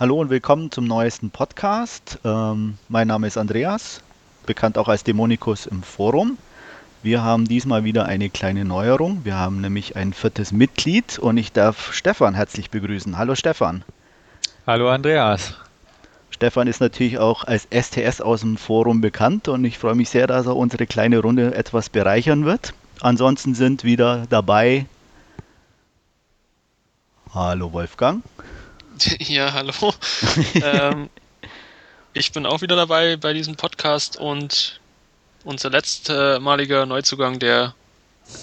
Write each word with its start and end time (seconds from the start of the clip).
Hallo 0.00 0.18
und 0.18 0.30
willkommen 0.30 0.70
zum 0.70 0.86
neuesten 0.86 1.28
Podcast. 1.30 2.20
Ähm, 2.24 2.78
mein 2.88 3.06
Name 3.06 3.26
ist 3.26 3.36
Andreas, 3.36 4.00
bekannt 4.46 4.78
auch 4.78 4.88
als 4.88 5.04
Dämonikus 5.04 5.66
im 5.66 5.82
Forum. 5.82 6.38
Wir 7.02 7.22
haben 7.22 7.44
diesmal 7.44 7.84
wieder 7.84 8.06
eine 8.06 8.30
kleine 8.30 8.64
Neuerung. 8.64 9.26
Wir 9.26 9.36
haben 9.36 9.60
nämlich 9.60 9.96
ein 9.96 10.14
viertes 10.14 10.52
Mitglied 10.52 11.18
und 11.18 11.36
ich 11.36 11.52
darf 11.52 11.92
Stefan 11.92 12.32
herzlich 12.32 12.70
begrüßen. 12.70 13.18
Hallo 13.18 13.34
Stefan. 13.34 13.84
Hallo 14.66 14.88
Andreas. 14.88 15.56
Stefan 16.30 16.66
ist 16.66 16.80
natürlich 16.80 17.18
auch 17.18 17.44
als 17.44 17.68
STS 17.70 18.22
aus 18.22 18.40
dem 18.40 18.56
Forum 18.56 19.02
bekannt 19.02 19.48
und 19.48 19.66
ich 19.66 19.76
freue 19.76 19.96
mich 19.96 20.08
sehr, 20.08 20.26
dass 20.26 20.46
er 20.46 20.56
unsere 20.56 20.86
kleine 20.86 21.18
Runde 21.18 21.54
etwas 21.54 21.90
bereichern 21.90 22.46
wird. 22.46 22.72
Ansonsten 23.02 23.54
sind 23.54 23.84
wieder 23.84 24.26
dabei. 24.30 24.86
Hallo 27.34 27.70
Wolfgang. 27.74 28.24
Ja, 29.18 29.52
hallo. 29.52 29.94
ähm, 30.54 31.08
ich 32.12 32.32
bin 32.32 32.46
auch 32.46 32.62
wieder 32.62 32.76
dabei 32.76 33.16
bei 33.16 33.32
diesem 33.32 33.56
Podcast 33.56 34.16
und 34.16 34.80
unser 35.44 35.70
letztmaliger 35.70 36.86
Neuzugang, 36.86 37.38
der 37.38 37.74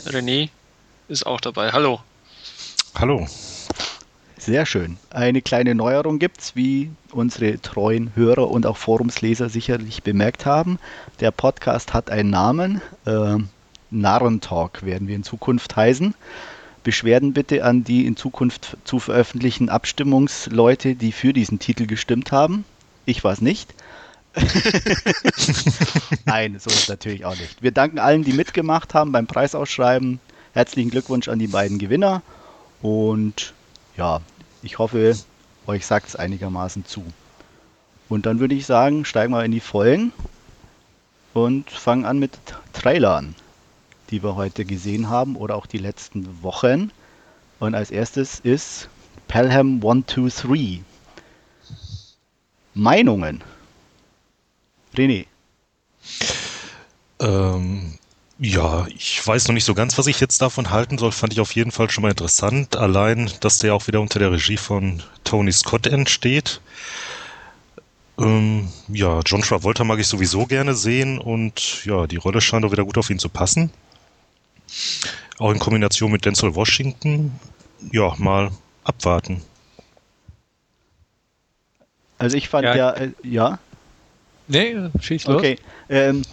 René, 0.05 0.49
ist 1.07 1.25
auch 1.25 1.41
dabei. 1.41 1.71
Hallo. 1.71 2.01
Hallo. 2.95 3.27
Sehr 4.37 4.65
schön. 4.65 4.97
Eine 5.09 5.41
kleine 5.41 5.75
Neuerung 5.75 6.19
gibt 6.19 6.41
es, 6.41 6.55
wie 6.55 6.91
unsere 7.11 7.61
treuen 7.61 8.15
Hörer 8.15 8.49
und 8.49 8.65
auch 8.65 8.77
Forumsleser 8.77 9.49
sicherlich 9.49 10.03
bemerkt 10.03 10.45
haben. 10.45 10.79
Der 11.19 11.31
Podcast 11.31 11.93
hat 11.93 12.09
einen 12.09 12.29
Namen. 12.29 12.81
Äh, 13.05 13.37
Narrentalk 13.89 14.83
werden 14.83 15.07
wir 15.07 15.15
in 15.15 15.23
Zukunft 15.23 15.75
heißen. 15.75 16.15
Beschwerden 16.87 17.33
bitte 17.33 17.65
an 17.65 17.83
die 17.83 18.07
in 18.07 18.15
Zukunft 18.15 18.77
zu 18.85 18.99
veröffentlichen 18.99 19.67
Abstimmungsleute, 19.67 20.95
die 20.95 21.11
für 21.11 21.33
diesen 21.33 21.59
Titel 21.59 21.85
gestimmt 21.85 22.31
haben. 22.31 22.63
Ich 23.05 23.25
war 23.25 23.33
es 23.33 23.41
nicht. 23.41 23.73
Nein, 26.25 26.57
so 26.57 26.69
ist 26.69 26.83
es 26.83 26.87
natürlich 26.87 27.25
auch 27.25 27.35
nicht. 27.35 27.61
Wir 27.61 27.71
danken 27.71 27.99
allen, 27.99 28.23
die 28.23 28.31
mitgemacht 28.31 28.93
haben 28.93 29.11
beim 29.11 29.27
Preisausschreiben. 29.27 30.21
Herzlichen 30.53 30.89
Glückwunsch 30.89 31.27
an 31.27 31.39
die 31.39 31.47
beiden 31.47 31.77
Gewinner. 31.77 32.21
Und 32.81 33.53
ja, 33.97 34.21
ich 34.63 34.79
hoffe, 34.79 35.13
euch 35.65 35.85
sagt 35.85 36.07
es 36.07 36.15
einigermaßen 36.15 36.85
zu. 36.85 37.03
Und 38.07 38.25
dann 38.25 38.39
würde 38.39 38.55
ich 38.55 38.65
sagen, 38.65 39.03
steigen 39.03 39.33
wir 39.33 39.43
in 39.43 39.51
die 39.51 39.59
Vollen 39.59 40.13
und 41.33 41.69
fangen 41.69 42.05
an 42.05 42.17
mit 42.17 42.31
Trailern 42.71 43.35
die 44.09 44.23
wir 44.23 44.35
heute 44.35 44.65
gesehen 44.65 45.09
haben 45.09 45.35
oder 45.35 45.55
auch 45.55 45.65
die 45.65 45.77
letzten 45.77 46.41
Wochen. 46.43 46.91
Und 47.59 47.75
als 47.75 47.91
erstes 47.91 48.39
ist 48.39 48.89
Pelham 49.27 49.75
123. 49.75 50.81
Meinungen. 52.73 53.43
René. 54.95 55.25
Ähm, 57.19 57.97
ja, 58.39 58.85
ich 58.87 59.25
weiß 59.25 59.47
noch 59.47 59.55
nicht 59.55 59.65
so 59.65 59.73
ganz, 59.73 59.97
was 59.97 60.05
ich 60.07 60.19
jetzt 60.19 60.41
davon 60.41 60.69
halten 60.69 60.97
soll. 60.97 61.11
Fand 61.11 61.33
ich 61.33 61.39
auf 61.39 61.53
jeden 61.53 61.71
Fall 61.71 61.89
schon 61.89 62.03
mal 62.03 62.11
interessant. 62.11 62.75
Allein, 62.75 63.31
dass 63.39 63.59
der 63.59 63.73
auch 63.73 63.87
wieder 63.87 63.99
unter 63.99 64.19
der 64.19 64.31
Regie 64.31 64.57
von 64.57 65.01
Tony 65.23 65.51
Scott 65.51 65.87
entsteht. 65.87 66.61
Ähm, 68.19 68.69
ja, 68.87 69.21
John 69.25 69.41
Travolta 69.41 69.83
mag 69.83 69.99
ich 69.99 70.07
sowieso 70.07 70.45
gerne 70.45 70.75
sehen 70.75 71.19
und 71.19 71.85
ja, 71.85 72.07
die 72.07 72.15
Rolle 72.17 72.41
scheint 72.41 72.65
auch 72.65 72.71
wieder 72.71 72.85
gut 72.85 72.97
auf 72.97 73.09
ihn 73.09 73.19
zu 73.19 73.29
passen. 73.29 73.71
Auch 75.37 75.51
in 75.51 75.59
Kombination 75.59 76.11
mit 76.11 76.25
Denzel 76.25 76.55
Washington. 76.55 77.31
Ja, 77.91 78.13
mal 78.17 78.51
abwarten. 78.83 79.41
Also 82.17 82.37
ich 82.37 82.49
fand 82.49 82.65
ja, 82.65 82.75
ja, 82.75 82.91
äh, 82.93 83.11
ja. 83.23 83.59
Nee, 84.47 84.75
schieß 84.99 85.25
los. 85.25 85.37
Okay, 85.37 85.57
ähm, 85.89 86.23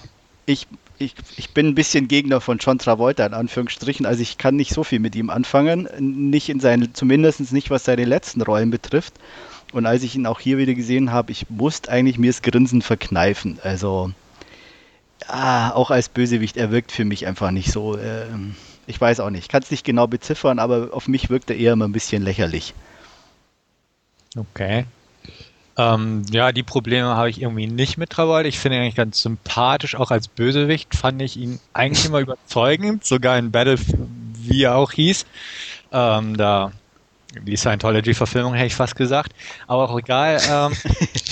ich, 0.46 0.66
ich, 0.98 1.14
ich 1.36 1.50
bin 1.50 1.68
ein 1.68 1.74
bisschen 1.74 2.08
Gegner 2.08 2.40
von 2.40 2.58
John 2.58 2.78
Travolta 2.78 3.26
in 3.26 3.34
Anführungsstrichen, 3.34 4.06
also 4.06 4.22
ich 4.22 4.38
kann 4.38 4.56
nicht 4.56 4.72
so 4.72 4.84
viel 4.84 5.00
mit 5.00 5.14
ihm 5.14 5.30
anfangen, 5.30 5.88
nicht 6.30 6.48
in 6.48 6.60
seinen, 6.60 6.94
zumindest 6.94 7.52
nicht 7.52 7.70
was 7.70 7.84
seine 7.84 8.04
letzten 8.04 8.40
Rollen 8.40 8.70
betrifft. 8.70 9.14
Und 9.72 9.86
als 9.86 10.04
ich 10.04 10.14
ihn 10.14 10.26
auch 10.26 10.38
hier 10.38 10.56
wieder 10.56 10.74
gesehen 10.74 11.10
habe, 11.10 11.32
ich 11.32 11.50
musste 11.50 11.90
eigentlich 11.90 12.16
mir 12.16 12.30
das 12.30 12.42
Grinsen 12.42 12.80
verkneifen. 12.80 13.58
Also 13.62 14.12
ah, 15.28 15.70
auch 15.70 15.90
als 15.90 16.08
Bösewicht, 16.08 16.56
er 16.56 16.70
wirkt 16.70 16.92
für 16.92 17.04
mich 17.04 17.26
einfach 17.26 17.50
nicht 17.50 17.70
so. 17.70 17.96
Äh, 17.96 18.26
ich 18.86 19.00
weiß 19.00 19.20
auch 19.20 19.30
nicht, 19.30 19.48
kann 19.48 19.62
es 19.62 19.70
nicht 19.70 19.84
genau 19.84 20.06
beziffern, 20.06 20.58
aber 20.58 20.88
auf 20.92 21.08
mich 21.08 21.30
wirkt 21.30 21.50
er 21.50 21.56
eher 21.56 21.72
immer 21.72 21.88
ein 21.88 21.92
bisschen 21.92 22.22
lächerlich. 22.22 22.74
Okay. 24.36 24.84
Ähm, 25.76 26.22
ja, 26.30 26.52
die 26.52 26.62
Probleme 26.62 27.08
habe 27.16 27.30
ich 27.30 27.42
irgendwie 27.42 27.66
nicht 27.66 27.98
mit 27.98 28.10
Travolta. 28.10 28.48
Ich 28.48 28.58
finde 28.58 28.78
ihn 28.78 28.82
eigentlich 28.82 28.94
ganz 28.94 29.22
sympathisch. 29.22 29.96
Auch 29.96 30.10
als 30.10 30.28
Bösewicht 30.28 30.94
fand 30.94 31.20
ich 31.22 31.36
ihn 31.36 31.60
eigentlich 31.72 32.04
immer 32.04 32.20
überzeugend. 32.20 33.04
Sogar 33.04 33.38
in 33.38 33.50
Battle, 33.50 33.78
wie 33.78 34.62
er 34.62 34.76
auch 34.76 34.92
hieß. 34.92 35.26
Ähm, 35.92 36.36
da, 36.36 36.72
die 37.42 37.56
Scientology-Verfilmung 37.56 38.54
hätte 38.54 38.66
ich 38.66 38.74
fast 38.74 38.94
gesagt. 38.94 39.32
Aber 39.66 39.90
auch 39.90 39.98
egal. 39.98 40.40
Ähm, 40.48 40.76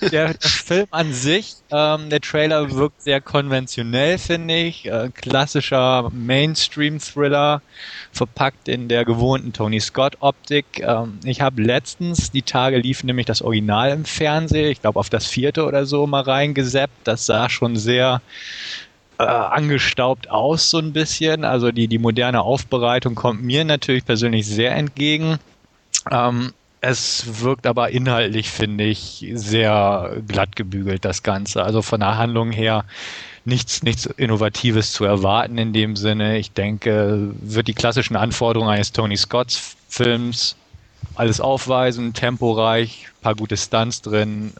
der, 0.00 0.34
der, 0.34 0.50
Film 0.50 0.86
an 0.90 1.12
sich, 1.12 1.54
ähm, 1.70 2.10
der 2.10 2.20
Trailer 2.20 2.70
wirkt 2.72 3.02
sehr 3.02 3.20
konventionell, 3.20 4.18
finde 4.18 4.54
ich. 4.54 4.86
Äh, 4.86 5.10
klassischer 5.14 6.10
Mainstream-Thriller, 6.12 7.62
verpackt 8.12 8.68
in 8.68 8.88
der 8.88 9.04
gewohnten 9.04 9.52
Tony 9.52 9.80
Scott-Optik. 9.80 10.80
Ähm, 10.80 11.18
ich 11.24 11.40
habe 11.40 11.62
letztens, 11.62 12.30
die 12.30 12.42
Tage 12.42 12.78
lief 12.78 13.04
nämlich 13.04 13.26
das 13.26 13.42
Original 13.42 13.90
im 13.90 14.04
Fernsehen, 14.04 14.70
ich 14.70 14.80
glaube 14.80 14.98
auf 14.98 15.10
das 15.10 15.26
vierte 15.26 15.64
oder 15.64 15.86
so 15.86 16.06
mal 16.06 16.22
reingeseppt. 16.22 16.94
Das 17.04 17.26
sah 17.26 17.48
schon 17.48 17.76
sehr 17.76 18.22
äh, 19.18 19.24
angestaubt 19.24 20.30
aus, 20.30 20.70
so 20.70 20.78
ein 20.78 20.92
bisschen. 20.92 21.44
Also 21.44 21.72
die, 21.72 21.88
die 21.88 21.98
moderne 21.98 22.42
Aufbereitung 22.42 23.14
kommt 23.14 23.42
mir 23.42 23.64
natürlich 23.64 24.04
persönlich 24.04 24.46
sehr 24.46 24.74
entgegen. 24.74 25.38
Ähm, 26.10 26.52
es 26.86 27.42
wirkt 27.42 27.66
aber 27.66 27.90
inhaltlich, 27.90 28.50
finde 28.50 28.84
ich, 28.84 29.26
sehr 29.34 30.16
glatt 30.26 30.54
gebügelt, 30.54 31.04
das 31.04 31.22
Ganze. 31.22 31.62
Also 31.64 31.82
von 31.82 32.00
der 32.00 32.16
Handlung 32.16 32.52
her 32.52 32.84
nichts, 33.44 33.82
nichts 33.82 34.06
Innovatives 34.06 34.92
zu 34.92 35.04
erwarten 35.04 35.58
in 35.58 35.72
dem 35.72 35.96
Sinne. 35.96 36.38
Ich 36.38 36.52
denke, 36.52 37.30
wird 37.40 37.68
die 37.68 37.74
klassischen 37.74 38.16
Anforderungen 38.16 38.70
eines 38.70 38.92
Tony 38.92 39.16
Scotts 39.16 39.76
Films 39.88 40.56
alles 41.14 41.40
aufweisen, 41.40 42.12
temporeich, 42.12 43.08
paar 43.22 43.34
gute 43.34 43.56
Stunts 43.56 44.02
drin, 44.02 44.52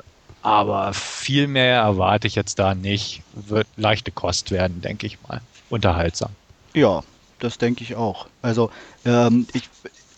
aber 0.43 0.95
viel 0.95 1.49
mehr 1.49 1.81
erwarte 1.81 2.27
ich 2.27 2.35
jetzt 2.35 2.59
da 2.59 2.75
nicht. 2.75 3.23
Wird 3.35 3.67
leichte 3.77 4.11
Kost 4.11 4.51
werden, 4.51 4.81
denke 4.81 5.07
ich 5.07 5.19
mal. 5.29 5.41
Unterhaltsam. 5.69 6.31
Ja, 6.73 7.03
das 7.41 7.59
denke 7.59 7.83
ich 7.83 7.97
auch. 7.97 8.27
Also 8.43 8.71
ähm, 9.05 9.47
ich, 9.53 9.69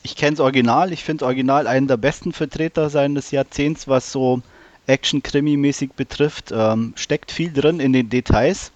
ich 0.08 0.16
kenne 0.16 0.32
das 0.32 0.40
Original, 0.40 0.90
ich 0.90 1.04
finde 1.04 1.20
das 1.20 1.26
Original 1.26 1.66
einen 1.66 1.86
der 1.86 1.98
besten 1.98 2.32
Vertreter 2.32 2.88
seines 2.88 3.30
Jahrzehnts, 3.30 3.88
was 3.88 4.10
so 4.10 4.40
Action-Krimi-mäßig 4.86 5.90
betrifft. 5.96 6.50
Ähm, 6.50 6.94
steckt 6.96 7.30
viel 7.30 7.52
drin 7.52 7.78
in 7.78 7.92
den 7.92 8.08
Details. 8.08 8.72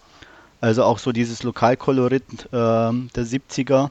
Also 0.60 0.84
auch 0.84 0.98
so 0.98 1.10
dieses 1.10 1.43
Lokalkolorit 1.43 2.22
ähm, 2.53 3.09
der 3.16 3.25
70er. 3.25 3.88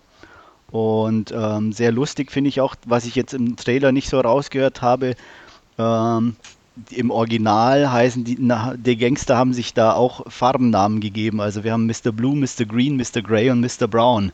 Und 0.69 1.33
ähm, 1.35 1.73
sehr 1.73 1.91
lustig 1.91 2.31
finde 2.31 2.49
ich 2.49 2.61
auch, 2.61 2.75
was 2.85 3.05
ich 3.05 3.15
jetzt 3.15 3.33
im 3.33 3.55
Trailer 3.55 3.91
nicht 3.91 4.07
so 4.07 4.19
rausgehört 4.19 4.83
habe. 4.83 5.15
Ähm, 5.79 6.35
Im 6.91 7.09
Original 7.09 7.91
heißen 7.91 8.23
die, 8.23 8.37
na, 8.39 8.75
die 8.77 8.97
Gangster 8.97 9.35
haben 9.35 9.53
sich 9.53 9.73
da 9.73 9.93
auch 9.93 10.31
Farbennamen 10.31 11.01
gegeben. 11.01 11.41
Also 11.41 11.63
wir 11.63 11.73
haben 11.73 11.87
Mr. 11.87 12.11
Blue, 12.11 12.35
Mr. 12.35 12.65
Green, 12.67 12.97
Mr. 12.97 13.23
Grey 13.23 13.49
und 13.49 13.61
Mr. 13.61 13.87
Brown. 13.87 14.31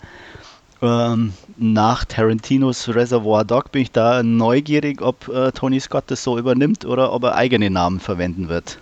Ähm, 0.81 1.33
nach 1.57 2.05
Tarantinos 2.05 2.87
Reservoir 2.89 3.43
Dog 3.43 3.71
bin 3.71 3.81
ich 3.81 3.91
da 3.91 4.21
neugierig, 4.21 5.01
ob 5.01 5.27
äh, 5.27 5.51
Tony 5.51 5.79
Scott 5.79 6.05
das 6.07 6.23
so 6.23 6.37
übernimmt 6.37 6.85
oder 6.85 7.11
ob 7.13 7.23
er 7.23 7.35
eigene 7.35 7.69
Namen 7.69 7.99
verwenden 7.99 8.47
wird. 8.47 8.77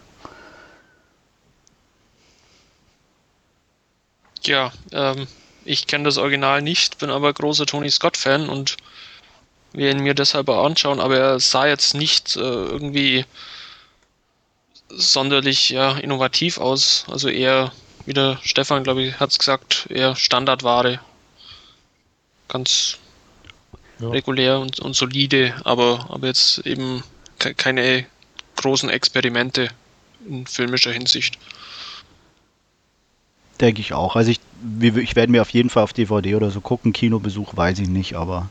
Ja, 4.44 4.72
ähm, 4.92 5.28
ich 5.64 5.88
kenne 5.88 6.04
das 6.04 6.18
Original 6.18 6.62
nicht, 6.62 7.00
bin 7.00 7.10
aber 7.10 7.34
großer 7.34 7.66
Tony 7.66 7.90
Scott-Fan 7.90 8.50
und 8.50 8.78
werde 9.72 9.98
ihn 9.98 10.04
mir 10.04 10.14
deshalb 10.14 10.50
auch 10.50 10.66
anschauen, 10.66 11.00
aber 11.00 11.18
er 11.18 11.40
sah 11.40 11.66
jetzt 11.66 11.96
nicht 11.96 12.36
äh, 12.36 12.40
irgendwie 12.40 13.26
sonderlich 14.90 15.70
ja, 15.70 15.98
innovativ 15.98 16.60
aus. 16.60 17.06
Also 17.10 17.30
eher, 17.30 17.72
wie 18.06 18.14
der 18.14 18.38
Stefan, 18.44 18.84
glaube 18.84 19.04
ich, 19.04 19.20
hat 19.20 19.32
es 19.32 19.40
gesagt, 19.40 19.88
eher 19.90 20.16
Standardware 20.16 21.00
ganz 22.48 22.98
ja. 24.00 24.10
regulär 24.10 24.60
und, 24.60 24.80
und 24.80 24.96
solide, 24.96 25.54
aber, 25.64 26.08
aber 26.10 26.28
jetzt 26.28 26.60
eben 26.60 27.04
ke 27.40 27.54
keine 27.54 28.06
großen 28.56 28.90
Experimente 28.90 29.70
in 30.28 30.48
filmischer 30.48 30.92
Hinsicht. 30.92 31.38
Denke 33.62 33.82
ich 33.82 33.94
auch. 33.94 34.16
Also 34.16 34.32
ich, 34.32 34.40
ich 34.82 35.16
werde 35.16 35.32
mir 35.32 35.42
auf 35.42 35.50
jeden 35.52 35.70
Fall 35.70 35.84
auf 35.84 35.94
DVD 35.94 36.36
oder 36.36 36.52
so 36.52 36.62
gucken. 36.62 36.94
Kinobesuch 36.94 37.56
weiß 37.56 37.80
ich 37.80 37.88
nicht, 37.88 38.16
aber 38.16 38.50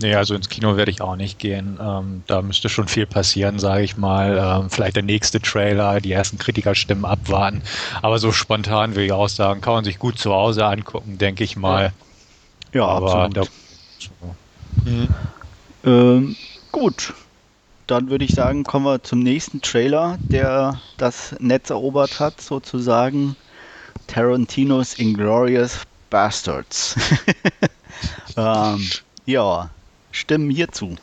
Nee, 0.00 0.14
also 0.14 0.34
ins 0.34 0.48
Kino 0.48 0.76
werde 0.76 0.90
ich 0.90 1.02
auch 1.02 1.16
nicht 1.16 1.38
gehen. 1.38 1.78
Ähm, 1.80 2.22
da 2.26 2.40
müsste 2.40 2.70
schon 2.70 2.88
viel 2.88 3.04
passieren, 3.04 3.58
sage 3.58 3.82
ich 3.82 3.98
mal. 3.98 4.62
Ähm, 4.62 4.70
vielleicht 4.70 4.96
der 4.96 5.02
nächste 5.02 5.38
Trailer, 5.40 6.00
die 6.00 6.12
ersten 6.12 6.38
Kritikerstimmen 6.38 7.04
abwarten. 7.04 7.62
Aber 8.00 8.18
so 8.18 8.32
spontan 8.32 8.94
will 8.94 9.04
ich 9.04 9.12
auch 9.12 9.28
sagen, 9.28 9.60
kann 9.60 9.74
man 9.74 9.84
sich 9.84 9.98
gut 9.98 10.18
zu 10.18 10.32
Hause 10.32 10.64
angucken, 10.64 11.18
denke 11.18 11.44
ich 11.44 11.56
mal. 11.56 11.84
Ja, 11.84 11.92
Aber 12.80 13.14
absolut. 13.14 13.36
da, 13.36 13.42
Mhm. 14.84 15.08
Ähm, 15.84 16.36
gut. 16.70 17.12
Dann 17.86 18.08
würde 18.08 18.24
ich 18.24 18.32
sagen, 18.32 18.64
kommen 18.64 18.86
wir 18.86 19.02
zum 19.02 19.20
nächsten 19.20 19.60
Trailer, 19.60 20.18
der 20.30 20.80
das 20.96 21.34
Netz 21.40 21.70
erobert 21.70 22.20
hat, 22.20 22.40
sozusagen. 22.40 23.36
Tarantinos 24.06 24.94
Inglorious 24.94 25.80
Bastards. 26.08 26.96
ähm, 28.36 28.88
ja, 29.26 29.70
Stimmen 30.10 30.50
hierzu. 30.50 30.96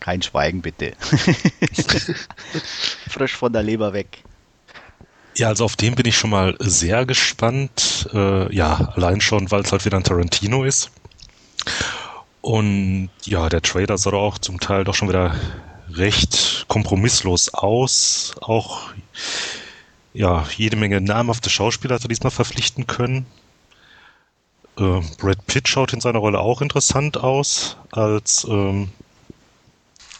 Kein 0.00 0.22
Schweigen 0.22 0.60
bitte. 0.60 0.94
Frisch 3.08 3.36
von 3.36 3.52
der 3.52 3.62
Leber 3.62 3.92
weg. 3.92 4.24
Ja, 5.36 5.48
also 5.48 5.64
auf 5.64 5.74
den 5.76 5.96
bin 5.96 6.06
ich 6.06 6.16
schon 6.16 6.30
mal 6.30 6.56
sehr 6.60 7.06
gespannt. 7.06 8.08
Äh, 8.12 8.54
ja, 8.54 8.92
allein 8.94 9.20
schon, 9.20 9.50
weil 9.50 9.62
es 9.62 9.72
halt 9.72 9.84
wieder 9.84 9.96
ein 9.96 10.04
Tarantino 10.04 10.64
ist. 10.64 10.90
Und 12.40 13.10
ja, 13.24 13.48
der 13.48 13.62
Trailer 13.62 13.98
sah 13.98 14.10
doch 14.10 14.22
auch 14.22 14.38
zum 14.38 14.60
Teil 14.60 14.84
doch 14.84 14.94
schon 14.94 15.08
wieder 15.08 15.34
recht 15.90 16.66
kompromisslos 16.68 17.52
aus. 17.52 18.34
Auch 18.40 18.90
ja, 20.12 20.46
jede 20.56 20.76
Menge 20.76 21.00
namhafte 21.00 21.50
Schauspieler 21.50 21.96
hat 21.96 22.04
er 22.04 22.08
diesmal 22.08 22.30
verpflichten 22.30 22.86
können. 22.86 23.26
Äh, 24.78 25.00
Brad 25.18 25.46
Pitt 25.46 25.68
schaut 25.68 25.92
in 25.92 26.00
seiner 26.00 26.20
Rolle 26.20 26.38
auch 26.38 26.62
interessant 26.62 27.16
aus, 27.16 27.76
als, 27.90 28.46
ähm, 28.48 28.90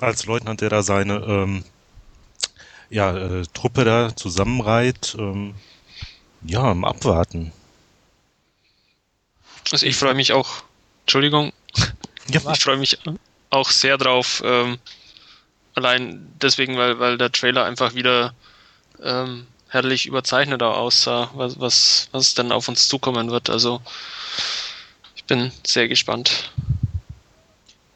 als 0.01 0.27
Leutnant, 0.27 0.61
der 0.61 0.71
da 0.71 0.83
seine 0.83 1.15
ähm, 1.19 1.65
ja, 2.95 3.17
äh, 3.17 3.43
Truppe 3.53 3.85
da 3.85 4.15
zusammenreiht. 4.15 5.17
Ähm, 5.19 5.55
ja, 6.43 6.71
im 6.71 6.85
Abwarten. 6.85 7.53
Also 9.73 9.85
ich 9.87 9.97
freue 9.97 10.15
mich 10.15 10.33
auch, 10.33 10.63
Entschuldigung, 11.03 11.53
Ja, 12.29 12.41
ich 12.53 12.63
freue 12.63 12.77
mich 12.77 12.99
auch 13.51 13.71
sehr 13.71 13.99
drauf. 13.99 14.43
Ähm, 14.45 14.79
allein 15.75 16.27
deswegen, 16.41 16.77
weil, 16.77 16.99
weil 16.99 17.19
der 17.19 17.33
Trailer 17.33 17.65
einfach 17.65 17.95
wieder 17.95 18.35
ähm, 19.03 19.47
herrlich 19.69 20.07
überzeichneter 20.07 20.77
aussah, 20.77 21.31
was, 21.35 21.59
was, 21.61 22.09
was 22.13 22.35
dann 22.35 22.53
auf 22.53 22.69
uns 22.69 22.89
zukommen 22.89 23.31
wird. 23.31 23.51
Also 23.51 23.83
ich 25.17 25.25
bin 25.25 25.53
sehr 25.67 25.89
gespannt. 25.89 26.53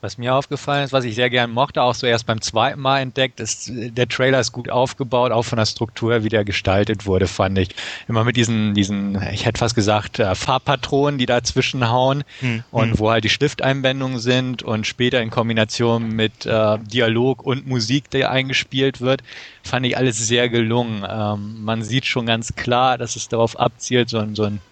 Was 0.09 0.17
mir 0.17 0.35
aufgefallen 0.35 0.87
ist, 0.87 0.95
was 0.95 1.05
ich 1.05 1.15
sehr 1.17 1.29
gern 1.29 1.51
mochte, 1.51 1.83
auch 1.83 1.95
so 1.95 2.07
erst 2.07 2.25
beim 2.25 2.41
zweiten 2.41 2.81
Mal 2.81 3.01
entdeckt, 3.01 3.41
ist, 3.41 3.69
äh, 3.69 3.91
der 3.91 4.09
Trailer 4.09 4.41
ist 4.41 4.53
gut 4.53 4.71
aufgebaut, 4.71 5.33
auch 5.33 5.43
von 5.43 5.59
der 5.59 5.67
Struktur, 5.67 6.13
her, 6.13 6.25
wie 6.25 6.31
der 6.31 6.47
gestaltet 6.47 7.05
wurde, 7.05 7.27
fand 7.27 7.59
ich. 7.59 7.75
Immer 8.09 8.25
mit 8.25 8.35
diesen, 8.35 8.73
diesen, 8.73 9.21
ich 9.31 9.45
hätte 9.45 9.59
fast 9.59 9.75
gesagt, 9.75 10.19
äh, 10.19 10.35
Farbpatronen, 10.35 11.19
die 11.19 11.27
dazwischen 11.27 11.91
hauen 11.91 12.25
Hm, 12.41 12.65
und 12.71 12.93
hm. 12.93 12.99
wo 12.99 13.11
halt 13.11 13.25
die 13.25 13.29
Stifteinbindungen 13.29 14.19
sind 14.19 14.63
und 14.63 14.87
später 14.87 15.21
in 15.21 15.29
Kombination 15.29 16.09
mit 16.09 16.47
äh, 16.47 16.79
Dialog 16.79 17.45
und 17.45 17.67
Musik, 17.67 18.09
der 18.09 18.31
eingespielt 18.31 19.03
wird, 19.03 19.23
fand 19.63 19.85
ich 19.85 19.99
alles 19.99 20.17
sehr 20.27 20.49
gelungen. 20.49 21.05
Ähm, 21.07 21.63
man 21.63 21.83
sieht 21.83 22.07
schon 22.07 22.25
ganz 22.25 22.55
klar, 22.57 22.97
dass 22.97 23.15
es 23.15 23.29
darauf 23.29 23.61
abzielt, 23.61 24.09
so 24.09 24.27
so 24.33 24.45
ein 24.45 24.63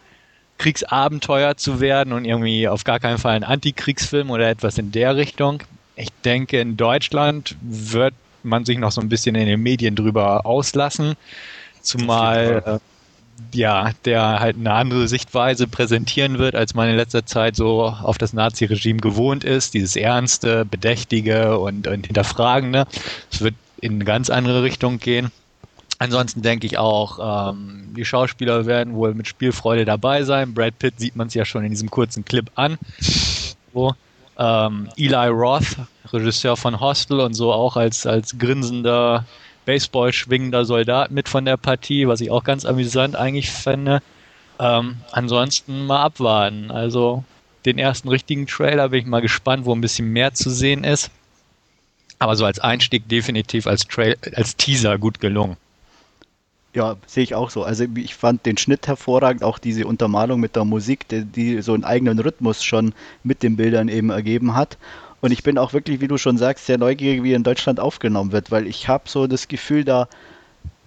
Kriegsabenteuer 0.58 1.56
zu 1.56 1.81
werden 1.81 2.12
und 2.12 2.25
irgendwie 2.25 2.69
auf 2.69 2.85
gar 2.85 3.00
keinen 3.00 3.19
Fall 3.19 3.35
ein 3.35 3.44
Antikriegsfilm 3.44 4.31
oder 4.31 4.49
etwas 4.49 4.79
in 4.79 4.93
der 4.93 5.17
Richtung. 5.17 5.62
Ich 5.97 6.08
denke, 6.25 6.61
in 6.61 6.76
Deutschland 6.76 7.56
wird 7.62 8.14
man 8.43 8.64
sich 8.64 8.79
noch 8.79 8.93
so 8.93 9.00
ein 9.00 9.08
bisschen 9.08 9.35
in 9.35 9.47
den 9.47 9.62
Medien 9.62 9.97
drüber 9.97 10.47
auslassen, 10.47 11.14
zumal 11.82 12.62
äh, 12.64 12.79
ja, 13.53 13.93
der 14.05 14.41
halt 14.41 14.56
eine 14.56 14.73
andere 14.73 15.08
Sichtweise 15.08 15.67
präsentieren 15.67 16.38
wird, 16.38 16.55
als 16.55 16.75
man 16.75 16.88
in 16.88 16.97
letzter 16.97 17.26
Zeit 17.26 17.56
so 17.56 17.85
auf 17.85 18.19
das 18.19 18.32
Nazi-Regime 18.32 19.00
gewohnt 19.00 19.44
ist, 19.44 19.75
dieses 19.75 19.97
ernste, 19.97 20.64
bedächtige 20.64 21.59
und, 21.59 21.87
und 21.87 22.06
hinterfragende. 22.06 22.87
Es 23.31 23.43
wird 23.43 23.55
in 23.81 23.94
eine 23.94 24.05
ganz 24.05 24.31
andere 24.31 24.62
Richtung 24.62 24.99
gehen. 24.99 25.31
Ansonsten 25.98 26.43
denke 26.43 26.66
ich 26.66 26.76
auch, 26.78 27.50
ähm, 27.50 27.94
die 27.96 28.04
Schauspieler 28.04 28.66
werden 28.66 28.94
wohl 28.94 29.14
mit 29.14 29.26
Spielfreude 29.26 29.84
dabei 29.84 30.25
sein. 30.25 30.52
Brad 30.52 30.78
Pitt 30.78 31.00
sieht 31.00 31.16
man 31.16 31.28
es 31.28 31.34
ja 31.34 31.44
schon 31.44 31.64
in 31.64 31.70
diesem 31.70 31.90
kurzen 31.90 32.25
Clip 32.25 32.50
an. 32.54 32.78
So. 33.72 33.94
Ähm, 34.38 34.90
Eli 34.96 35.28
Roth, 35.28 35.76
Regisseur 36.12 36.56
von 36.56 36.78
Hostel 36.81 37.20
und 37.20 37.32
so 37.32 37.52
auch 37.52 37.76
als, 37.76 38.06
als 38.06 38.38
grinsender, 38.38 39.25
Baseball 39.64 40.12
schwingender 40.12 40.64
Soldat 40.64 41.10
mit 41.10 41.28
von 41.28 41.44
der 41.44 41.56
Partie, 41.56 42.06
was 42.06 42.20
ich 42.20 42.31
auch 42.31 42.44
ganz 42.44 42.64
amüsant 42.64 43.16
eigentlich 43.16 43.50
fände. 43.50 44.02
Ähm, 44.58 44.99
ansonsten 45.12 45.87
mal 45.87 46.02
abwarten. 46.02 46.70
Also 46.70 47.25
den 47.64 47.78
ersten 47.78 48.08
richtigen 48.08 48.46
Trailer 48.46 48.90
bin 48.90 49.00
ich 49.00 49.06
mal 49.06 49.20
gespannt, 49.20 49.64
wo 49.64 49.75
ein 49.75 49.81
bisschen 49.81 50.12
mehr 50.12 50.34
zu 50.34 50.50
sehen 50.50 50.84
ist. 50.84 51.10
Aber 52.19 52.37
so 52.37 52.44
als 52.44 52.58
Einstieg 52.58 53.08
definitiv 53.08 53.66
als, 53.66 53.87
Trail 53.87 54.16
als 54.34 54.56
Teaser 54.56 54.99
gut 54.99 55.20
gelungen. 55.20 55.56
Ja, 56.76 56.96
sehe 57.06 57.23
ich 57.23 57.34
auch 57.34 57.49
so. 57.49 57.62
Also 57.64 57.87
ich 57.96 58.14
fand 58.14 58.44
den 58.44 58.58
Schnitt 58.58 58.87
hervorragend, 58.87 59.43
auch 59.43 59.58
diese 59.58 59.87
Untermalung 59.87 60.40
mit 60.40 60.56
der 60.56 60.67
Musik, 60.67 61.08
die, 61.08 61.25
die 61.25 61.62
so 61.62 61.73
einen 61.73 61.84
eigenen 61.84 62.19
Rhythmus 62.19 62.62
schon 62.62 62.93
mit 63.23 63.43
den 63.43 63.56
Bildern 63.56 63.88
eben 63.88 64.11
ergeben 64.11 64.55
hat. 64.55 64.76
Und 65.23 65.32
ich 65.32 65.43
bin 65.43 65.56
auch 65.56 65.73
wirklich, 65.73 66.02
wie 66.02 66.08
du 66.08 66.19
schon 66.19 66.37
sagst, 66.37 66.67
sehr 66.67 66.76
neugierig, 66.76 67.23
wie 67.23 67.32
er 67.32 67.37
in 67.37 67.44
Deutschland 67.44 67.81
aufgenommen 67.81 68.31
wird, 68.32 68.50
weil 68.50 68.67
ich 68.67 68.88
habe 68.88 69.05
so 69.08 69.26
das 69.26 69.49
Gefühl, 69.49 69.84
da 69.84 70.06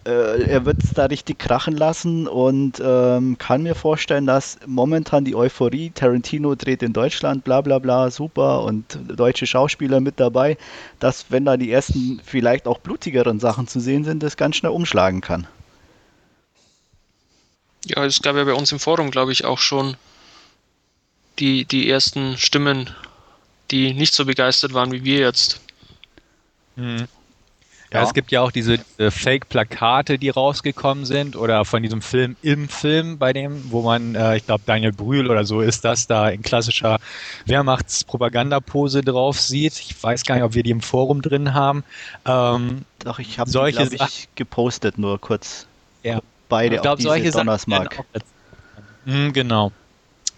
äh, 0.07 0.43
er 0.43 0.65
wird 0.65 0.83
es 0.83 0.93
da 0.93 1.05
richtig 1.05 1.39
krachen 1.39 1.75
lassen 1.77 2.27
und 2.27 2.81
ähm, 2.85 3.37
kann 3.39 3.63
mir 3.63 3.75
vorstellen, 3.75 4.27
dass 4.27 4.59
momentan 4.67 5.25
die 5.25 5.35
Euphorie, 5.35 5.91
Tarantino 5.91 6.55
dreht 6.55 6.83
in 6.83 6.93
Deutschland, 6.93 7.43
bla 7.43 7.61
bla 7.61 7.79
bla, 7.79 8.11
super 8.11 8.63
und 8.63 8.99
deutsche 9.07 9.47
Schauspieler 9.47 10.01
mit 10.01 10.19
dabei, 10.19 10.57
dass 10.99 11.31
wenn 11.31 11.45
da 11.45 11.57
die 11.57 11.71
ersten 11.71 12.21
vielleicht 12.23 12.67
auch 12.67 12.79
blutigeren 12.79 13.39
Sachen 13.39 13.67
zu 13.67 13.79
sehen 13.79 14.03
sind, 14.03 14.23
das 14.23 14.37
ganz 14.37 14.57
schnell 14.57 14.71
umschlagen 14.73 15.21
kann. 15.21 15.47
Ja, 17.89 18.05
es 18.05 18.21
gab 18.21 18.35
ja 18.35 18.43
bei 18.43 18.53
uns 18.53 18.71
im 18.71 18.79
Forum, 18.79 19.11
glaube 19.11 19.31
ich, 19.31 19.45
auch 19.45 19.59
schon 19.59 19.97
die, 21.39 21.65
die 21.65 21.89
ersten 21.89 22.37
Stimmen, 22.37 22.89
die 23.71 23.93
nicht 23.93 24.13
so 24.13 24.25
begeistert 24.25 24.73
waren 24.73 24.91
wie 24.91 25.03
wir 25.03 25.19
jetzt. 25.19 25.61
Mhm. 26.75 27.07
Ja. 27.91 28.01
Ja, 28.01 28.03
es 28.03 28.13
gibt 28.13 28.31
ja 28.31 28.41
auch 28.41 28.51
diese 28.51 28.77
äh, 28.99 29.09
Fake-Plakate, 29.09 30.19
die 30.19 30.29
rausgekommen 30.29 31.05
sind 31.05 31.35
oder 31.35 31.65
von 31.65 31.81
diesem 31.81 32.03
Film 32.03 32.35
im 32.43 32.69
Film, 32.69 33.17
bei 33.17 33.33
dem, 33.33 33.71
wo 33.71 33.81
man, 33.81 34.13
äh, 34.13 34.37
ich 34.37 34.45
glaube, 34.45 34.61
Daniel 34.67 34.91
Brühl 34.91 35.27
oder 35.27 35.43
so 35.43 35.61
ist 35.61 35.83
das, 35.85 36.05
da 36.05 36.29
in 36.29 36.43
klassischer 36.43 36.99
Wehrmachtspropagandapose 37.47 39.01
drauf 39.01 39.39
sieht. 39.39 39.79
Ich 39.79 40.03
weiß 40.03 40.23
gar 40.23 40.35
nicht, 40.35 40.43
ob 40.43 40.53
wir 40.53 40.61
die 40.61 40.69
im 40.69 40.81
Forum 40.81 41.23
drin 41.23 41.55
haben. 41.55 41.83
Ähm, 42.25 42.85
Doch, 42.99 43.17
ich 43.17 43.39
habe 43.39 43.49
Solche 43.49 43.87
glaube 43.87 44.05
ich, 44.07 44.29
gepostet, 44.35 44.99
nur 44.99 45.19
kurz. 45.19 45.65
Ja. 46.03 46.21
Beide 46.49 46.75
ich 46.75 46.81
glaube, 46.81 46.97
auf 46.97 47.01
solche 47.01 47.31
Donnersmark. 47.31 48.03
Mhm, 49.05 49.33
genau. 49.33 49.71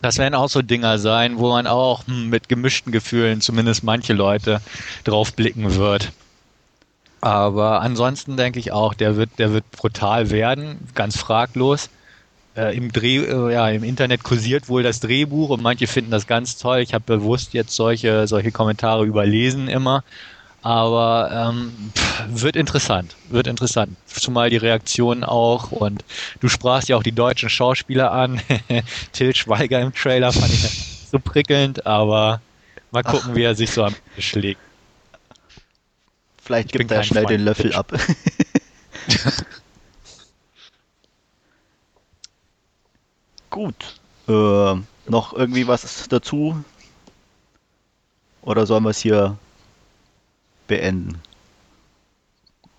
Das 0.01 0.17
werden 0.17 0.33
auch 0.35 0.49
so 0.49 0.61
Dinger 0.61 0.97
sein, 0.97 1.37
wo 1.37 1.49
man 1.49 1.67
auch 1.67 2.05
hm, 2.07 2.29
mit 2.29 2.49
gemischten 2.49 2.91
Gefühlen, 2.91 3.41
zumindest 3.41 3.83
manche 3.83 4.13
Leute, 4.13 4.61
drauf 5.03 5.33
blicken 5.33 5.75
wird. 5.75 6.11
Aber 7.21 7.81
ansonsten 7.81 8.35
denke 8.35 8.59
ich 8.59 8.71
auch, 8.71 8.95
der 8.95 9.15
wird, 9.15 9.29
der 9.37 9.53
wird 9.53 9.69
brutal 9.71 10.31
werden, 10.31 10.79
ganz 10.95 11.17
fraglos. 11.17 11.89
Äh, 12.55 12.75
Im 12.75 12.91
Dreh, 12.91 13.17
äh, 13.17 13.53
ja, 13.53 13.69
im 13.69 13.83
Internet 13.83 14.23
kursiert 14.23 14.67
wohl 14.67 14.81
das 14.81 14.99
Drehbuch 14.99 15.49
und 15.51 15.61
manche 15.61 15.87
finden 15.87 16.11
das 16.11 16.25
ganz 16.25 16.57
toll. 16.57 16.79
Ich 16.79 16.93
habe 16.93 17.05
bewusst 17.05 17.53
jetzt 17.53 17.75
solche, 17.75 18.27
solche 18.27 18.51
Kommentare 18.51 19.05
überlesen 19.05 19.67
immer. 19.67 20.03
Aber 20.63 21.29
ähm, 21.31 21.91
pff, 21.95 22.23
wird 22.29 22.55
interessant, 22.55 23.15
wird 23.29 23.47
interessant. 23.47 23.97
Zumal 24.05 24.51
die 24.51 24.57
Reaktionen 24.57 25.23
auch 25.23 25.71
und 25.71 26.05
du 26.39 26.49
sprachst 26.49 26.87
ja 26.89 26.97
auch 26.97 27.03
die 27.03 27.11
deutschen 27.11 27.49
Schauspieler 27.49 28.11
an. 28.11 28.39
Till 29.11 29.35
Schweiger 29.35 29.81
im 29.81 29.93
Trailer 29.93 30.31
fand 30.31 30.53
ich 30.53 31.07
so 31.11 31.17
prickelnd, 31.19 31.87
aber 31.87 32.41
mal 32.91 33.03
gucken, 33.03 33.31
Ach. 33.31 33.35
wie 33.35 33.43
er 33.43 33.55
sich 33.55 33.71
so 33.71 33.83
am 33.83 33.95
Ende 33.95 34.21
schlägt. 34.21 34.61
Vielleicht 36.43 36.67
Ich 36.67 36.73
gibt 36.73 36.91
er 36.91 37.03
schnell 37.03 37.23
Freund 37.23 37.39
den 37.39 37.45
Löffel 37.45 37.71
von 37.71 37.79
ab. 37.79 37.93
Gut. 43.49 43.99
Äh, 44.27 44.75
noch 45.09 45.33
irgendwie 45.33 45.67
was 45.67 46.07
dazu? 46.07 46.63
Oder 48.43 48.65
sollen 48.65 48.83
wir 48.83 48.91
es 48.91 48.99
hier 48.99 49.37
beenden? 50.71 51.21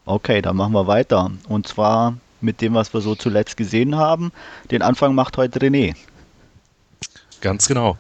Okay, 0.07 0.43
dann 0.43 0.57
machen 0.57 0.73
wir 0.73 0.87
weiter. 0.87 1.31
Und 1.47 1.69
zwar 1.69 2.17
mit 2.41 2.61
dem, 2.61 2.75
was 2.75 2.93
wir 2.93 3.03
so 3.03 3.15
zuletzt 3.15 3.57
gesehen 3.57 3.97
haben. 3.97 4.33
Den 4.71 4.83
Anfang 4.83 5.15
macht 5.15 5.37
heute 5.37 5.61
René. 5.61 5.95
Ganz 7.43 7.69
genau. 7.69 7.99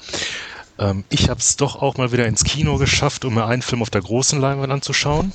Ähm, 0.78 1.04
ich 1.10 1.28
habe 1.28 1.40
es 1.40 1.56
doch 1.56 1.76
auch 1.76 1.96
mal 1.98 2.10
wieder 2.10 2.26
ins 2.26 2.42
Kino 2.42 2.78
geschafft, 2.78 3.24
um 3.24 3.34
mir 3.34 3.46
einen 3.46 3.62
Film 3.62 3.82
auf 3.82 3.90
der 3.90 4.00
großen 4.00 4.40
Leinwand 4.40 4.72
anzuschauen. 4.72 5.32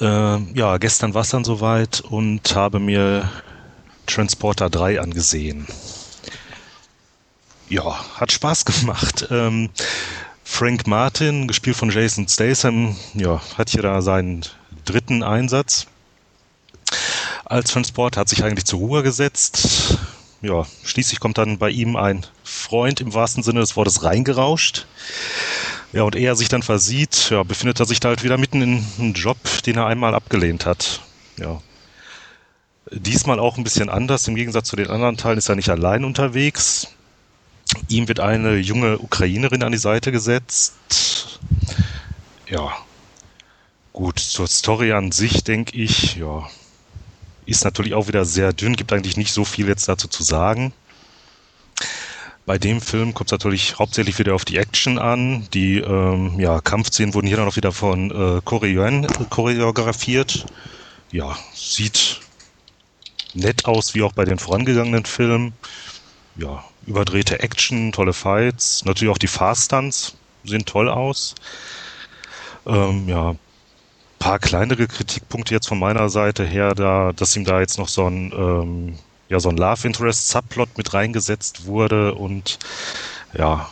Ähm, 0.00 0.50
ja, 0.54 0.76
gestern 0.78 1.14
war 1.14 1.22
es 1.22 1.30
dann 1.30 1.44
soweit 1.44 2.00
und 2.00 2.54
habe 2.56 2.80
mir 2.80 3.30
Transporter 4.06 4.68
3 4.68 5.00
angesehen. 5.00 5.66
Ja, 7.68 8.04
hat 8.16 8.32
Spaß 8.32 8.64
gemacht. 8.64 9.28
Ähm, 9.30 9.70
Frank 10.44 10.86
Martin, 10.86 11.48
gespielt 11.48 11.76
von 11.76 11.90
Jason 11.90 12.28
Statham, 12.28 12.96
ja, 13.14 13.40
hat 13.56 13.70
hier 13.70 13.82
da 13.82 14.02
seinen 14.02 14.44
dritten 14.84 15.22
Einsatz 15.22 15.86
als 17.44 17.72
Transporter, 17.72 18.20
hat 18.20 18.28
sich 18.28 18.44
eigentlich 18.44 18.66
zur 18.66 18.78
Ruhe 18.78 19.02
gesetzt. 19.02 19.98
Ja, 20.42 20.66
schließlich 20.84 21.20
kommt 21.20 21.38
dann 21.38 21.58
bei 21.58 21.70
ihm 21.70 21.96
ein 21.96 22.26
Freund 22.44 23.00
im 23.00 23.14
wahrsten 23.14 23.42
Sinne 23.42 23.60
des 23.60 23.76
Wortes 23.76 24.04
reingerauscht. 24.04 24.86
Ja, 25.92 26.02
und 26.02 26.16
ehe 26.16 26.26
er 26.26 26.36
sich 26.36 26.48
dann 26.48 26.62
versieht, 26.62 27.30
ja, 27.30 27.42
befindet 27.42 27.80
er 27.80 27.86
sich 27.86 28.00
da 28.00 28.10
halt 28.10 28.22
wieder 28.22 28.36
mitten 28.36 28.60
in 28.60 28.84
einem 28.98 29.14
Job, 29.14 29.38
den 29.64 29.76
er 29.76 29.86
einmal 29.86 30.14
abgelehnt 30.14 30.66
hat. 30.66 31.00
Ja. 31.38 31.62
Diesmal 32.90 33.38
auch 33.38 33.56
ein 33.56 33.64
bisschen 33.64 33.88
anders. 33.88 34.28
Im 34.28 34.34
Gegensatz 34.34 34.68
zu 34.68 34.76
den 34.76 34.90
anderen 34.90 35.16
Teilen 35.16 35.38
ist 35.38 35.48
er 35.48 35.56
nicht 35.56 35.70
allein 35.70 36.04
unterwegs. 36.04 36.88
Ihm 37.88 38.08
wird 38.08 38.20
eine 38.20 38.56
junge 38.56 38.98
Ukrainerin 38.98 39.62
an 39.62 39.72
die 39.72 39.78
Seite 39.78 40.12
gesetzt. 40.12 40.74
Ja. 42.48 42.72
Gut, 43.92 44.18
zur 44.18 44.48
Story 44.48 44.92
an 44.92 45.12
sich 45.12 45.44
denke 45.44 45.76
ich, 45.76 46.16
ja, 46.16 46.48
ist 47.46 47.64
natürlich 47.64 47.94
auch 47.94 48.08
wieder 48.08 48.24
sehr 48.24 48.52
dünn, 48.52 48.74
gibt 48.74 48.92
eigentlich 48.92 49.16
nicht 49.16 49.32
so 49.32 49.44
viel 49.44 49.68
jetzt 49.68 49.88
dazu 49.88 50.08
zu 50.08 50.22
sagen. 50.22 50.72
Bei 52.46 52.58
dem 52.58 52.80
Film 52.80 53.14
kommt 53.14 53.28
es 53.28 53.32
natürlich 53.32 53.78
hauptsächlich 53.78 54.18
wieder 54.18 54.34
auf 54.34 54.44
die 54.44 54.58
Action 54.58 54.98
an. 54.98 55.48
Die 55.54 55.78
ähm, 55.78 56.38
ja, 56.38 56.60
Kampfszenen 56.60 57.14
wurden 57.14 57.26
hier 57.26 57.38
dann 57.38 57.48
auch 57.48 57.56
wieder 57.56 57.72
von 57.72 58.10
äh, 58.10 58.40
Choreografiert. 58.44 59.30
choreografiert. 59.30 60.46
Ja, 61.10 61.38
sieht 61.54 62.20
nett 63.32 63.64
aus, 63.64 63.94
wie 63.94 64.02
auch 64.02 64.12
bei 64.12 64.26
den 64.26 64.38
vorangegangenen 64.38 65.06
Filmen. 65.06 65.54
Ja, 66.36 66.64
überdrehte 66.86 67.40
Action, 67.40 67.92
tolle 67.92 68.12
Fights. 68.12 68.84
Natürlich 68.84 69.12
auch 69.12 69.18
die 69.18 69.28
Fast-Stunts 69.28 70.16
sehen 70.44 70.64
toll 70.64 70.88
aus. 70.88 71.34
Ähm, 72.66 73.08
ja, 73.08 73.36
paar 74.18 74.38
kleinere 74.38 74.86
Kritikpunkte 74.86 75.54
jetzt 75.54 75.68
von 75.68 75.78
meiner 75.78 76.08
Seite 76.08 76.44
her, 76.44 76.74
da, 76.74 77.12
dass 77.12 77.36
ihm 77.36 77.44
da 77.44 77.60
jetzt 77.60 77.78
noch 77.78 77.88
so 77.88 78.06
ein 78.06 78.32
ähm, 78.32 78.98
ja 79.28 79.40
so 79.40 79.48
ein 79.48 79.56
Love 79.56 79.86
Interest 79.86 80.28
Subplot 80.28 80.76
mit 80.78 80.94
reingesetzt 80.94 81.66
wurde 81.66 82.14
und 82.14 82.58
ja, 83.36 83.68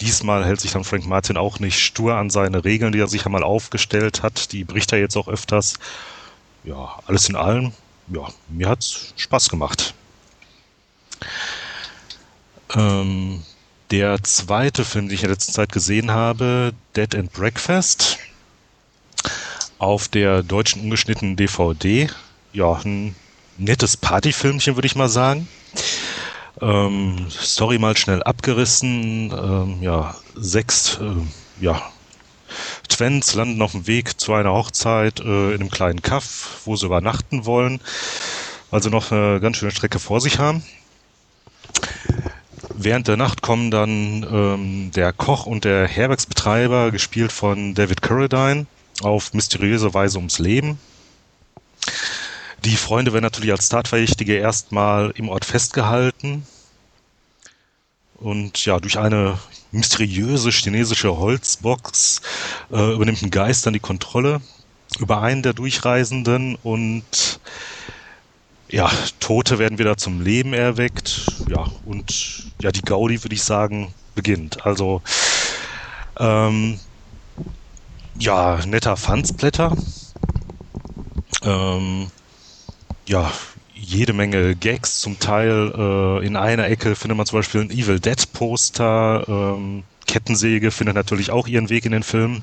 diesmal 0.00 0.44
hält 0.44 0.60
sich 0.60 0.72
dann 0.72 0.84
Frank 0.84 1.06
Martin 1.06 1.36
auch 1.36 1.58
nicht 1.58 1.80
stur 1.80 2.14
an 2.14 2.30
seine 2.30 2.64
Regeln, 2.64 2.92
die 2.92 3.00
er 3.00 3.08
sich 3.08 3.26
einmal 3.26 3.42
aufgestellt 3.42 4.22
hat. 4.22 4.52
Die 4.52 4.64
bricht 4.64 4.92
er 4.92 4.98
jetzt 5.00 5.16
auch 5.16 5.28
öfters. 5.28 5.74
Ja, 6.64 7.00
alles 7.06 7.28
in 7.28 7.36
allem, 7.36 7.72
ja, 8.08 8.28
mir 8.48 8.68
hat's 8.68 9.12
Spaß 9.16 9.48
gemacht. 9.48 9.94
Ähm, 12.76 13.42
der 13.90 14.22
zweite 14.22 14.84
Film, 14.84 15.08
den 15.08 15.14
ich 15.14 15.22
in 15.22 15.30
letzter 15.30 15.52
Zeit 15.52 15.72
gesehen 15.72 16.10
habe, 16.10 16.72
Dead 16.96 17.14
and 17.14 17.32
Breakfast, 17.32 18.18
auf 19.78 20.08
der 20.08 20.42
deutschen 20.42 20.82
ungeschnittenen 20.82 21.36
DVD. 21.36 22.08
Ja, 22.52 22.80
ein 22.84 23.14
nettes 23.58 23.96
Partyfilmchen, 23.96 24.76
würde 24.76 24.86
ich 24.86 24.96
mal 24.96 25.08
sagen. 25.08 25.48
Ähm, 26.60 27.26
Story 27.30 27.78
mal 27.78 27.96
schnell 27.96 28.22
abgerissen. 28.22 29.30
Ähm, 29.32 29.82
ja, 29.82 30.16
sechs 30.34 30.98
äh, 31.00 31.62
ja, 31.62 31.82
Twins 32.88 33.34
landen 33.34 33.60
auf 33.62 33.72
dem 33.72 33.86
Weg 33.86 34.20
zu 34.20 34.32
einer 34.34 34.52
Hochzeit 34.52 35.20
äh, 35.20 35.54
in 35.54 35.60
einem 35.60 35.70
kleinen 35.70 36.02
Kaff, 36.02 36.60
wo 36.64 36.76
sie 36.76 36.86
übernachten 36.86 37.44
wollen. 37.44 37.80
Also 38.70 38.90
noch 38.90 39.12
eine 39.12 39.40
ganz 39.40 39.58
schöne 39.58 39.70
Strecke 39.70 39.98
vor 39.98 40.20
sich 40.20 40.38
haben. 40.38 40.62
Während 42.84 43.08
der 43.08 43.16
Nacht 43.16 43.40
kommen 43.40 43.70
dann 43.70 44.26
ähm, 44.30 44.90
der 44.90 45.14
Koch 45.14 45.46
und 45.46 45.64
der 45.64 45.88
Herbergsbetreiber, 45.88 46.90
gespielt 46.90 47.32
von 47.32 47.72
David 47.72 48.02
Carradine, 48.02 48.66
auf 49.00 49.32
mysteriöse 49.32 49.94
Weise 49.94 50.18
ums 50.18 50.38
Leben. 50.38 50.78
Die 52.62 52.76
Freunde 52.76 53.14
werden 53.14 53.24
natürlich 53.24 53.52
als 53.52 53.70
Tatverdächtige 53.70 54.36
erstmal 54.36 55.12
im 55.16 55.30
Ort 55.30 55.46
festgehalten. 55.46 56.46
Und 58.16 58.62
ja, 58.66 58.78
durch 58.78 58.98
eine 58.98 59.38
mysteriöse 59.72 60.50
chinesische 60.50 61.16
Holzbox 61.16 62.20
äh, 62.70 62.92
übernimmt 62.92 63.22
ein 63.22 63.30
Geist 63.30 63.64
dann 63.64 63.72
die 63.72 63.80
Kontrolle 63.80 64.42
über 64.98 65.22
einen 65.22 65.42
der 65.42 65.54
Durchreisenden 65.54 66.56
und 66.62 67.40
ja, 68.74 68.90
Tote 69.20 69.60
werden 69.60 69.78
wieder 69.78 69.96
zum 69.96 70.20
Leben 70.20 70.52
erweckt. 70.52 71.44
Ja, 71.48 71.68
und 71.84 72.52
ja, 72.60 72.72
die 72.72 72.82
Gaudi, 72.82 73.22
würde 73.22 73.36
ich 73.36 73.44
sagen, 73.44 73.94
beginnt. 74.16 74.66
Also, 74.66 75.00
ähm, 76.18 76.80
ja, 78.18 78.58
netter 78.66 78.96
Fansblätter. 78.96 79.76
Ähm, 81.44 82.10
ja, 83.06 83.30
jede 83.74 84.12
Menge 84.12 84.56
Gags. 84.56 84.98
Zum 84.98 85.20
Teil 85.20 85.72
äh, 85.76 86.26
in 86.26 86.34
einer 86.34 86.66
Ecke 86.66 86.96
findet 86.96 87.16
man 87.16 87.26
zum 87.26 87.38
Beispiel 87.38 87.60
ein 87.60 87.70
Evil 87.70 88.00
Dead 88.00 88.32
Poster. 88.32 89.24
Ähm, 89.28 89.84
Kettensäge 90.08 90.72
findet 90.72 90.96
natürlich 90.96 91.30
auch 91.30 91.46
ihren 91.46 91.70
Weg 91.70 91.86
in 91.86 91.92
den 91.92 92.02
Film. 92.02 92.42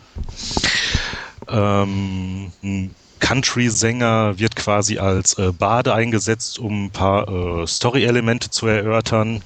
Ähm, 1.50 2.54
ein 2.64 2.96
Country-Sänger 3.22 4.38
wird 4.40 4.58
quasi 4.58 4.98
als 4.98 5.38
äh, 5.38 5.54
Bade 5.54 5.94
eingesetzt, 5.94 6.60
um 6.60 6.86
ein 6.86 6.92
paar 6.92 7.30
äh, 7.30 7.68
Story-Elemente 7.68 8.50
zu 8.50 8.68
erörtern. 8.68 9.42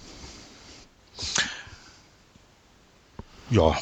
Ja, 3.51 3.77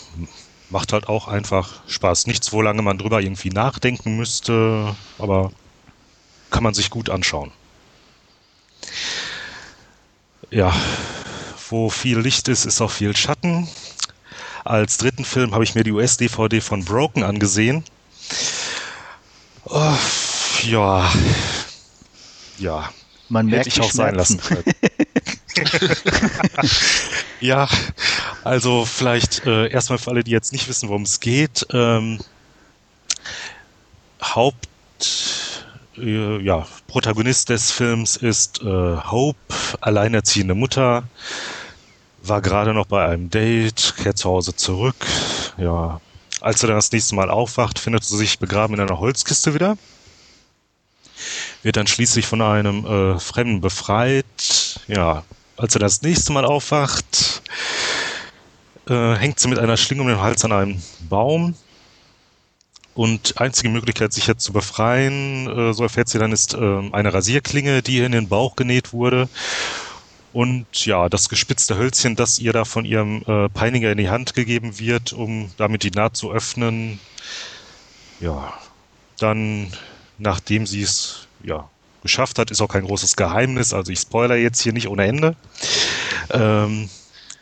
macht 0.70 0.92
halt 0.92 1.08
auch 1.08 1.30
einfach 1.30 1.82
Spaß. 1.88 2.28
Nichts, 2.28 2.52
wo 2.52 2.62
lange 2.62 2.82
man 2.82 2.98
drüber 2.98 3.22
irgendwie 3.22 3.50
nachdenken 3.50 4.18
müsste, 4.18 4.96
aber 5.18 5.52
kann 6.50 6.64
man 6.64 6.74
sich 6.74 6.90
gut 6.90 7.10
anschauen. 7.10 7.52
Ja, 10.52 10.74
wo 11.70 11.90
viel 11.90 12.20
Licht 12.20 12.48
ist, 12.50 12.66
ist 12.66 12.82
auch 12.82 12.92
viel 12.92 13.16
Schatten. 13.16 13.68
Als 14.66 14.98
dritten 14.98 15.26
Film 15.26 15.54
habe 15.54 15.64
ich 15.64 15.76
mir 15.76 15.84
die 15.84 15.92
US-DVD 15.92 16.62
von 16.62 16.84
Broken 16.84 17.24
angesehen. 17.24 17.84
Oh, 19.66 19.98
ja, 20.64 21.12
ja. 22.58 22.90
Man 23.30 23.48
merkt 23.48 23.68
ich 23.68 23.82
auch 23.82 23.92
sein 23.92 24.16
lassen 24.16 24.40
können. 24.40 24.64
ja, 27.40 27.68
also 28.44 28.86
vielleicht 28.86 29.46
äh, 29.46 29.70
erstmal 29.70 29.98
für 29.98 30.12
alle, 30.12 30.24
die 30.24 30.32
jetzt 30.32 30.52
nicht 30.52 30.68
wissen, 30.68 30.90
worum 30.90 31.04
es 31.04 31.20
geht. 31.20 31.66
Ähm, 31.72 32.20
Haupt 34.22 34.68
äh, 35.98 36.42
ja, 36.42 36.66
Protagonist 36.88 37.50
des 37.50 37.72
Films 37.72 38.18
ist 38.18 38.62
äh, 38.62 38.66
Hope, 38.66 39.38
alleinerziehende 39.82 40.56
Mutter, 40.56 41.04
war 42.22 42.42
gerade 42.42 42.74
noch 42.74 42.86
bei 42.86 43.06
einem 43.06 43.30
Date, 43.30 43.96
kehrt 43.98 44.18
zu 44.18 44.30
Hause 44.30 44.56
zurück. 44.56 44.96
Ja, 45.58 46.02
als 46.44 46.62
er 46.62 46.68
dann 46.68 46.78
das 46.78 46.92
nächste 46.92 47.16
Mal 47.16 47.30
aufwacht, 47.30 47.80
findet 47.80 48.04
sie 48.04 48.18
sich 48.18 48.38
begraben 48.38 48.76
in 48.76 48.82
einer 48.82 49.00
Holzkiste 49.00 49.54
wieder. 49.54 49.78
Wird 51.62 51.78
dann 51.78 51.88
schließlich 51.88 52.28
von 52.28 52.42
einem 52.42 52.86
äh, 52.86 53.20
Fremden 53.20 53.62
befreit. 53.62 54.82
Ja, 54.88 55.24
als 55.56 55.76
er 55.76 55.80
das 55.80 56.02
nächste 56.02 56.34
Mal 56.34 56.44
aufwacht, 56.44 57.42
äh, 58.90 59.16
hängt 59.16 59.40
sie 59.40 59.48
mit 59.48 59.58
einer 59.58 59.78
Schlinge 59.78 60.02
um 60.02 60.08
den 60.10 60.20
Hals 60.20 60.44
an 60.44 60.52
einem 60.52 60.84
Baum 61.08 61.56
und 62.94 63.40
einzige 63.40 63.70
Möglichkeit, 63.70 64.12
sich 64.12 64.28
jetzt 64.28 64.44
zu 64.44 64.52
befreien, 64.52 65.48
äh, 65.48 65.74
so 65.74 65.84
erfährt 65.84 66.10
sie 66.10 66.20
dann, 66.20 66.34
ist 66.34 66.54
äh, 66.54 66.90
eine 66.92 67.14
Rasierklinge, 67.14 67.82
die 67.82 67.98
ihr 67.98 68.06
in 68.06 68.12
den 68.12 68.28
Bauch 68.28 68.58
genäht 68.58 68.92
wurde. 68.92 69.30
Und 70.34 70.86
ja, 70.86 71.10
das 71.10 71.30
gespitzte 71.30 71.78
Hölzchen, 71.78 72.16
das 72.16 72.40
ihr 72.40 72.54
da 72.54 72.66
von 72.66 72.86
ihrem 72.86 73.24
äh, 73.28 73.50
Peiniger 73.50 73.92
in 73.92 74.00
die 74.00 74.10
Hand 74.10 74.34
gegeben 74.34 74.80
wird, 74.80 75.14
um 75.14 75.52
damit 75.58 75.84
die 75.84 75.92
Naht 75.92 76.18
zu 76.18 76.32
öffnen. 76.32 77.00
Ja, 78.20 78.54
dann, 79.20 79.72
nachdem 80.18 80.66
sie 80.66 80.82
es 80.82 81.28
ja, 81.44 81.70
geschafft 82.02 82.40
hat, 82.40 82.50
ist 82.50 82.62
auch 82.62 82.68
kein 82.68 82.86
großes 82.86 83.16
Geheimnis, 83.16 83.74
also 83.74 83.92
ich 83.92 84.00
spoiler 84.00 84.36
jetzt 84.36 84.62
hier 84.62 84.74
nicht 84.74 84.88
ohne 84.88 85.06
Ende. 85.06 85.36
Ähm, 86.32 86.90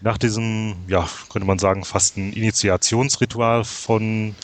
nach 0.02 0.18
diesem, 0.18 0.76
ja, 0.88 1.08
könnte 1.32 1.48
man 1.48 1.60
sagen, 1.60 1.86
fast 1.86 2.18
ein 2.18 2.34
Initiationsritual 2.34 3.64
von 3.64 4.36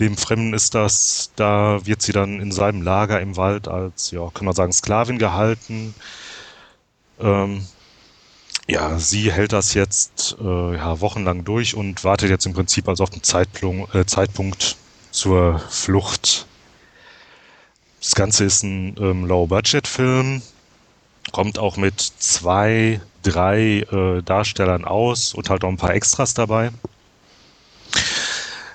dem 0.00 0.16
Fremden 0.16 0.54
ist 0.54 0.74
das, 0.74 1.30
da 1.36 1.84
wird 1.84 2.02
sie 2.02 2.12
dann 2.12 2.40
in 2.40 2.50
seinem 2.50 2.82
Lager 2.82 3.20
im 3.20 3.36
Wald 3.36 3.68
als, 3.68 4.10
ja, 4.10 4.30
kann 4.34 4.46
man 4.46 4.54
sagen, 4.54 4.72
Sklavin 4.72 5.18
gehalten. 5.18 5.94
Ähm, 7.22 7.66
ja, 8.68 8.98
sie 8.98 9.32
hält 9.32 9.52
das 9.52 9.74
jetzt 9.74 10.36
äh, 10.40 10.76
ja, 10.76 11.00
wochenlang 11.00 11.44
durch 11.44 11.74
und 11.74 12.04
wartet 12.04 12.30
jetzt 12.30 12.46
im 12.46 12.52
Prinzip 12.52 12.88
also 12.88 13.02
auf 13.02 13.10
den 13.10 13.22
Zeitpunkt, 13.22 13.94
äh, 13.94 14.06
Zeitpunkt 14.06 14.76
zur 15.10 15.58
Flucht. 15.58 16.46
Das 18.00 18.14
Ganze 18.14 18.44
ist 18.44 18.62
ein 18.62 18.96
ähm, 18.98 19.26
Low-Budget-Film, 19.26 20.42
kommt 21.32 21.58
auch 21.58 21.76
mit 21.76 22.00
zwei, 22.00 23.00
drei 23.22 23.86
äh, 23.92 24.22
Darstellern 24.22 24.84
aus 24.84 25.34
und 25.34 25.50
halt 25.50 25.64
auch 25.64 25.68
ein 25.68 25.76
paar 25.76 25.94
Extras 25.94 26.34
dabei. 26.34 26.70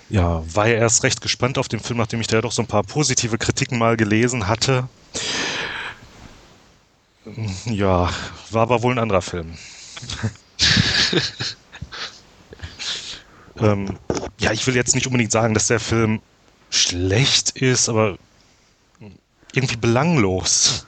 Ja, 0.10 0.44
war 0.54 0.68
ja 0.68 0.76
erst 0.76 1.04
recht 1.04 1.22
gespannt 1.22 1.58
auf 1.58 1.68
den 1.68 1.82
Film, 1.82 1.98
nachdem 1.98 2.22
ich 2.22 2.28
da 2.28 2.38
ja 2.38 2.42
doch 2.42 2.54
so 2.54 2.62
ein 2.62 2.68
paar 2.68 2.84
positive 2.84 3.38
Kritiken 3.38 3.78
mal 3.78 3.98
gelesen 3.98 4.48
hatte. 4.48 4.88
Ja, 7.66 8.10
war 8.52 8.64
aber 8.64 8.84
wohl 8.84 8.94
ein 8.94 9.00
anderer 9.00 9.22
Film. 9.22 9.54
ähm, 13.60 13.98
ja, 14.40 14.52
ich 14.52 14.66
will 14.68 14.76
jetzt 14.76 14.96
nicht 14.96 15.08
unbedingt 15.08 15.32
sagen, 15.32 15.54
dass 15.54 15.68
der 15.68 15.80
Film 15.80 16.22
schlecht 16.70 17.52
ist, 17.52 17.90
aber 17.90 18.18
irgendwie 19.54 19.78
belanglos. 19.78 20.86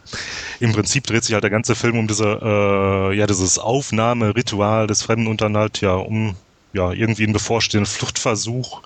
Im 0.60 0.74
Prinzip 0.74 1.08
dreht 1.08 1.24
sich 1.24 1.34
halt 1.34 1.44
der 1.44 1.50
ganze 1.50 1.76
Film 1.76 1.98
um 1.98 2.08
diese, 2.08 2.40
äh, 2.42 3.16
ja, 3.16 3.26
dieses 3.28 3.58
Aufnahmeritual 3.58 4.88
des 4.88 5.04
Fremden 5.04 5.28
und 5.28 5.42
dann 5.42 5.58
halt, 5.58 5.82
ja, 5.82 5.94
um, 5.94 6.36
ja, 6.74 6.92
irgendwie 6.92 7.24
einen 7.24 7.34
bevorstehenden 7.34 7.92
Fluchtversuch. 7.92 8.82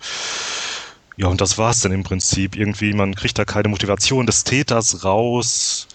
Ja, 1.16 1.28
und 1.28 1.42
das 1.42 1.58
war's 1.58 1.82
dann 1.82 1.92
im 1.92 2.04
Prinzip. 2.04 2.56
Irgendwie, 2.56 2.94
man 2.94 3.16
kriegt 3.16 3.38
da 3.38 3.46
keine 3.46 3.70
Motivation 3.70 4.26
des 4.26 4.44
Täters 4.44 5.04
raus. 5.04 5.88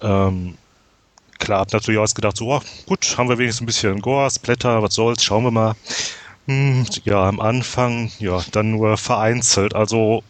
Ähm, 0.00 0.56
klar, 1.38 1.60
hab 1.60 1.72
natürlich 1.72 2.00
auch 2.00 2.14
gedacht, 2.14 2.36
so, 2.36 2.52
oh, 2.52 2.60
gut, 2.86 3.16
haben 3.16 3.28
wir 3.28 3.38
wenigstens 3.38 3.62
ein 3.62 3.66
bisschen 3.66 4.00
Gore, 4.00 4.30
Splatter, 4.30 4.82
was 4.82 4.94
soll's, 4.94 5.24
schauen 5.24 5.44
wir 5.44 5.50
mal. 5.50 5.74
Hm, 6.46 6.86
ja, 7.04 7.28
am 7.28 7.40
Anfang, 7.40 8.10
ja, 8.18 8.42
dann 8.52 8.70
nur 8.72 8.96
vereinzelt. 8.96 9.74
Also 9.74 10.22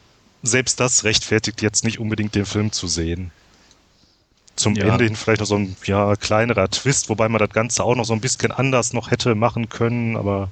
selbst 0.42 0.80
das 0.80 1.04
rechtfertigt 1.04 1.62
jetzt 1.62 1.84
nicht 1.84 1.98
unbedingt 1.98 2.34
den 2.34 2.46
Film 2.46 2.72
zu 2.72 2.86
sehen. 2.88 3.30
Zum 4.56 4.74
ja. 4.74 4.86
Ende 4.86 5.04
hin 5.04 5.14
vielleicht 5.14 5.40
noch 5.40 5.46
so 5.46 5.56
ein 5.56 5.76
ja, 5.84 6.16
kleinerer 6.16 6.68
Twist, 6.68 7.08
wobei 7.08 7.28
man 7.28 7.38
das 7.38 7.50
Ganze 7.50 7.84
auch 7.84 7.94
noch 7.94 8.04
so 8.04 8.12
ein 8.12 8.20
bisschen 8.20 8.50
anders 8.50 8.92
noch 8.92 9.12
hätte 9.12 9.36
machen 9.36 9.68
können, 9.68 10.16
aber 10.16 10.50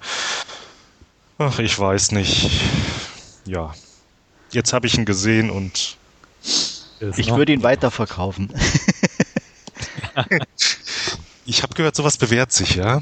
ach, 1.38 1.58
ich 1.58 1.76
weiß 1.76 2.12
nicht. 2.12 2.48
Ja, 3.44 3.74
jetzt 4.52 4.72
habe 4.72 4.86
ich 4.86 4.96
ihn 4.96 5.04
gesehen 5.04 5.50
und 5.50 5.96
ich 7.16 7.34
würde 7.34 7.52
ihn 7.52 7.64
weiterverkaufen. 7.64 8.52
Ich 11.48 11.62
habe 11.62 11.74
gehört, 11.74 11.94
sowas 11.94 12.18
bewährt 12.18 12.50
sich, 12.50 12.74
ja. 12.74 13.00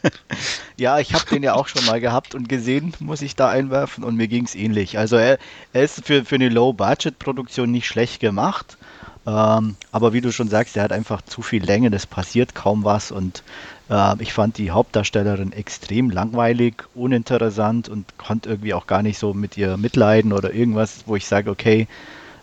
ja, 0.78 1.00
ich 1.00 1.12
habe 1.12 1.26
den 1.26 1.42
ja 1.42 1.52
auch 1.52 1.68
schon 1.68 1.84
mal 1.84 2.00
gehabt 2.00 2.34
und 2.34 2.48
gesehen, 2.48 2.94
muss 2.98 3.20
ich 3.20 3.36
da 3.36 3.50
einwerfen, 3.50 4.04
und 4.04 4.16
mir 4.16 4.26
ging 4.26 4.46
es 4.46 4.54
ähnlich. 4.54 4.96
Also 4.96 5.16
er, 5.16 5.38
er, 5.74 5.84
ist 5.84 6.06
für, 6.06 6.24
für 6.24 6.36
eine 6.36 6.48
Low-Budget-Produktion 6.48 7.70
nicht 7.70 7.86
schlecht 7.86 8.20
gemacht, 8.20 8.78
ähm, 9.26 9.76
aber 9.92 10.14
wie 10.14 10.22
du 10.22 10.32
schon 10.32 10.48
sagst, 10.48 10.78
er 10.78 10.84
hat 10.84 10.92
einfach 10.92 11.20
zu 11.20 11.42
viel 11.42 11.62
Länge, 11.62 11.94
es 11.94 12.06
passiert 12.06 12.54
kaum 12.54 12.84
was 12.84 13.10
und 13.10 13.42
äh, 13.90 14.22
ich 14.22 14.32
fand 14.32 14.56
die 14.56 14.70
Hauptdarstellerin 14.70 15.52
extrem 15.52 16.08
langweilig, 16.08 16.84
uninteressant 16.94 17.90
und 17.90 18.16
konnte 18.16 18.48
irgendwie 18.48 18.72
auch 18.72 18.86
gar 18.86 19.02
nicht 19.02 19.18
so 19.18 19.34
mit 19.34 19.58
ihr 19.58 19.76
mitleiden 19.76 20.32
oder 20.32 20.54
irgendwas, 20.54 21.04
wo 21.04 21.16
ich 21.16 21.26
sage, 21.26 21.50
okay, 21.50 21.86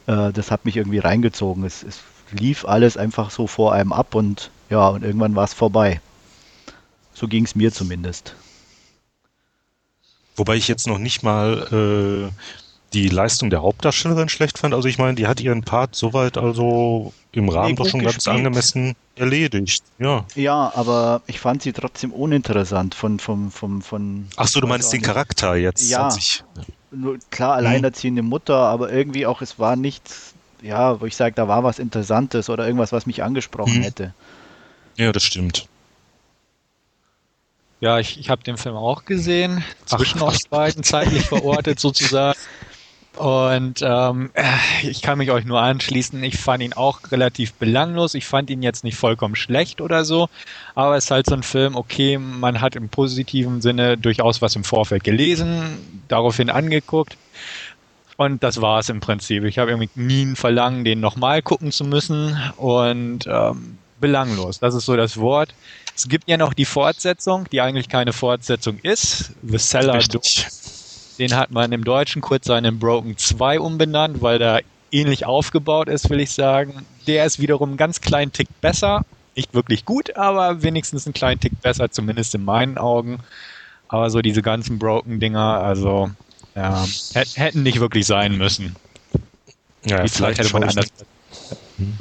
äh, 0.05 0.31
das 0.31 0.51
hat 0.51 0.65
mich 0.65 0.77
irgendwie 0.77 0.99
reingezogen. 0.99 1.63
Es, 1.63 1.81
es 1.81 1.99
lief 2.31 2.65
alles 2.65 2.97
einfach 2.97 3.29
so 3.29 3.47
vor 3.47 3.73
einem 3.73 3.93
ab 3.93 4.15
und 4.15 4.49
ja, 4.69 4.87
und 4.89 5.03
irgendwann 5.03 5.35
war 5.35 5.43
es 5.43 5.53
vorbei. 5.53 6.01
So 7.13 7.27
ging 7.27 7.45
es 7.45 7.55
mir 7.55 7.71
zumindest. 7.71 8.35
Wobei 10.35 10.55
ich 10.55 10.67
jetzt 10.67 10.87
noch 10.87 10.97
nicht 10.97 11.23
mal 11.23 12.29
äh, 12.29 12.31
die 12.93 13.09
Leistung 13.09 13.49
der 13.49 13.61
Hauptdarstellerin 13.61 14.29
schlecht 14.29 14.57
fand. 14.57 14.73
Also 14.73 14.87
ich 14.87 14.97
meine, 14.97 15.15
die 15.15 15.27
hat 15.27 15.39
ihren 15.39 15.63
Part 15.63 15.95
soweit 15.95 16.37
also 16.37 17.13
im 17.31 17.49
Rahmen 17.49 17.69
nee, 17.69 17.75
doch 17.75 17.87
schon 17.87 18.01
gespielt. 18.01 18.25
ganz 18.25 18.27
angemessen 18.27 18.95
erledigt. 19.15 19.83
Ja. 19.99 20.25
Ja, 20.35 20.71
aber 20.75 21.21
ich 21.27 21.39
fand 21.39 21.61
sie 21.61 21.73
trotzdem 21.73 22.11
uninteressant 22.11 22.95
von 22.95 23.19
vom 23.19 23.51
vom 23.51 23.81
von. 23.81 24.27
Ach 24.35 24.47
so, 24.47 24.59
du 24.61 24.67
meinst 24.67 24.91
den 24.93 25.01
Charakter 25.01 25.55
jetzt? 25.55 25.89
Ja. 25.89 26.09
Klar, 27.29 27.55
alleinerziehende 27.55 28.21
hm. 28.21 28.29
Mutter, 28.29 28.55
aber 28.55 28.91
irgendwie 28.91 29.25
auch 29.25 29.41
es 29.41 29.59
war 29.59 29.75
nichts, 29.75 30.34
ja, 30.65 30.99
wo 30.99 31.05
ich 31.05 31.15
sage, 31.15 31.35
da 31.35 31.47
war 31.47 31.63
was 31.63 31.79
Interessantes 31.79 32.49
oder 32.49 32.65
irgendwas, 32.65 32.91
was 32.91 33.05
mich 33.05 33.23
angesprochen 33.23 33.75
hm. 33.75 33.83
hätte. 33.83 34.13
Ja, 34.97 35.11
das 35.11 35.23
stimmt. 35.23 35.67
Ja, 37.81 37.99
ich, 37.99 38.19
ich 38.19 38.29
habe 38.29 38.43
den 38.43 38.57
Film 38.57 38.75
auch 38.75 39.05
gesehen, 39.05 39.63
zwischen 39.85 40.21
uns 40.21 40.47
beiden 40.47 40.83
zeitlich 40.83 41.25
verortet 41.25 41.79
sozusagen. 41.79 42.39
Und 43.15 43.81
ähm, 43.81 44.31
ich 44.83 45.01
kann 45.01 45.17
mich 45.17 45.31
euch 45.31 45.45
nur 45.45 45.61
anschließen, 45.61 46.21
ich 46.23 46.37
fand 46.37 46.63
ihn 46.63 46.73
auch 46.73 46.99
relativ 47.11 47.53
belanglos. 47.53 48.13
Ich 48.13 48.25
fand 48.25 48.49
ihn 48.49 48.61
jetzt 48.61 48.83
nicht 48.83 48.97
vollkommen 48.97 49.35
schlecht 49.35 49.79
oder 49.81 50.03
so, 50.03 50.27
aber 50.73 50.97
es 50.97 51.05
ist 51.05 51.11
halt 51.11 51.25
so 51.27 51.35
ein 51.35 51.43
Film, 51.43 51.75
okay, 51.75 52.17
man 52.17 52.59
hat 52.59 52.75
im 52.75 52.89
positiven 52.89 53.61
Sinne 53.61 53.97
durchaus 53.97 54.41
was 54.41 54.55
im 54.55 54.63
Vorfeld 54.63 55.03
gelesen, 55.03 55.77
daraufhin 56.07 56.49
angeguckt. 56.49 57.17
Und 58.17 58.43
das 58.43 58.61
war 58.61 58.79
es 58.79 58.89
im 58.89 59.01
Prinzip. 59.01 59.43
Ich 59.43 59.57
habe 59.57 59.71
irgendwie 59.71 59.89
nie 59.95 60.23
ein 60.23 60.35
Verlangen, 60.35 60.85
den 60.85 60.99
nochmal 60.99 61.41
gucken 61.41 61.71
zu 61.71 61.83
müssen. 61.83 62.37
Und 62.57 63.27
ähm, 63.27 63.77
belanglos. 63.99 64.59
Das 64.59 64.75
ist 64.75 64.85
so 64.85 64.95
das 64.95 65.17
Wort. 65.17 65.53
Es 65.95 66.07
gibt 66.07 66.27
ja 66.27 66.37
noch 66.37 66.53
die 66.53 66.65
Fortsetzung, 66.65 67.47
die 67.51 67.61
eigentlich 67.61 67.89
keine 67.89 68.13
Fortsetzung 68.13 68.79
ist. 68.79 69.31
The 69.43 69.57
Cellar 69.57 69.99
Door. 69.99 70.21
Den 71.17 71.35
hat 71.35 71.51
man 71.51 71.71
im 71.71 71.83
Deutschen 71.83 72.21
kurz 72.21 72.45
seinen 72.45 72.77
Broken 72.79 73.17
2 73.17 73.59
umbenannt, 73.59 74.21
weil 74.21 74.37
der 74.37 74.61
ähnlich 74.91 75.25
aufgebaut 75.25 75.87
ist, 75.87 76.09
will 76.09 76.19
ich 76.19 76.31
sagen. 76.31 76.85
Der 77.07 77.25
ist 77.25 77.39
wiederum 77.39 77.69
einen 77.69 77.77
ganz 77.77 78.01
kleinen 78.01 78.33
Tick 78.33 78.49
besser. 78.61 79.05
Nicht 79.35 79.53
wirklich 79.53 79.85
gut, 79.85 80.15
aber 80.15 80.61
wenigstens 80.61 81.05
einen 81.05 81.13
kleinen 81.13 81.39
Tick 81.39 81.61
besser, 81.61 81.89
zumindest 81.89 82.35
in 82.35 82.43
meinen 82.43 82.77
Augen. 82.77 83.19
Aber 83.87 84.09
so 84.09 84.21
diese 84.21 84.41
ganzen 84.41 84.77
Broken-Dinger, 84.77 85.61
also 85.61 86.11
ja, 86.55 86.85
hätten 87.35 87.63
nicht 87.63 87.79
wirklich 87.79 88.05
sein 88.05 88.37
müssen. 88.37 88.75
Ja, 89.85 89.97
vielleicht, 89.97 90.15
vielleicht 90.15 90.39
hätte 90.39 90.53
man 90.53 90.63
anders. 90.63 90.87
Hm. 91.77 91.97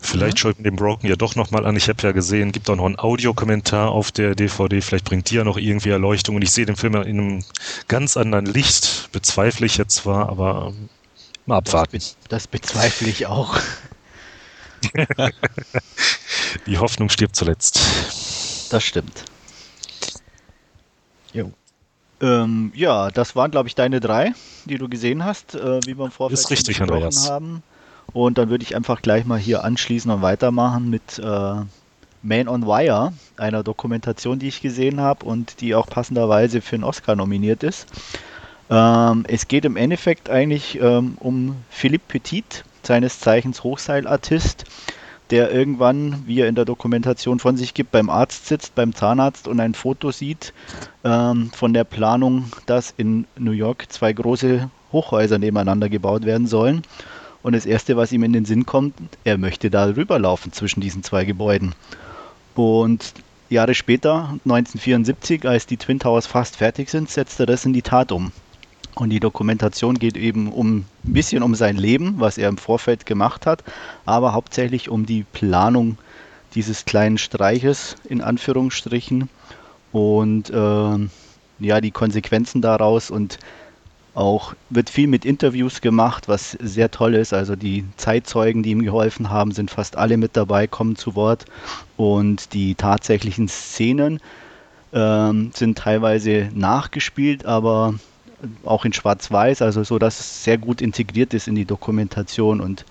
Vielleicht 0.00 0.38
ja. 0.38 0.42
schaut 0.42 0.56
man 0.56 0.64
den 0.64 0.76
Broken 0.76 1.06
ja 1.08 1.16
doch 1.16 1.34
nochmal 1.34 1.66
an. 1.66 1.76
Ich 1.76 1.88
habe 1.88 2.02
ja 2.02 2.12
gesehen, 2.12 2.52
gibt 2.52 2.70
auch 2.70 2.76
noch 2.76 2.86
einen 2.86 2.98
Audiokommentar 2.98 3.90
auf 3.90 4.12
der 4.12 4.34
DVD. 4.34 4.80
Vielleicht 4.80 5.04
bringt 5.04 5.28
die 5.30 5.34
ja 5.34 5.44
noch 5.44 5.58
irgendwie 5.58 5.90
Erleuchtung. 5.90 6.36
Und 6.36 6.42
ich 6.42 6.52
sehe 6.52 6.64
den 6.64 6.76
Film 6.76 6.94
in 6.94 7.02
einem 7.02 7.44
ganz 7.88 8.16
anderen 8.16 8.46
Licht. 8.46 9.10
Bezweifle 9.12 9.66
ich 9.66 9.76
jetzt 9.76 9.96
zwar, 9.96 10.28
aber 10.28 10.72
mal 11.46 11.58
abwarten. 11.58 11.98
Das, 11.98 12.14
be 12.14 12.28
das 12.28 12.46
bezweifle 12.46 13.08
ich 13.08 13.26
auch. 13.26 13.58
die 16.66 16.78
Hoffnung 16.78 17.10
stirbt 17.10 17.36
zuletzt. 17.36 17.80
Das 18.70 18.82
stimmt. 18.82 19.24
Jo. 21.32 21.52
Ähm, 22.20 22.72
ja, 22.74 23.10
das 23.10 23.34
waren, 23.34 23.50
glaube 23.50 23.68
ich, 23.68 23.74
deine 23.74 24.00
drei, 24.00 24.32
die 24.66 24.78
du 24.78 24.88
gesehen 24.88 25.24
hast, 25.24 25.54
äh, 25.54 25.80
wie 25.86 25.96
wir 25.96 26.04
im 26.04 26.10
Vorfeld 26.10 26.38
Ist 26.38 26.50
richtig, 26.50 26.80
Andreas. 26.82 27.28
haben. 27.28 27.62
Und 28.12 28.38
dann 28.38 28.50
würde 28.50 28.64
ich 28.64 28.76
einfach 28.76 29.02
gleich 29.02 29.24
mal 29.24 29.38
hier 29.38 29.64
anschließen 29.64 30.10
und 30.10 30.20
weitermachen 30.20 30.90
mit 30.90 31.18
äh, 31.18 31.54
Man 32.22 32.48
on 32.48 32.66
Wire, 32.66 33.12
einer 33.36 33.62
Dokumentation, 33.62 34.38
die 34.38 34.48
ich 34.48 34.60
gesehen 34.60 35.00
habe 35.00 35.24
und 35.24 35.60
die 35.60 35.74
auch 35.74 35.86
passenderweise 35.86 36.60
für 36.60 36.76
einen 36.76 36.84
Oscar 36.84 37.16
nominiert 37.16 37.62
ist. 37.62 37.86
Ähm, 38.68 39.24
es 39.28 39.48
geht 39.48 39.64
im 39.64 39.76
Endeffekt 39.76 40.28
eigentlich 40.28 40.80
ähm, 40.80 41.16
um 41.20 41.56
Philippe 41.70 42.04
Petit, 42.08 42.64
seines 42.82 43.20
Zeichens 43.20 43.62
Hochseilartist, 43.62 44.64
der 45.30 45.52
irgendwann, 45.52 46.24
wie 46.26 46.40
er 46.40 46.48
in 46.48 46.54
der 46.54 46.64
Dokumentation 46.64 47.38
von 47.38 47.56
sich 47.56 47.74
gibt, 47.74 47.92
beim 47.92 48.10
Arzt 48.10 48.46
sitzt, 48.46 48.74
beim 48.74 48.94
Zahnarzt 48.94 49.46
und 49.46 49.60
ein 49.60 49.74
Foto 49.74 50.10
sieht 50.10 50.52
ähm, 51.04 51.50
von 51.52 51.72
der 51.72 51.84
Planung, 51.84 52.50
dass 52.66 52.92
in 52.96 53.26
New 53.38 53.52
York 53.52 53.86
zwei 53.90 54.12
große 54.12 54.68
Hochhäuser 54.92 55.38
nebeneinander 55.38 55.88
gebaut 55.88 56.24
werden 56.24 56.46
sollen. 56.46 56.82
Und 57.42 57.54
das 57.54 57.64
Erste, 57.64 57.96
was 57.96 58.12
ihm 58.12 58.24
in 58.24 58.32
den 58.32 58.44
Sinn 58.44 58.66
kommt, 58.66 58.94
er 59.24 59.38
möchte 59.38 59.70
da 59.70 59.86
rüberlaufen 59.86 60.52
zwischen 60.52 60.80
diesen 60.80 61.02
zwei 61.02 61.24
Gebäuden. 61.24 61.74
Und 62.54 63.14
Jahre 63.48 63.74
später, 63.74 64.34
1974, 64.44 65.46
als 65.46 65.66
die 65.66 65.76
Twin 65.76 65.98
Towers 65.98 66.26
fast 66.26 66.56
fertig 66.56 66.90
sind, 66.90 67.08
setzt 67.08 67.40
er 67.40 67.46
das 67.46 67.64
in 67.64 67.72
die 67.72 67.82
Tat 67.82 68.12
um. 68.12 68.32
Und 68.94 69.10
die 69.10 69.20
Dokumentation 69.20 69.98
geht 69.98 70.16
eben 70.16 70.52
um 70.52 70.78
ein 70.78 70.86
bisschen 71.04 71.42
um 71.42 71.54
sein 71.54 71.76
Leben, 71.76 72.16
was 72.18 72.38
er 72.38 72.48
im 72.48 72.58
Vorfeld 72.58 73.06
gemacht 73.06 73.46
hat, 73.46 73.64
aber 74.04 74.32
hauptsächlich 74.32 74.88
um 74.88 75.06
die 75.06 75.24
Planung 75.32 75.96
dieses 76.54 76.84
kleinen 76.84 77.18
Streiches 77.18 77.96
in 78.08 78.20
Anführungsstrichen 78.20 79.28
und 79.92 80.50
äh, 80.50 81.08
ja 81.60 81.80
die 81.80 81.90
Konsequenzen 81.92 82.60
daraus 82.62 83.10
und 83.10 83.38
Auch 84.14 84.54
wird 84.70 84.90
viel 84.90 85.06
mit 85.06 85.24
Interviews 85.24 85.80
gemacht, 85.80 86.26
was 86.28 86.52
sehr 86.60 86.90
toll 86.90 87.14
ist. 87.14 87.32
Also 87.32 87.54
die 87.54 87.84
Zeitzeugen, 87.96 88.62
die 88.62 88.70
ihm 88.70 88.82
geholfen 88.82 89.30
haben, 89.30 89.52
sind 89.52 89.70
fast 89.70 89.96
alle 89.96 90.16
mit 90.16 90.36
dabei, 90.36 90.66
kommen 90.66 90.96
zu 90.96 91.14
Wort. 91.14 91.44
Und 91.96 92.52
die 92.52 92.74
tatsächlichen 92.74 93.46
Szenen 93.48 94.18
ähm, 94.92 95.52
sind 95.54 95.78
teilweise 95.78 96.50
nachgespielt, 96.54 97.46
aber 97.46 97.94
auch 98.64 98.84
in 98.84 98.92
Schwarz-Weiß, 98.92 99.62
also 99.62 99.82
so, 99.84 99.98
dass 99.98 100.20
es 100.20 100.44
sehr 100.44 100.58
gut 100.58 100.80
integriert 100.80 101.34
ist 101.34 101.48
in 101.48 101.54
die 101.54 101.64
Dokumentation 101.64 102.60
und 102.60 102.84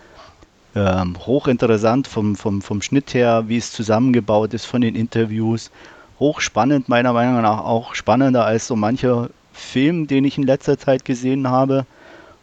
ähm, 0.75 1.15
hochinteressant 1.17 2.07
vom, 2.07 2.35
vom, 2.35 2.61
vom 2.61 2.81
Schnitt 2.81 3.13
her, 3.13 3.45
wie 3.47 3.57
es 3.57 3.71
zusammengebaut 3.71 4.53
ist 4.53 4.65
von 4.65 4.81
den 4.81 4.95
Interviews. 4.95 5.71
Hochspannend, 6.19 6.89
meiner 6.89 7.13
Meinung 7.13 7.41
nach 7.41 7.63
auch 7.63 7.95
spannender 7.95 8.45
als 8.45 8.67
so 8.67 8.75
mancher 8.75 9.29
Film, 9.53 10.07
den 10.07 10.25
ich 10.25 10.37
in 10.37 10.43
letzter 10.43 10.77
Zeit 10.77 11.05
gesehen 11.05 11.49
habe. 11.49 11.85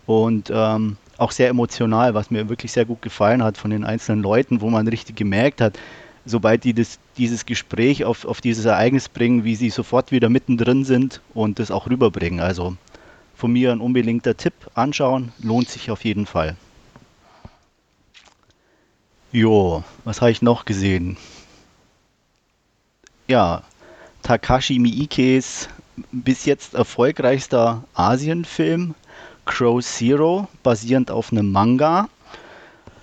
Und 0.06 0.50
ähm, 0.52 0.96
auch 1.18 1.30
sehr 1.30 1.48
emotional, 1.48 2.14
was 2.14 2.30
mir 2.30 2.48
wirklich 2.48 2.72
sehr 2.72 2.84
gut 2.84 3.02
gefallen 3.02 3.42
hat 3.42 3.56
von 3.56 3.70
den 3.70 3.84
einzelnen 3.84 4.22
Leuten, 4.22 4.60
wo 4.60 4.70
man 4.70 4.88
richtig 4.88 5.16
gemerkt 5.16 5.60
hat, 5.60 5.78
sobald 6.24 6.64
die 6.64 6.74
das, 6.74 6.98
dieses 7.16 7.46
Gespräch 7.46 8.04
auf, 8.04 8.24
auf 8.24 8.40
dieses 8.40 8.64
Ereignis 8.64 9.08
bringen, 9.08 9.44
wie 9.44 9.54
sie 9.54 9.70
sofort 9.70 10.10
wieder 10.10 10.28
mittendrin 10.28 10.84
sind 10.84 11.20
und 11.34 11.58
das 11.58 11.70
auch 11.70 11.88
rüberbringen. 11.88 12.40
Also 12.40 12.76
von 13.36 13.52
mir 13.52 13.72
ein 13.72 13.80
unbedingter 13.80 14.36
Tipp 14.36 14.54
anschauen, 14.74 15.32
lohnt 15.38 15.68
sich 15.68 15.90
auf 15.90 16.04
jeden 16.04 16.26
Fall. 16.26 16.56
Jo, 19.32 19.84
was 20.04 20.20
habe 20.20 20.30
ich 20.30 20.40
noch 20.40 20.64
gesehen? 20.64 21.16
Ja, 23.28 23.62
Takashi 24.22 24.78
Miikes 24.78 25.68
bis 26.12 26.44
jetzt 26.44 26.74
erfolgreichster 26.74 27.84
Asienfilm, 27.94 28.94
Crow 29.44 29.84
Zero, 29.84 30.48
basierend 30.62 31.10
auf 31.10 31.32
einem 31.32 31.52
Manga. 31.52 32.08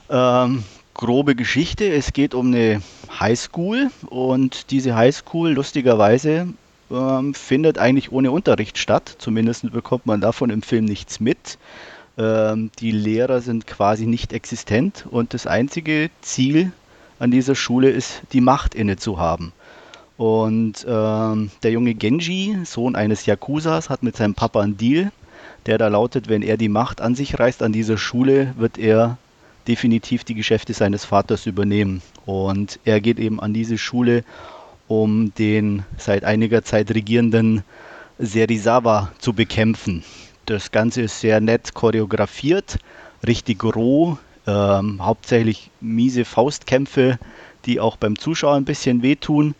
Ähm, 0.09 0.63
grobe 0.93 1.35
Geschichte, 1.35 1.91
es 1.91 2.13
geht 2.13 2.33
um 2.33 2.47
eine 2.47 2.81
Highschool 3.19 3.91
und 4.07 4.71
diese 4.71 4.95
Highschool, 4.95 5.51
lustigerweise, 5.51 6.47
ähm, 6.93 7.33
findet 7.33 7.77
eigentlich 7.77 8.11
ohne 8.11 8.31
Unterricht 8.31 8.77
statt. 8.77 9.15
Zumindest 9.17 9.71
bekommt 9.71 10.05
man 10.05 10.21
davon 10.21 10.49
im 10.49 10.61
Film 10.61 10.85
nichts 10.85 11.19
mit. 11.19 11.57
Ähm, 12.17 12.71
die 12.79 12.91
Lehrer 12.91 13.41
sind 13.41 13.67
quasi 13.67 14.05
nicht 14.05 14.33
existent 14.33 15.05
und 15.09 15.33
das 15.33 15.47
einzige 15.47 16.09
Ziel 16.21 16.71
an 17.19 17.31
dieser 17.31 17.55
Schule 17.55 17.89
ist, 17.89 18.21
die 18.31 18.41
Macht 18.41 18.75
inne 18.75 18.97
zu 18.97 19.17
haben. 19.17 19.51
Und 20.17 20.85
ähm, 20.87 21.49
der 21.63 21.71
junge 21.71 21.95
Genji, 21.95 22.57
Sohn 22.65 22.95
eines 22.95 23.25
Yakuzas, 23.25 23.89
hat 23.89 24.03
mit 24.03 24.15
seinem 24.15 24.35
Papa 24.35 24.61
einen 24.61 24.77
Deal, 24.77 25.11
der 25.65 25.77
da 25.77 25.87
lautet, 25.87 26.29
wenn 26.29 26.43
er 26.43 26.57
die 26.57 26.69
Macht 26.69 27.01
an 27.01 27.15
sich 27.15 27.39
reißt 27.39 27.63
an 27.63 27.73
dieser 27.73 27.97
Schule, 27.97 28.53
wird 28.57 28.77
er 28.77 29.17
definitiv 29.67 30.23
die 30.23 30.35
Geschäfte 30.35 30.73
seines 30.73 31.05
Vaters 31.05 31.45
übernehmen. 31.45 32.01
Und 32.25 32.79
er 32.85 33.01
geht 33.01 33.17
eben 33.17 33.39
an 33.39 33.53
diese 33.53 33.77
Schule, 33.77 34.23
um 34.87 35.33
den 35.35 35.83
seit 35.97 36.23
einiger 36.23 36.63
Zeit 36.63 36.91
regierenden 36.91 37.63
Serizawa 38.19 39.11
zu 39.19 39.33
bekämpfen. 39.33 40.03
Das 40.45 40.71
Ganze 40.71 41.03
ist 41.03 41.19
sehr 41.19 41.39
nett 41.39 41.73
choreografiert, 41.73 42.77
richtig 43.25 43.63
roh, 43.63 44.17
ähm, 44.45 45.03
hauptsächlich 45.03 45.69
miese 45.79 46.25
Faustkämpfe, 46.25 47.17
die 47.65 47.79
auch 47.79 47.95
beim 47.95 48.17
Zuschauer 48.17 48.55
ein 48.55 48.65
bisschen 48.65 49.01
wehtun. 49.01 49.55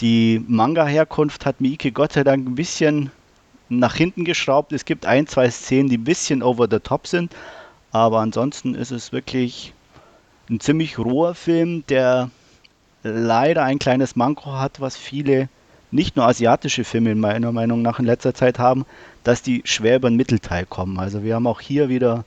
Die 0.00 0.42
Manga-Herkunft 0.48 1.44
hat 1.44 1.60
Miike 1.60 1.92
Gott 1.92 2.14
sei 2.14 2.24
Dank 2.24 2.48
ein 2.48 2.54
bisschen 2.54 3.10
nach 3.68 3.94
hinten 3.94 4.24
geschraubt. 4.24 4.72
Es 4.72 4.84
gibt 4.84 5.06
ein, 5.06 5.26
zwei 5.26 5.50
Szenen, 5.50 5.88
die 5.88 5.98
ein 5.98 6.04
bisschen 6.04 6.42
over 6.42 6.66
the 6.70 6.78
top 6.78 7.06
sind, 7.06 7.34
aber 7.90 8.20
ansonsten 8.20 8.74
ist 8.74 8.90
es 8.90 9.12
wirklich 9.12 9.74
ein 10.50 10.60
ziemlich 10.60 10.98
roher 10.98 11.34
Film, 11.34 11.84
der 11.88 12.30
leider 13.02 13.64
ein 13.64 13.78
kleines 13.78 14.16
Manko 14.16 14.54
hat, 14.54 14.80
was 14.80 14.96
viele 14.96 15.48
nicht 15.90 16.16
nur 16.16 16.26
asiatische 16.26 16.84
Filme 16.84 17.12
in 17.12 17.20
meiner 17.20 17.52
Meinung 17.52 17.82
nach 17.82 17.98
in 17.98 18.06
letzter 18.06 18.34
Zeit 18.34 18.58
haben, 18.58 18.86
dass 19.24 19.42
die 19.42 19.62
schwer 19.64 19.96
über 19.96 20.08
den 20.08 20.16
Mittelteil 20.16 20.64
kommen. 20.64 20.98
Also 20.98 21.22
wir 21.22 21.34
haben 21.34 21.46
auch 21.46 21.60
hier 21.60 21.88
wieder 21.88 22.24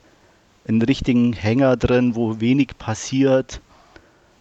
einen 0.68 0.82
richtigen 0.82 1.32
Hänger 1.32 1.76
drin, 1.76 2.14
wo 2.14 2.40
wenig 2.40 2.78
passiert, 2.78 3.60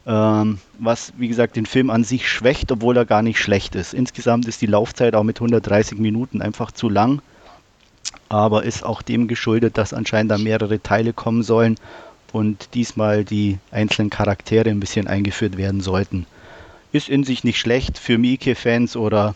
ähm, 0.06 0.60
was 0.78 1.14
wie 1.18 1.28
gesagt 1.28 1.56
den 1.56 1.66
Film 1.66 1.90
an 1.90 2.04
sich 2.04 2.30
schwächt, 2.30 2.72
obwohl 2.72 2.98
er 2.98 3.06
gar 3.06 3.24
nicht 3.24 3.40
schlecht 3.40 3.76
ist. 3.76 3.94
Insgesamt 3.94 4.48
ist 4.48 4.62
die 4.62 4.68
Laufzeit 4.68 5.16
auch 5.16 5.24
mit 5.24 5.38
130 5.38 5.98
Minuten 5.98 6.42
einfach 6.42 6.72
zu 6.72 6.90
lang 6.90 7.22
aber 8.30 8.64
ist 8.64 8.84
auch 8.84 9.02
dem 9.02 9.28
geschuldet, 9.28 9.78
dass 9.78 9.94
anscheinend 9.94 10.32
da 10.32 10.38
mehrere 10.38 10.82
Teile 10.82 11.14
kommen 11.14 11.44
sollen 11.44 11.76
und 12.34 12.74
diesmal 12.74 13.24
die 13.24 13.60
einzelnen 13.72 14.10
Charaktere 14.10 14.70
ein 14.70 14.80
bisschen 14.80 15.08
eingeführt 15.08 15.58
werden 15.58 15.82
sollten. 15.82 16.26
Ist 16.92 17.10
in 17.10 17.24
sich 17.24 17.44
nicht 17.44 17.60
schlecht 17.60 17.98
für 17.98 18.18
Miike-Fans 18.18 18.96
oder 18.96 19.36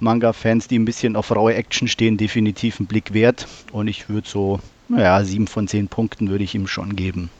Manga-Fans, 0.00 0.68
die 0.68 0.78
ein 0.78 0.84
bisschen 0.84 1.16
auf 1.16 1.34
raue 1.34 1.54
Action 1.54 1.88
stehen, 1.88 2.16
definitiv 2.16 2.78
einen 2.78 2.86
Blick 2.86 3.14
wert. 3.14 3.46
Und 3.72 3.88
ich 3.88 4.08
würde 4.08 4.28
so, 4.28 4.60
naja, 4.88 5.22
7 5.22 5.46
von 5.46 5.68
10 5.68 5.88
Punkten 5.88 6.28
würde 6.28 6.44
ich 6.44 6.54
ihm 6.54 6.66
schon 6.66 6.96
geben. 6.96 7.30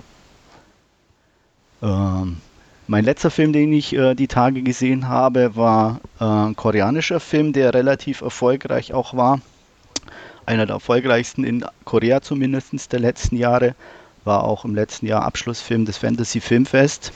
Ähm, 1.83 2.39
mein 2.87 3.05
letzter 3.05 3.31
Film, 3.31 3.53
den 3.53 3.73
ich 3.73 3.95
äh, 3.95 4.15
die 4.15 4.29
Tage 4.29 4.63
gesehen 4.63 5.09
habe, 5.09 5.57
war 5.57 6.01
äh, 6.21 6.25
ein 6.25 6.57
koreanischer 6.57 7.21
Film, 7.21 7.53
der 7.53 7.75
relativ 7.75 8.23
erfolgreich 8.23 8.93
auch 8.93 9.15
war 9.15 9.41
einer 10.47 10.67
der 10.67 10.75
erfolgreichsten 10.75 11.45
in 11.45 11.65
Korea 11.85 12.21
zumindest 12.21 12.93
der 12.93 13.01
letzten 13.01 13.37
Jahre. 13.37 13.75
War 14.25 14.45
auch 14.45 14.65
im 14.65 14.75
letzten 14.75 15.07
Jahr 15.07 15.23
Abschlussfilm 15.23 15.85
des 15.85 15.99
Fantasy 15.99 16.41
Filmfest 16.41 17.13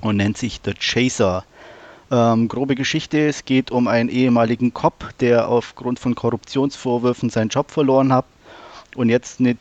und 0.00 0.16
nennt 0.16 0.38
sich 0.38 0.60
The 0.64 0.74
Chaser. 0.74 1.44
Ähm, 2.10 2.48
grobe 2.48 2.74
Geschichte, 2.74 3.26
es 3.26 3.44
geht 3.44 3.70
um 3.70 3.88
einen 3.88 4.08
ehemaligen 4.08 4.72
Cop, 4.72 5.10
der 5.20 5.48
aufgrund 5.48 5.98
von 5.98 6.14
Korruptionsvorwürfen 6.14 7.30
seinen 7.30 7.48
Job 7.48 7.70
verloren 7.70 8.12
hat 8.12 8.24
und 8.96 9.08
jetzt 9.08 9.40
eine, 9.40 9.56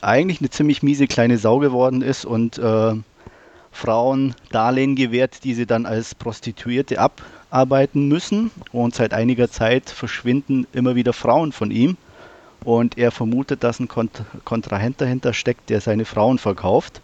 eigentlich 0.00 0.40
eine 0.40 0.50
ziemlich 0.50 0.82
miese 0.82 1.06
kleine 1.06 1.38
Sau 1.38 1.58
geworden 1.58 2.02
ist 2.02 2.24
und 2.24 2.58
äh, 2.58 2.94
Frauen 3.72 4.34
Darlehen 4.50 4.96
gewährt, 4.96 5.44
die 5.44 5.54
sie 5.54 5.66
dann 5.66 5.86
als 5.86 6.14
Prostituierte 6.14 6.98
abarbeiten 6.98 8.08
müssen. 8.08 8.50
Und 8.72 8.94
seit 8.94 9.14
einiger 9.14 9.50
Zeit 9.50 9.90
verschwinden 9.90 10.66
immer 10.72 10.96
wieder 10.96 11.12
Frauen 11.12 11.52
von 11.52 11.70
ihm 11.70 11.96
und 12.64 12.98
er 12.98 13.10
vermutet, 13.10 13.64
dass 13.64 13.80
ein 13.80 13.88
Kont 13.88 14.22
Kontrahent 14.44 15.00
dahinter 15.00 15.32
steckt, 15.32 15.70
der 15.70 15.80
seine 15.80 16.04
Frauen 16.04 16.38
verkauft, 16.38 17.00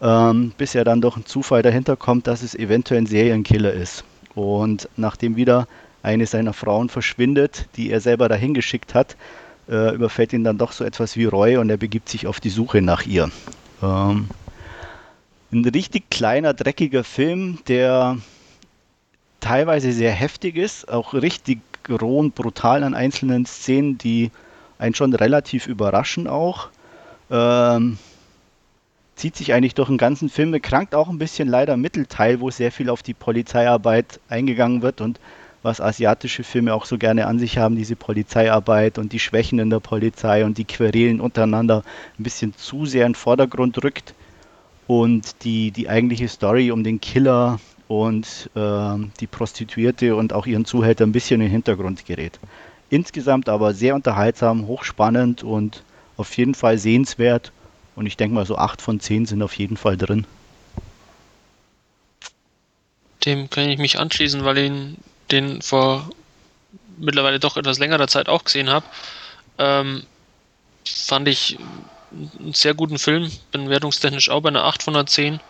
ähm, 0.00 0.52
bis 0.56 0.74
er 0.74 0.84
dann 0.84 1.00
durch 1.00 1.16
einen 1.16 1.26
Zufall 1.26 1.62
dahinter 1.62 1.96
kommt, 1.96 2.26
dass 2.26 2.42
es 2.42 2.54
eventuell 2.54 3.02
ein 3.02 3.06
Serienkiller 3.06 3.72
ist. 3.72 4.04
Und 4.34 4.88
nachdem 4.96 5.36
wieder 5.36 5.66
eine 6.02 6.26
seiner 6.26 6.52
Frauen 6.52 6.88
verschwindet, 6.88 7.68
die 7.76 7.90
er 7.90 8.00
selber 8.00 8.28
dahin 8.28 8.54
geschickt 8.54 8.94
hat, 8.94 9.16
äh, 9.68 9.94
überfällt 9.94 10.32
ihn 10.32 10.44
dann 10.44 10.58
doch 10.58 10.72
so 10.72 10.84
etwas 10.84 11.16
wie 11.16 11.24
Reue 11.24 11.60
und 11.60 11.70
er 11.70 11.76
begibt 11.76 12.08
sich 12.08 12.26
auf 12.26 12.40
die 12.40 12.50
Suche 12.50 12.82
nach 12.82 13.04
ihr. 13.06 13.30
Ähm, 13.82 14.28
ein 15.52 15.64
richtig 15.64 16.10
kleiner, 16.10 16.54
dreckiger 16.54 17.04
Film, 17.04 17.58
der 17.68 18.18
teilweise 19.40 19.92
sehr 19.92 20.12
heftig 20.12 20.56
ist, 20.56 20.88
auch 20.88 21.14
richtig 21.14 21.60
roh 21.88 22.18
und 22.18 22.34
brutal 22.34 22.82
an 22.82 22.94
einzelnen 22.94 23.46
Szenen, 23.46 23.98
die 23.98 24.30
einen 24.78 24.94
schon 24.94 25.14
relativ 25.14 25.66
überraschen 25.66 26.26
auch. 26.26 26.68
Ähm, 27.30 27.98
zieht 29.16 29.36
sich 29.36 29.52
eigentlich 29.52 29.74
durch 29.74 29.88
den 29.88 29.98
ganzen 29.98 30.28
Film, 30.28 30.60
krankt 30.60 30.94
auch 30.94 31.08
ein 31.08 31.18
bisschen 31.18 31.48
leider 31.48 31.76
Mittelteil, 31.76 32.40
wo 32.40 32.50
sehr 32.50 32.70
viel 32.70 32.90
auf 32.90 33.02
die 33.02 33.14
Polizeiarbeit 33.14 34.20
eingegangen 34.28 34.82
wird 34.82 35.00
und 35.00 35.18
was 35.62 35.80
asiatische 35.80 36.44
Filme 36.44 36.74
auch 36.74 36.84
so 36.84 36.96
gerne 36.96 37.26
an 37.26 37.38
sich 37.38 37.58
haben, 37.58 37.74
diese 37.76 37.96
Polizeiarbeit 37.96 38.98
und 38.98 39.12
die 39.12 39.18
Schwächen 39.18 39.58
in 39.58 39.70
der 39.70 39.80
Polizei 39.80 40.44
und 40.44 40.58
die 40.58 40.64
Querelen 40.64 41.20
untereinander 41.20 41.82
ein 42.18 42.22
bisschen 42.22 42.54
zu 42.56 42.86
sehr 42.86 43.06
in 43.06 43.12
den 43.12 43.16
Vordergrund 43.16 43.82
rückt 43.82 44.14
und 44.86 45.44
die, 45.44 45.72
die 45.72 45.88
eigentliche 45.88 46.28
Story 46.28 46.70
um 46.70 46.84
den 46.84 47.00
Killer 47.00 47.58
und 47.88 48.50
äh, 48.54 48.94
die 49.20 49.26
Prostituierte 49.26 50.14
und 50.14 50.32
auch 50.32 50.46
ihren 50.46 50.64
Zuhälter 50.64 51.04
ein 51.04 51.12
bisschen 51.12 51.40
in 51.40 51.46
den 51.46 51.52
Hintergrund 51.52 52.06
gerät. 52.06 52.38
Insgesamt 52.90 53.48
aber 53.48 53.74
sehr 53.74 53.94
unterhaltsam, 53.94 54.66
hochspannend 54.66 55.42
und 55.42 55.82
auf 56.16 56.36
jeden 56.36 56.54
Fall 56.54 56.78
sehenswert. 56.78 57.52
Und 57.96 58.06
ich 58.06 58.16
denke 58.16 58.34
mal, 58.34 58.46
so 58.46 58.56
8 58.56 58.80
von 58.80 59.00
10 59.00 59.26
sind 59.26 59.42
auf 59.42 59.56
jeden 59.58 59.76
Fall 59.76 59.96
drin. 59.96 60.26
Dem 63.24 63.50
kann 63.50 63.68
ich 63.68 63.78
mich 63.78 63.98
anschließen, 63.98 64.44
weil 64.44 64.58
ich 64.58 64.72
den 65.30 65.62
vor 65.62 66.08
mittlerweile 66.98 67.40
doch 67.40 67.56
etwas 67.56 67.78
längerer 67.78 68.08
Zeit 68.08 68.28
auch 68.28 68.44
gesehen 68.44 68.70
habe. 68.70 68.86
Ähm, 69.58 70.04
fand 70.86 71.28
ich 71.28 71.58
einen 72.38 72.54
sehr 72.54 72.74
guten 72.74 72.98
Film, 72.98 73.30
bin 73.50 73.68
wertungstechnisch 73.68 74.30
auch 74.30 74.40
bei 74.40 74.48
einer 74.48 74.64
8 74.64 74.82
von 74.82 75.06
10. 75.06 75.40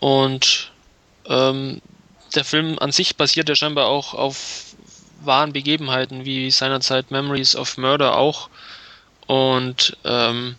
Und 0.00 0.72
ähm, 1.26 1.80
der 2.34 2.44
Film 2.44 2.78
an 2.78 2.92
sich 2.92 3.16
basiert 3.16 3.48
ja 3.48 3.54
scheinbar 3.54 3.86
auch 3.86 4.14
auf 4.14 4.75
wahren 5.20 5.52
Begebenheiten, 5.52 6.24
wie 6.24 6.50
seinerzeit 6.50 7.10
Memories 7.10 7.56
of 7.56 7.78
Murder 7.78 8.16
auch. 8.16 8.48
Und 9.26 9.96
ähm, 10.04 10.56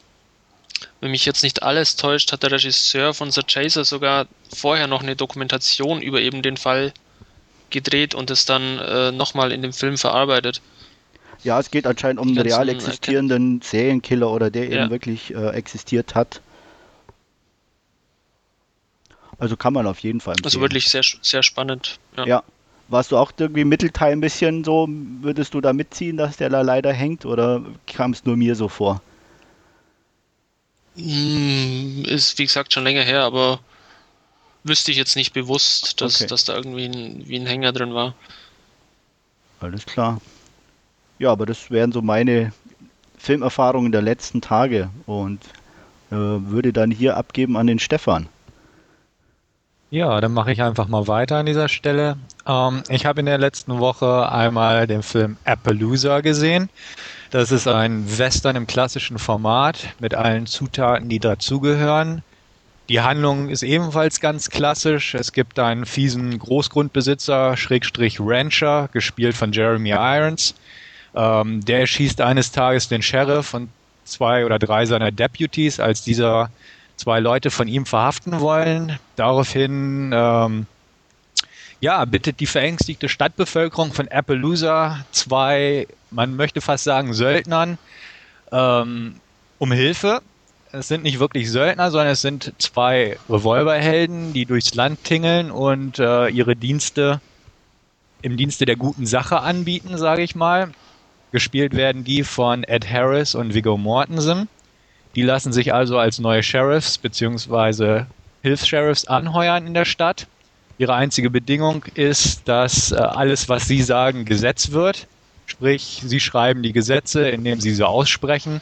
wenn 1.00 1.12
mich 1.12 1.26
jetzt 1.26 1.44
nicht 1.44 1.64
alles 1.64 1.96
täuscht, 1.96 2.32
hat 2.32 2.44
der 2.44 2.52
Regisseur 2.52 3.14
von 3.14 3.32
The 3.32 3.44
Chaser 3.44 3.86
sogar 3.86 4.28
vorher 4.54 4.88
noch 4.88 5.04
eine 5.04 5.16
Dokumentation 5.16 6.02
über 6.02 6.22
eben 6.22 6.42
den 6.42 6.58
Fall 6.58 6.94
gedreht 7.70 8.16
und 8.16 8.32
es 8.32 8.46
dann 8.46 8.80
äh, 8.80 9.12
nochmal 9.12 9.52
in 9.52 9.62
dem 9.62 9.74
Film 9.74 9.98
verarbeitet. 9.98 10.62
Ja, 11.44 11.60
es 11.60 11.70
geht 11.70 11.86
anscheinend 11.86 12.20
um 12.20 12.30
einen 12.30 12.40
real 12.40 12.68
existierenden 12.68 13.62
Serienkiller 13.62 14.30
oder 14.30 14.50
der 14.50 14.70
ja. 14.70 14.82
eben 14.82 14.90
wirklich 14.90 15.34
äh, 15.34 15.50
existiert 15.50 16.16
hat. 16.16 16.42
Also 19.38 19.56
kann 19.56 19.74
man 19.74 19.86
auf 19.86 20.00
jeden 20.00 20.20
Fall 20.20 20.32
empfehlen. 20.34 20.46
Also 20.46 20.62
wirklich 20.62 20.90
sehr, 20.90 21.04
sehr 21.22 21.44
spannend. 21.44 22.00
Ja. 22.16 22.26
ja. 22.26 22.44
Warst 22.90 23.12
du 23.12 23.18
auch 23.18 23.32
irgendwie 23.38 23.66
Mittelteil 23.66 24.14
ein 24.14 24.22
bisschen 24.22 24.64
so, 24.64 24.88
würdest 24.90 25.54
du 25.54 25.62
da 25.62 25.74
mitziehen, 25.74 26.16
dass 26.16 26.38
der 26.38 26.50
da 26.50 26.62
leider 26.62 26.94
hängt 26.94 27.26
oder 27.26 27.62
kam 27.86 28.12
es 28.12 28.24
nur 28.24 28.38
mir 28.38 28.56
so 28.56 28.70
vor? 28.70 29.02
Hm, 30.96 32.06
ist 32.06 32.40
wie 32.40 32.46
gesagt 32.46 32.74
schon 32.74 32.86
länger 32.86 33.04
her, 33.04 33.24
aber 33.24 33.60
wüsste 34.64 34.92
ich 34.92 34.98
jetzt 34.98 35.16
nicht 35.16 35.34
bewusst, 35.34 36.02
dass, 36.02 36.22
okay. 36.22 36.28
dass 36.28 36.46
da 36.46 36.56
irgendwie 36.56 36.86
ein, 36.86 37.28
wie 37.28 37.38
ein 37.38 37.46
Hänger 37.46 37.74
drin 37.74 37.94
war. 37.94 38.16
Alles 39.60 39.86
klar. 39.86 40.22
Ja, 41.20 41.32
aber 41.32 41.46
das 41.46 41.70
wären 41.72 41.92
so 41.92 42.02
meine 42.02 42.54
Filmerfahrungen 43.18 43.92
der 43.92 44.02
letzten 44.02 44.42
Tage 44.42 44.90
und 45.06 45.42
äh, 46.12 46.16
würde 46.16 46.72
dann 46.72 46.92
hier 46.92 47.18
abgeben 47.18 47.58
an 47.58 47.68
den 47.68 47.80
Stefan. 47.80 48.30
Ja, 49.90 50.20
dann 50.20 50.34
mache 50.34 50.52
ich 50.52 50.62
einfach 50.62 50.90
mal 50.90 51.08
weiter 51.08 51.38
an 51.38 51.46
dieser 51.46 51.70
Stelle. 51.70 52.18
Ähm, 52.46 52.84
ich 52.90 53.06
habe 53.06 53.22
in 53.22 53.26
der 53.26 53.38
letzten 53.38 53.80
Woche 53.80 54.30
einmal 54.30 54.86
den 54.86 55.02
Film 55.02 55.38
Appaloosa 55.46 56.20
gesehen. 56.20 56.70
Das 57.30 57.52
ist 57.52 57.68
ein 57.68 58.18
Western 58.18 58.58
im 58.58 58.68
klassischen 58.68 59.18
Format 59.18 59.96
mit 60.00 60.14
allen 60.14 60.46
Zutaten, 60.46 61.08
die 61.08 61.20
dazugehören. 61.20 62.22
Die 62.90 63.00
Handlung 63.02 63.50
ist 63.50 63.64
ebenfalls 63.64 64.20
ganz 64.20 64.50
klassisch. 64.50 65.14
Es 65.14 65.32
gibt 65.32 65.58
einen 65.60 65.86
fiesen 65.86 66.38
Großgrundbesitzer, 66.38 67.56
Schrägstrich 67.56 68.18
Rancher, 68.20 68.90
gespielt 68.92 69.36
von 69.36 69.54
Jeremy 69.54 69.92
Irons. 69.92 70.56
Ähm, 71.16 71.64
der 71.64 71.82
erschießt 71.82 72.20
eines 72.22 72.52
Tages 72.52 72.90
den 72.90 73.02
Sheriff 73.02 73.54
und 73.54 73.70
zwei 74.04 74.46
oder 74.46 74.60
drei 74.60 74.86
seiner 74.86 75.12
Deputies, 75.12 75.80
als 75.80 76.02
dieser 76.04 76.52
zwei 76.98 77.20
Leute 77.20 77.52
von 77.52 77.68
ihm 77.68 77.86
verhaften 77.86 78.40
wollen. 78.40 79.00
Daraufhin 79.16 80.12
ähm, 80.14 80.66
ja, 81.80 82.04
bittet 82.06 82.40
die 82.40 82.46
verängstigte 82.48 83.08
Stadtbevölkerung 83.08 83.94
von 83.94 84.08
Appaloosa 84.08 85.06
zwei, 85.12 85.88
man 86.12 86.36
möchte 86.36 86.62
fast 86.62 86.84
sagen, 86.84 87.14
Söldnern 87.14 87.78
ähm, 88.52 89.16
um 89.60 89.72
Hilfe. 89.72 90.22
Es 90.72 90.88
sind 90.90 91.04
nicht 91.04 91.20
wirklich 91.20 91.50
Söldner, 91.50 91.92
sondern 91.92 92.10
es 92.10 92.22
sind 92.22 92.54
zwei 92.58 93.18
Revolverhelden, 93.30 94.34
die 94.34 94.46
durchs 94.46 94.76
Land 94.76 95.04
tingeln 95.04 95.50
und 95.50 95.98
äh, 96.00 96.28
ihre 96.28 96.56
Dienste 96.56 97.22
im 98.22 98.36
Dienste 98.36 98.66
der 98.66 98.76
guten 98.76 99.06
Sache 99.06 99.40
anbieten, 99.40 99.98
sage 99.98 100.24
ich 100.24 100.36
mal. 100.36 100.72
Gespielt 101.32 101.76
werden 101.76 102.04
die 102.04 102.24
von 102.24 102.64
Ed 102.64 102.90
Harris 102.90 103.36
und 103.36 103.54
Viggo 103.54 103.78
Mortensen. 103.78 104.50
Die 105.18 105.24
lassen 105.24 105.52
sich 105.52 105.74
also 105.74 105.98
als 105.98 106.20
neue 106.20 106.44
Sheriffs 106.44 107.00
bzw. 107.00 108.04
Hilfs-Sheriffs 108.44 109.08
anheuern 109.08 109.66
in 109.66 109.74
der 109.74 109.86
Stadt 109.86 110.28
Ihre 110.78 110.94
einzige 110.94 111.32
Bedingung 111.32 111.84
ist, 111.96 112.48
dass 112.48 112.92
äh, 112.92 112.98
alles, 112.98 113.50
was 113.50 113.68
Sie 113.68 113.82
sagen, 113.82 114.26
Gesetz 114.26 114.72
wird. 114.74 115.08
Sprich, 115.48 116.04
Sie 116.06 116.20
schreiben 116.20 116.62
die 116.62 116.72
Gesetze, 116.72 117.30
indem 117.30 117.60
Sie 117.60 117.74
sie 117.74 117.84
aussprechen 117.84 118.62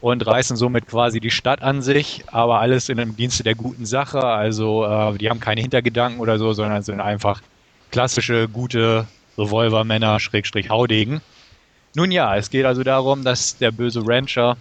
und 0.00 0.26
reißen 0.26 0.56
somit 0.56 0.88
quasi 0.88 1.20
die 1.20 1.30
Stadt 1.30 1.62
an 1.62 1.80
sich, 1.80 2.24
aber 2.26 2.58
alles 2.58 2.88
in 2.88 2.96
dem 2.96 3.14
Dienste 3.14 3.44
der 3.44 3.54
guten 3.54 3.86
Sache. 3.86 4.24
Also 4.24 4.84
äh, 4.84 5.16
die 5.16 5.30
haben 5.30 5.38
keine 5.38 5.60
Hintergedanken 5.60 6.18
oder 6.18 6.38
so, 6.38 6.52
sondern 6.54 6.82
sind 6.82 7.00
einfach 7.00 7.40
klassische, 7.92 8.48
gute 8.48 9.06
Revolvermänner, 9.38 10.18
Schrägstrich 10.18 10.70
Haudegen. 10.70 11.20
Nun 11.94 12.10
ja, 12.10 12.36
es 12.36 12.50
geht 12.50 12.64
also 12.64 12.82
darum, 12.82 13.22
dass 13.22 13.58
der 13.58 13.70
böse 13.70 14.02
Rancher 14.04 14.56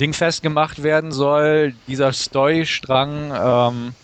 dingfest 0.00 0.42
gemacht 0.42 0.82
werden 0.82 1.12
soll. 1.12 1.74
Dieser 1.86 2.12
Storystrang 2.12 3.32
ähm, 3.34 3.94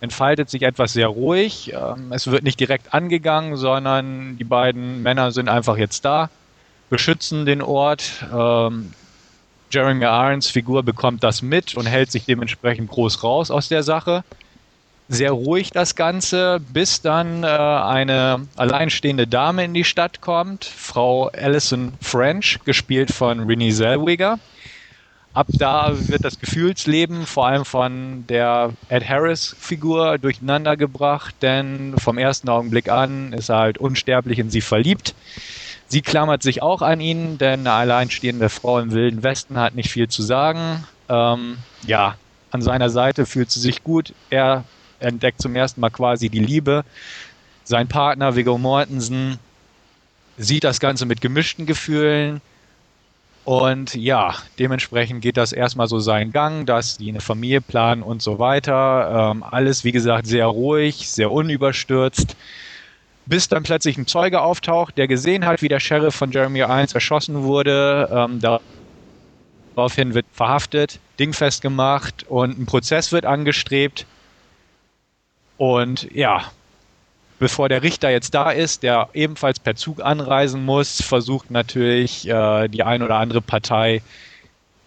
entfaltet 0.00 0.50
sich 0.50 0.62
etwas 0.62 0.92
sehr 0.92 1.08
ruhig. 1.08 1.72
Ähm, 1.72 2.12
es 2.12 2.30
wird 2.30 2.42
nicht 2.42 2.60
direkt 2.60 2.94
angegangen, 2.94 3.56
sondern 3.56 4.36
die 4.38 4.44
beiden 4.44 5.02
Männer 5.02 5.32
sind 5.32 5.48
einfach 5.48 5.76
jetzt 5.76 6.04
da, 6.04 6.30
beschützen 6.90 7.46
den 7.46 7.62
Ort. 7.62 8.24
Ähm, 8.32 8.92
Jeremy 9.70 10.04
Irons 10.04 10.48
Figur 10.48 10.82
bekommt 10.82 11.22
das 11.22 11.42
mit 11.42 11.74
und 11.74 11.86
hält 11.86 12.10
sich 12.10 12.24
dementsprechend 12.24 12.90
groß 12.90 13.22
raus 13.22 13.50
aus 13.50 13.68
der 13.68 13.82
Sache. 13.82 14.24
Sehr 15.10 15.32
ruhig 15.32 15.70
das 15.70 15.94
Ganze, 15.94 16.60
bis 16.72 17.00
dann 17.00 17.42
äh, 17.42 17.46
eine 17.46 18.46
alleinstehende 18.56 19.26
Dame 19.26 19.64
in 19.64 19.72
die 19.72 19.84
Stadt 19.84 20.20
kommt, 20.20 20.66
Frau 20.66 21.28
Alison 21.28 21.94
French, 22.02 22.60
gespielt 22.66 23.10
von 23.10 23.40
Renée 23.46 23.74
Zellweger 23.74 24.38
ab 25.38 25.46
da 25.58 26.08
wird 26.08 26.24
das 26.24 26.40
Gefühlsleben 26.40 27.24
vor 27.24 27.46
allem 27.46 27.64
von 27.64 28.26
der 28.26 28.74
Ed 28.88 29.08
Harris-Figur 29.08 30.18
durcheinander 30.18 30.76
gebracht, 30.76 31.36
denn 31.42 31.96
vom 31.96 32.18
ersten 32.18 32.48
Augenblick 32.48 32.88
an 32.88 33.32
ist 33.32 33.48
er 33.48 33.58
halt 33.58 33.78
unsterblich 33.78 34.40
in 34.40 34.50
sie 34.50 34.60
verliebt. 34.60 35.14
Sie 35.86 36.02
klammert 36.02 36.42
sich 36.42 36.60
auch 36.60 36.82
an 36.82 37.00
ihn, 37.00 37.38
denn 37.38 37.60
eine 37.60 37.72
alleinstehende 37.72 38.48
Frau 38.48 38.80
im 38.80 38.90
Wilden 38.90 39.22
Westen 39.22 39.58
hat 39.58 39.76
nicht 39.76 39.90
viel 39.90 40.08
zu 40.08 40.22
sagen. 40.22 40.84
Ähm, 41.08 41.58
ja, 41.86 42.16
an 42.50 42.60
seiner 42.60 42.90
Seite 42.90 43.24
fühlt 43.24 43.52
sie 43.52 43.60
sich 43.60 43.84
gut. 43.84 44.14
Er 44.30 44.64
entdeckt 44.98 45.40
zum 45.40 45.54
ersten 45.54 45.80
Mal 45.80 45.90
quasi 45.90 46.30
die 46.30 46.40
Liebe. 46.40 46.84
Sein 47.62 47.86
Partner 47.86 48.34
Viggo 48.34 48.58
Mortensen 48.58 49.38
sieht 50.36 50.64
das 50.64 50.80
Ganze 50.80 51.06
mit 51.06 51.20
gemischten 51.20 51.64
Gefühlen. 51.64 52.40
Und 53.48 53.94
ja, 53.94 54.34
dementsprechend 54.58 55.22
geht 55.22 55.38
das 55.38 55.54
erstmal 55.54 55.88
so 55.88 55.98
seinen 56.00 56.32
Gang, 56.32 56.66
dass 56.66 56.98
die 56.98 57.08
eine 57.08 57.22
Familie 57.22 57.62
planen 57.62 58.02
und 58.02 58.20
so 58.20 58.38
weiter. 58.38 59.30
Ähm, 59.32 59.42
alles, 59.42 59.84
wie 59.84 59.92
gesagt, 59.92 60.26
sehr 60.26 60.44
ruhig, 60.44 61.08
sehr 61.08 61.32
unüberstürzt. 61.32 62.36
Bis 63.24 63.48
dann 63.48 63.62
plötzlich 63.62 63.96
ein 63.96 64.06
Zeuge 64.06 64.42
auftaucht, 64.42 64.98
der 64.98 65.08
gesehen 65.08 65.46
hat, 65.46 65.62
wie 65.62 65.68
der 65.68 65.80
Sheriff 65.80 66.14
von 66.14 66.30
Jeremy 66.30 66.62
1 66.64 66.92
erschossen 66.92 67.44
wurde. 67.44 68.10
Ähm, 68.12 68.38
daraufhin 69.74 70.12
wird 70.12 70.26
verhaftet, 70.30 71.00
dingfest 71.18 71.62
gemacht 71.62 72.26
und 72.28 72.58
ein 72.58 72.66
Prozess 72.66 73.12
wird 73.12 73.24
angestrebt. 73.24 74.04
Und 75.56 76.06
ja, 76.12 76.52
bevor 77.38 77.68
der 77.68 77.82
Richter 77.82 78.10
jetzt 78.10 78.34
da 78.34 78.50
ist, 78.50 78.82
der 78.82 79.08
ebenfalls 79.14 79.60
per 79.60 79.76
Zug 79.76 80.02
anreisen 80.02 80.64
muss, 80.64 81.02
versucht 81.02 81.50
natürlich 81.50 82.28
äh, 82.28 82.68
die 82.68 82.82
ein 82.82 83.02
oder 83.02 83.16
andere 83.16 83.40
Partei 83.40 84.02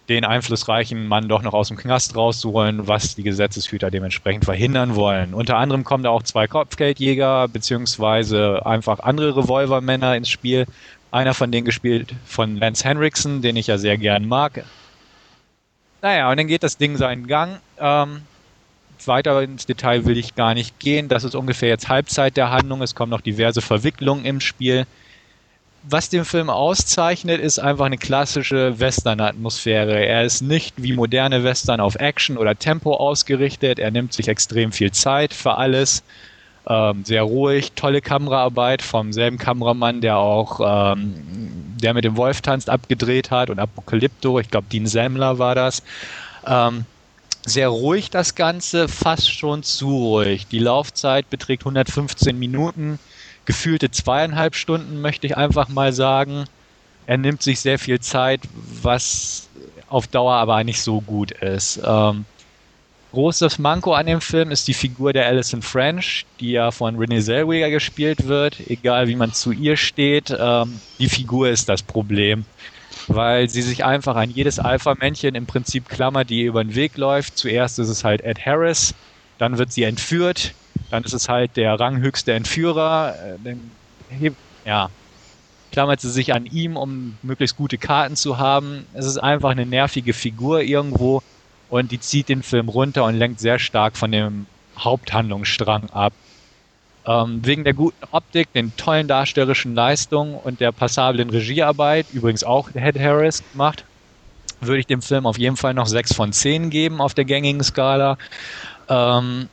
den 0.08 0.24
einflussreichen 0.24 1.06
Mann 1.06 1.28
doch 1.28 1.42
noch 1.42 1.54
aus 1.54 1.68
dem 1.68 1.76
Knast 1.76 2.16
rauszuholen, 2.16 2.88
was 2.88 3.14
die 3.14 3.22
Gesetzeshüter 3.22 3.90
dementsprechend 3.90 4.44
verhindern 4.44 4.96
wollen. 4.96 5.32
Unter 5.32 5.56
anderem 5.56 5.84
kommen 5.84 6.04
da 6.04 6.10
auch 6.10 6.22
zwei 6.22 6.46
Kopfgeldjäger 6.46 7.48
beziehungsweise 7.48 8.66
einfach 8.66 9.00
andere 9.00 9.36
Revolvermänner 9.36 10.16
ins 10.16 10.28
Spiel. 10.28 10.66
Einer 11.12 11.34
von 11.34 11.52
denen 11.52 11.64
gespielt 11.64 12.14
von 12.24 12.56
Lance 12.56 12.84
Henriksen, 12.84 13.42
den 13.42 13.56
ich 13.56 13.68
ja 13.68 13.78
sehr 13.78 13.96
gern 13.96 14.26
mag. 14.26 14.64
Naja, 16.00 16.30
und 16.30 16.36
dann 16.36 16.48
geht 16.48 16.62
das 16.62 16.78
Ding 16.78 16.96
seinen 16.96 17.26
Gang. 17.26 17.60
Ähm, 17.78 18.22
weiter 19.08 19.40
ins 19.42 19.66
Detail 19.66 20.04
will 20.04 20.16
ich 20.18 20.34
gar 20.34 20.54
nicht 20.54 20.78
gehen. 20.78 21.08
Das 21.08 21.24
ist 21.24 21.34
ungefähr 21.34 21.68
jetzt 21.68 21.88
Halbzeit 21.88 22.36
der 22.36 22.50
Handlung. 22.50 22.82
Es 22.82 22.94
kommen 22.94 23.10
noch 23.10 23.20
diverse 23.20 23.60
Verwicklungen 23.60 24.24
im 24.24 24.40
Spiel. 24.40 24.86
Was 25.84 26.08
den 26.08 26.24
Film 26.24 26.48
auszeichnet, 26.48 27.40
ist 27.40 27.58
einfach 27.58 27.86
eine 27.86 27.98
klassische 27.98 28.78
Western-Atmosphäre. 28.78 30.06
Er 30.06 30.22
ist 30.22 30.40
nicht 30.40 30.74
wie 30.76 30.92
moderne 30.92 31.42
Western 31.42 31.80
auf 31.80 31.96
Action 31.96 32.38
oder 32.38 32.56
Tempo 32.56 32.94
ausgerichtet. 32.94 33.80
Er 33.80 33.90
nimmt 33.90 34.12
sich 34.12 34.28
extrem 34.28 34.70
viel 34.70 34.92
Zeit 34.92 35.34
für 35.34 35.56
alles. 35.56 36.04
Ähm, 36.68 37.04
sehr 37.04 37.24
ruhig, 37.24 37.72
tolle 37.72 38.00
Kameraarbeit 38.00 38.82
vom 38.82 39.12
selben 39.12 39.38
Kameramann, 39.38 40.00
der 40.00 40.18
auch 40.18 40.94
ähm, 40.94 41.14
der 41.82 41.92
mit 41.92 42.04
dem 42.04 42.16
Wolf 42.16 42.40
tanzt 42.40 42.70
abgedreht 42.70 43.32
hat 43.32 43.50
und 43.50 43.58
Apokalypto, 43.58 44.38
ich 44.38 44.48
glaube 44.48 44.68
Dean 44.70 44.86
Semmler 44.86 45.40
war 45.40 45.56
das. 45.56 45.82
Ähm, 46.46 46.84
sehr 47.44 47.68
ruhig 47.68 48.10
das 48.10 48.34
Ganze, 48.34 48.88
fast 48.88 49.30
schon 49.30 49.62
zu 49.62 49.88
ruhig. 49.88 50.46
Die 50.46 50.58
Laufzeit 50.58 51.28
beträgt 51.28 51.62
115 51.62 52.38
Minuten, 52.38 52.98
gefühlte 53.44 53.90
zweieinhalb 53.90 54.54
Stunden, 54.54 55.00
möchte 55.00 55.26
ich 55.26 55.36
einfach 55.36 55.68
mal 55.68 55.92
sagen. 55.92 56.44
Er 57.06 57.18
nimmt 57.18 57.42
sich 57.42 57.60
sehr 57.60 57.78
viel 57.78 58.00
Zeit, 58.00 58.40
was 58.82 59.48
auf 59.88 60.06
Dauer 60.06 60.34
aber 60.34 60.62
nicht 60.64 60.82
so 60.82 61.00
gut 61.00 61.32
ist. 61.32 61.80
Ähm, 61.84 62.24
großes 63.10 63.58
Manko 63.58 63.92
an 63.92 64.06
dem 64.06 64.20
Film 64.20 64.50
ist 64.50 64.68
die 64.68 64.74
Figur 64.74 65.12
der 65.12 65.26
Alison 65.26 65.62
French, 65.62 66.24
die 66.40 66.52
ja 66.52 66.70
von 66.70 66.96
Renée 66.96 67.20
Zellweger 67.20 67.70
gespielt 67.70 68.28
wird. 68.28 68.58
Egal 68.68 69.08
wie 69.08 69.16
man 69.16 69.32
zu 69.32 69.52
ihr 69.52 69.76
steht, 69.76 70.34
ähm, 70.38 70.80
die 70.98 71.08
Figur 71.08 71.48
ist 71.48 71.68
das 71.68 71.82
Problem. 71.82 72.44
Weil 73.08 73.48
sie 73.48 73.62
sich 73.62 73.84
einfach 73.84 74.16
an 74.16 74.30
jedes 74.30 74.58
Alpha-Männchen 74.58 75.34
im 75.34 75.46
Prinzip 75.46 75.88
klammert, 75.88 76.30
die 76.30 76.42
ihr 76.42 76.48
über 76.48 76.64
den 76.64 76.74
Weg 76.74 76.96
läuft. 76.96 77.36
Zuerst 77.36 77.78
ist 77.78 77.88
es 77.88 78.04
halt 78.04 78.22
Ed 78.22 78.44
Harris, 78.44 78.94
dann 79.38 79.58
wird 79.58 79.72
sie 79.72 79.84
entführt, 79.84 80.54
dann 80.88 81.04
ist 81.04 81.12
es 81.14 81.28
halt 81.28 81.56
der 81.56 81.78
ranghöchste 81.78 82.32
Entführer, 82.32 83.38
äh, 83.44 84.30
ja, 84.64 84.90
klammert 85.72 86.00
sie 86.00 86.10
sich 86.10 86.34
an 86.34 86.46
ihm, 86.46 86.76
um 86.76 87.18
möglichst 87.22 87.56
gute 87.56 87.78
Karten 87.78 88.16
zu 88.16 88.38
haben. 88.38 88.86
Es 88.92 89.06
ist 89.06 89.18
einfach 89.18 89.50
eine 89.50 89.66
nervige 89.66 90.12
Figur 90.12 90.62
irgendwo 90.62 91.22
und 91.66 91.90
die 91.90 91.98
zieht 92.00 92.28
den 92.28 92.42
Film 92.42 92.68
runter 92.68 93.04
und 93.04 93.14
lenkt 93.14 93.40
sehr 93.40 93.58
stark 93.58 93.96
von 93.96 94.12
dem 94.12 94.48
Haupthandlungsstrang 94.78 95.90
ab. 95.90 96.14
Ähm, 97.04 97.44
wegen 97.44 97.64
der 97.64 97.74
guten 97.74 98.04
Optik, 98.12 98.52
den 98.52 98.76
tollen 98.76 99.08
darstellerischen 99.08 99.74
Leistungen 99.74 100.34
und 100.36 100.60
der 100.60 100.72
passablen 100.72 101.30
Regiearbeit, 101.30 102.06
übrigens 102.12 102.44
auch 102.44 102.70
Head 102.72 102.98
Harris 102.98 103.42
gemacht, 103.50 103.84
würde 104.60 104.80
ich 104.80 104.86
dem 104.86 105.02
Film 105.02 105.26
auf 105.26 105.38
jeden 105.38 105.56
Fall 105.56 105.74
noch 105.74 105.86
6 105.86 106.14
von 106.14 106.32
10 106.32 106.70
geben 106.70 107.00
auf 107.00 107.14
der 107.14 107.24
gängigen 107.24 107.62
Skala. 107.64 108.16
Ähm, 108.88 109.48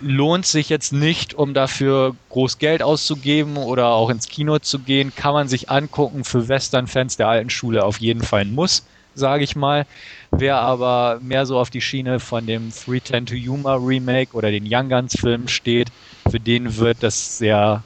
lohnt 0.00 0.46
sich 0.46 0.68
jetzt 0.68 0.92
nicht, 0.92 1.34
um 1.34 1.54
dafür 1.54 2.14
groß 2.28 2.58
Geld 2.58 2.82
auszugeben 2.82 3.56
oder 3.56 3.88
auch 3.88 4.10
ins 4.10 4.28
Kino 4.28 4.58
zu 4.58 4.78
gehen. 4.78 5.14
Kann 5.14 5.34
man 5.34 5.48
sich 5.48 5.70
angucken 5.70 6.24
für 6.24 6.48
Western-Fans 6.48 7.16
der 7.16 7.28
alten 7.28 7.50
Schule 7.50 7.84
auf 7.84 7.98
jeden 7.98 8.22
Fall 8.22 8.42
ein 8.42 8.54
Muss, 8.54 8.86
sage 9.14 9.44
ich 9.44 9.56
mal. 9.56 9.86
Wer 10.30 10.58
aber 10.60 11.18
mehr 11.20 11.46
so 11.46 11.58
auf 11.58 11.70
die 11.70 11.80
Schiene 11.80 12.20
von 12.20 12.46
dem 12.46 12.70
310 12.70 13.26
to 13.26 13.34
Yuma 13.34 13.74
Remake 13.74 14.34
oder 14.36 14.50
den 14.50 14.66
Young 14.66 14.88
Guns 14.88 15.14
Film 15.18 15.48
steht, 15.48 15.90
für 16.30 16.40
den 16.40 16.76
wird 16.76 17.02
das 17.02 17.38
sehr 17.38 17.82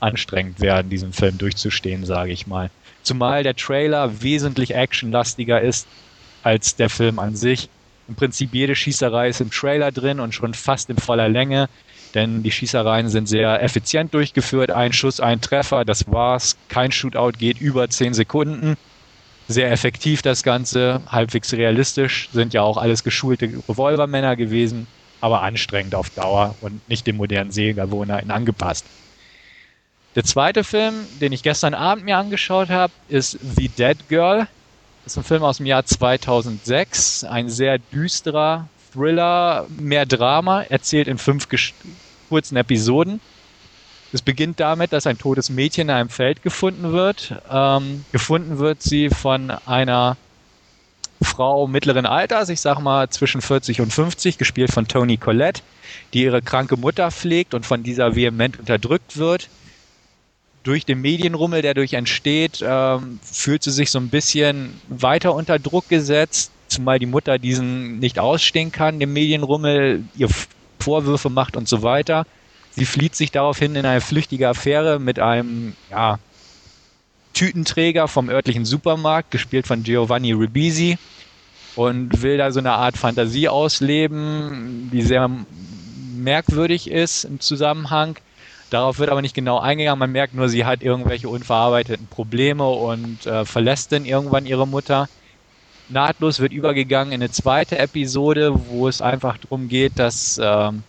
anstrengend 0.00 0.60
werden, 0.60 0.90
diesen 0.90 1.12
Film 1.12 1.38
durchzustehen, 1.38 2.04
sage 2.04 2.32
ich 2.32 2.46
mal. 2.46 2.70
Zumal 3.02 3.42
der 3.42 3.56
Trailer 3.56 4.22
wesentlich 4.22 4.74
actionlastiger 4.74 5.60
ist 5.60 5.86
als 6.42 6.76
der 6.76 6.90
Film 6.90 7.18
an 7.18 7.36
sich. 7.36 7.68
Im 8.08 8.16
Prinzip 8.16 8.52
jede 8.52 8.74
Schießerei 8.74 9.28
ist 9.28 9.40
im 9.40 9.50
Trailer 9.50 9.92
drin 9.92 10.20
und 10.20 10.34
schon 10.34 10.54
fast 10.54 10.90
in 10.90 10.98
voller 10.98 11.28
Länge, 11.28 11.68
denn 12.14 12.42
die 12.42 12.50
Schießereien 12.50 13.08
sind 13.08 13.26
sehr 13.26 13.62
effizient 13.62 14.12
durchgeführt. 14.12 14.70
Ein 14.70 14.92
Schuss, 14.92 15.20
ein 15.20 15.40
Treffer, 15.40 15.84
das 15.84 16.10
war's. 16.10 16.56
Kein 16.68 16.92
Shootout 16.92 17.38
geht 17.38 17.60
über 17.60 17.88
10 17.88 18.12
Sekunden. 18.14 18.76
Sehr 19.48 19.70
effektiv 19.70 20.22
das 20.22 20.42
Ganze, 20.42 21.02
halbwegs 21.06 21.52
realistisch, 21.52 22.28
sind 22.32 22.54
ja 22.54 22.62
auch 22.62 22.76
alles 22.76 23.02
geschulte 23.02 23.46
Revolvermänner 23.68 24.36
gewesen, 24.36 24.86
aber 25.22 25.42
anstrengend 25.42 25.94
auf 25.94 26.10
Dauer 26.10 26.56
und 26.60 26.86
nicht 26.88 27.06
dem 27.06 27.16
modernen 27.16 27.52
Sehgewohnheiten 27.52 28.30
angepasst. 28.30 28.84
Der 30.14 30.24
zweite 30.24 30.64
Film, 30.64 31.06
den 31.20 31.32
ich 31.32 31.42
gestern 31.42 31.72
Abend 31.72 32.04
mir 32.04 32.18
angeschaut 32.18 32.68
habe, 32.68 32.92
ist 33.08 33.38
The 33.40 33.68
Dead 33.68 33.96
Girl. 34.08 34.48
Das 35.04 35.14
ist 35.14 35.18
ein 35.18 35.24
Film 35.24 35.42
aus 35.42 35.56
dem 35.56 35.66
Jahr 35.66 35.84
2006, 35.84 37.24
ein 37.24 37.48
sehr 37.48 37.78
düsterer 37.78 38.68
Thriller, 38.92 39.66
mehr 39.70 40.04
Drama, 40.04 40.62
erzählt 40.62 41.08
in 41.08 41.18
fünf 41.18 41.48
kurzen 42.28 42.56
Episoden. 42.56 43.20
Es 44.12 44.22
beginnt 44.22 44.60
damit, 44.60 44.92
dass 44.92 45.06
ein 45.06 45.18
totes 45.18 45.48
Mädchen 45.48 45.88
in 45.88 45.94
einem 45.94 46.10
Feld 46.10 46.42
gefunden 46.42 46.92
wird. 46.92 47.34
Ähm, 47.48 48.04
gefunden 48.12 48.58
wird 48.58 48.82
sie 48.82 49.08
von 49.08 49.50
einer 49.50 50.18
Frau 51.22 51.66
mittleren 51.66 52.06
Alters, 52.06 52.48
ich 52.48 52.60
sag 52.60 52.80
mal 52.80 53.08
zwischen 53.10 53.40
40 53.40 53.80
und 53.80 53.92
50, 53.92 54.38
gespielt 54.38 54.72
von 54.72 54.88
Toni 54.88 55.16
Collette, 55.16 55.62
die 56.12 56.22
ihre 56.22 56.42
kranke 56.42 56.76
Mutter 56.76 57.10
pflegt 57.10 57.54
und 57.54 57.66
von 57.66 57.82
dieser 57.82 58.16
vehement 58.16 58.58
unterdrückt 58.58 59.16
wird 59.16 59.48
durch 60.62 60.84
den 60.84 61.00
Medienrummel, 61.00 61.62
der 61.62 61.74
durch 61.74 61.94
entsteht, 61.94 62.62
ähm, 62.66 63.18
fühlt 63.22 63.62
sie 63.62 63.70
sich 63.70 63.90
so 63.90 63.98
ein 63.98 64.08
bisschen 64.08 64.80
weiter 64.88 65.34
unter 65.34 65.58
Druck 65.58 65.88
gesetzt, 65.88 66.52
zumal 66.68 66.98
die 66.98 67.06
Mutter 67.06 67.38
diesen 67.38 67.98
nicht 67.98 68.18
ausstehen 68.18 68.72
kann, 68.72 69.00
dem 69.00 69.12
Medienrummel, 69.12 70.04
ihr 70.16 70.28
Vorwürfe 70.78 71.30
macht 71.30 71.56
und 71.56 71.68
so 71.68 71.82
weiter. 71.82 72.26
Sie 72.70 72.86
flieht 72.86 73.14
sich 73.14 73.30
daraufhin 73.30 73.76
in 73.76 73.84
eine 73.84 74.00
flüchtige 74.00 74.48
Affäre 74.48 74.98
mit 74.98 75.18
einem, 75.18 75.74
ja, 75.90 76.18
Tütenträger 77.34 78.08
vom 78.08 78.28
örtlichen 78.28 78.66
Supermarkt, 78.66 79.30
gespielt 79.30 79.66
von 79.66 79.82
Giovanni 79.82 80.32
Ribisi, 80.32 80.98
und 81.76 82.22
will 82.22 82.36
da 82.36 82.50
so 82.50 82.60
eine 82.60 82.72
Art 82.72 82.96
Fantasie 82.96 83.48
ausleben, 83.48 84.90
die 84.92 85.02
sehr 85.02 85.30
merkwürdig 86.16 86.90
ist 86.90 87.24
im 87.24 87.40
Zusammenhang. 87.40 88.16
Darauf 88.70 88.98
wird 88.98 89.10
aber 89.10 89.22
nicht 89.22 89.34
genau 89.34 89.58
eingegangen. 89.58 89.98
Man 89.98 90.12
merkt 90.12 90.34
nur, 90.34 90.48
sie 90.48 90.64
hat 90.64 90.82
irgendwelche 90.82 91.28
unverarbeiteten 91.28 92.06
Probleme 92.06 92.66
und 92.68 93.26
äh, 93.26 93.44
verlässt 93.44 93.92
dann 93.92 94.04
irgendwann 94.04 94.46
ihre 94.46 94.66
Mutter. 94.66 95.08
Nahtlos 95.88 96.40
wird 96.40 96.52
übergegangen 96.52 97.12
in 97.12 97.20
eine 97.20 97.30
zweite 97.30 97.78
Episode, 97.78 98.68
wo 98.68 98.88
es 98.88 99.02
einfach 99.02 99.36
darum 99.36 99.68
geht, 99.68 99.98
dass 99.98 100.40
ähm, 100.42 100.84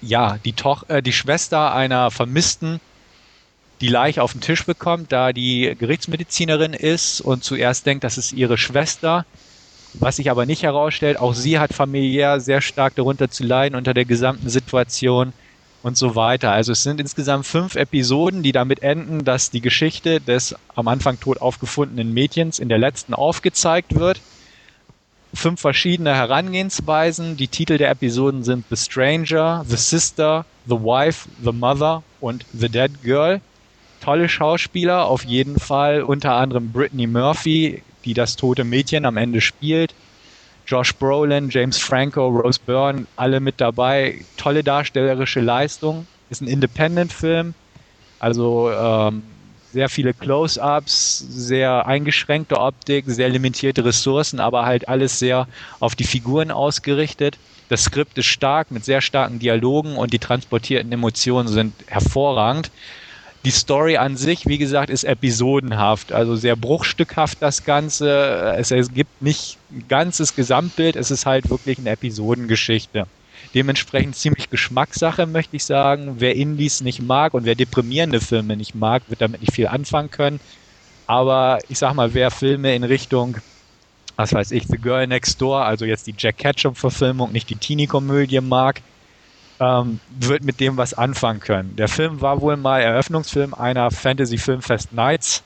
ja 0.00 0.38
die, 0.44 0.52
Toch 0.54 0.88
äh, 0.88 1.00
die 1.00 1.12
Schwester 1.12 1.72
einer 1.72 2.10
Vermissten 2.10 2.80
die 3.80 3.88
Leiche 3.88 4.22
auf 4.22 4.32
den 4.32 4.40
Tisch 4.40 4.64
bekommt, 4.64 5.12
da 5.12 5.32
die 5.32 5.76
Gerichtsmedizinerin 5.78 6.72
ist 6.72 7.20
und 7.20 7.44
zuerst 7.44 7.86
denkt, 7.86 8.04
das 8.04 8.18
ist 8.18 8.32
ihre 8.32 8.58
Schwester. 8.58 9.26
Was 9.92 10.16
sich 10.16 10.30
aber 10.30 10.46
nicht 10.46 10.62
herausstellt, 10.62 11.18
auch 11.18 11.34
sie 11.34 11.58
hat 11.58 11.72
familiär 11.72 12.40
sehr 12.40 12.60
stark 12.60 12.96
darunter 12.96 13.30
zu 13.30 13.44
leiden 13.44 13.76
unter 13.76 13.94
der 13.94 14.04
gesamten 14.04 14.48
Situation 14.48 15.32
und 15.86 15.96
so 15.96 16.16
weiter. 16.16 16.50
Also 16.52 16.72
es 16.72 16.82
sind 16.82 17.00
insgesamt 17.00 17.46
fünf 17.46 17.76
Episoden, 17.76 18.42
die 18.42 18.52
damit 18.52 18.82
enden, 18.82 19.24
dass 19.24 19.50
die 19.50 19.60
Geschichte 19.60 20.20
des 20.20 20.54
am 20.74 20.88
Anfang 20.88 21.20
tot 21.20 21.40
aufgefundenen 21.40 22.12
Mädchens 22.12 22.58
in 22.58 22.68
der 22.68 22.78
letzten 22.78 23.14
aufgezeigt 23.14 23.94
wird. 23.94 24.22
Fünf 25.32 25.60
verschiedene 25.60 26.14
Herangehensweisen. 26.14 27.36
Die 27.36 27.48
Titel 27.48 27.78
der 27.78 27.90
Episoden 27.90 28.42
sind 28.42 28.66
The 28.68 28.76
Stranger, 28.76 29.64
The 29.66 29.76
Sister, 29.76 30.46
The 30.64 30.74
Wife, 30.74 31.28
The 31.40 31.52
Mother 31.52 32.04
und 32.18 32.46
The 32.52 32.68
Dead 32.68 33.00
Girl. 33.00 33.40
Tolle 34.00 34.28
Schauspieler 34.28 35.06
auf 35.06 35.24
jeden 35.24 35.58
Fall, 35.58 36.02
unter 36.02 36.34
anderem 36.34 36.72
Brittany 36.72 37.06
Murphy, 37.06 37.82
die 38.06 38.14
das 38.14 38.36
tote 38.36 38.64
Mädchen 38.64 39.04
am 39.04 39.16
Ende 39.16 39.40
spielt. 39.40 39.94
Josh 40.66 40.94
Brolin, 40.94 41.48
James 41.50 41.78
Franco, 41.78 42.26
Rose 42.26 42.60
Byrne, 42.64 43.06
alle 43.16 43.40
mit 43.40 43.60
dabei. 43.60 44.24
Tolle 44.36 44.64
darstellerische 44.64 45.40
Leistung. 45.40 46.06
Ist 46.28 46.40
ein 46.40 46.48
Independent-Film. 46.48 47.54
Also 48.18 48.70
ähm, 48.70 49.22
sehr 49.70 49.88
viele 49.88 50.14
Close-ups, 50.14 51.18
sehr 51.18 51.86
eingeschränkte 51.86 52.58
Optik, 52.58 53.04
sehr 53.08 53.28
limitierte 53.28 53.84
Ressourcen, 53.84 54.40
aber 54.40 54.64
halt 54.64 54.88
alles 54.88 55.18
sehr 55.18 55.46
auf 55.80 55.94
die 55.94 56.04
Figuren 56.04 56.50
ausgerichtet. 56.50 57.38
Das 57.68 57.84
Skript 57.84 58.16
ist 58.18 58.26
stark 58.26 58.70
mit 58.70 58.84
sehr 58.84 59.00
starken 59.00 59.38
Dialogen 59.38 59.96
und 59.96 60.12
die 60.12 60.18
transportierten 60.18 60.90
Emotionen 60.92 61.48
sind 61.48 61.74
hervorragend. 61.88 62.70
Die 63.44 63.50
Story 63.50 63.96
an 63.96 64.16
sich, 64.16 64.46
wie 64.46 64.58
gesagt, 64.58 64.90
ist 64.90 65.04
episodenhaft, 65.04 66.10
also 66.12 66.34
sehr 66.34 66.56
bruchstückhaft 66.56 67.40
das 67.40 67.62
Ganze. 67.62 68.54
Es, 68.56 68.70
gibt 68.92 69.22
nicht 69.22 69.58
ein 69.70 69.86
ganzes 69.86 70.34
Gesamtbild, 70.34 70.96
es 70.96 71.12
ist 71.12 71.26
halt 71.26 71.48
wirklich 71.48 71.78
eine 71.78 71.90
Episodengeschichte. 71.90 73.06
Dementsprechend 73.54 74.16
ziemlich 74.16 74.50
Geschmackssache, 74.50 75.26
möchte 75.26 75.56
ich 75.56 75.64
sagen. 75.64 76.16
Wer 76.18 76.34
Indies 76.34 76.80
nicht 76.80 77.00
mag 77.00 77.34
und 77.34 77.44
wer 77.44 77.54
deprimierende 77.54 78.20
Filme 78.20 78.56
nicht 78.56 78.74
mag, 78.74 79.08
wird 79.08 79.20
damit 79.20 79.40
nicht 79.40 79.52
viel 79.52 79.68
anfangen 79.68 80.10
können. 80.10 80.40
Aber 81.06 81.60
ich 81.68 81.78
sag 81.78 81.94
mal, 81.94 82.14
wer 82.14 82.30
Filme 82.30 82.74
in 82.74 82.84
Richtung, 82.84 83.38
was 84.16 84.32
weiß 84.32 84.50
ich, 84.50 84.64
The 84.68 84.78
Girl 84.78 85.06
Next 85.06 85.40
Door, 85.40 85.64
also 85.64 85.84
jetzt 85.84 86.06
die 86.06 86.14
Jack 86.16 86.38
Ketchum-Verfilmung, 86.38 87.32
nicht 87.32 87.48
die 87.50 87.56
Teenie-Komödie 87.58 88.40
mag, 88.40 88.82
ähm, 89.60 90.00
wird 90.18 90.44
mit 90.44 90.60
dem 90.60 90.76
was 90.76 90.94
anfangen 90.94 91.40
können. 91.40 91.76
Der 91.76 91.88
Film 91.88 92.20
war 92.20 92.40
wohl 92.40 92.56
mal 92.56 92.80
Eröffnungsfilm 92.80 93.54
einer 93.54 93.90
Fantasy 93.90 94.38
Filmfest 94.38 94.92
Nights 94.92 95.42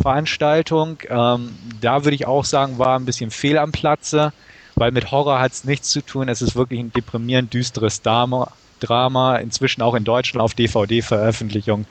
Veranstaltung. 0.00 0.98
Ähm, 1.08 1.54
da 1.80 2.04
würde 2.04 2.14
ich 2.14 2.26
auch 2.26 2.44
sagen, 2.44 2.78
war 2.78 2.98
ein 2.98 3.04
bisschen 3.04 3.30
fehl 3.30 3.58
am 3.58 3.72
Platze, 3.72 4.32
weil 4.74 4.92
mit 4.92 5.10
Horror 5.10 5.40
hat 5.40 5.52
es 5.52 5.64
nichts 5.64 5.90
zu 5.90 6.00
tun. 6.02 6.28
Es 6.28 6.42
ist 6.42 6.56
wirklich 6.56 6.80
ein 6.80 6.92
deprimierend 6.92 7.52
düsteres 7.52 8.02
Drama, 8.02 8.52
Drama 8.80 9.36
inzwischen 9.36 9.82
auch 9.82 9.94
in 9.94 10.04
Deutschland 10.04 10.42
auf 10.42 10.54
DVD-Veröffentlichung 10.54 11.86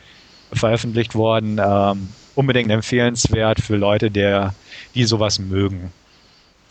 veröffentlicht 0.51 1.15
worden. 1.15 1.61
Ähm, 1.63 2.09
unbedingt 2.35 2.71
empfehlenswert 2.71 3.59
für 3.59 3.75
Leute, 3.75 4.09
der, 4.09 4.53
die 4.95 5.03
sowas 5.03 5.39
mögen. 5.39 5.91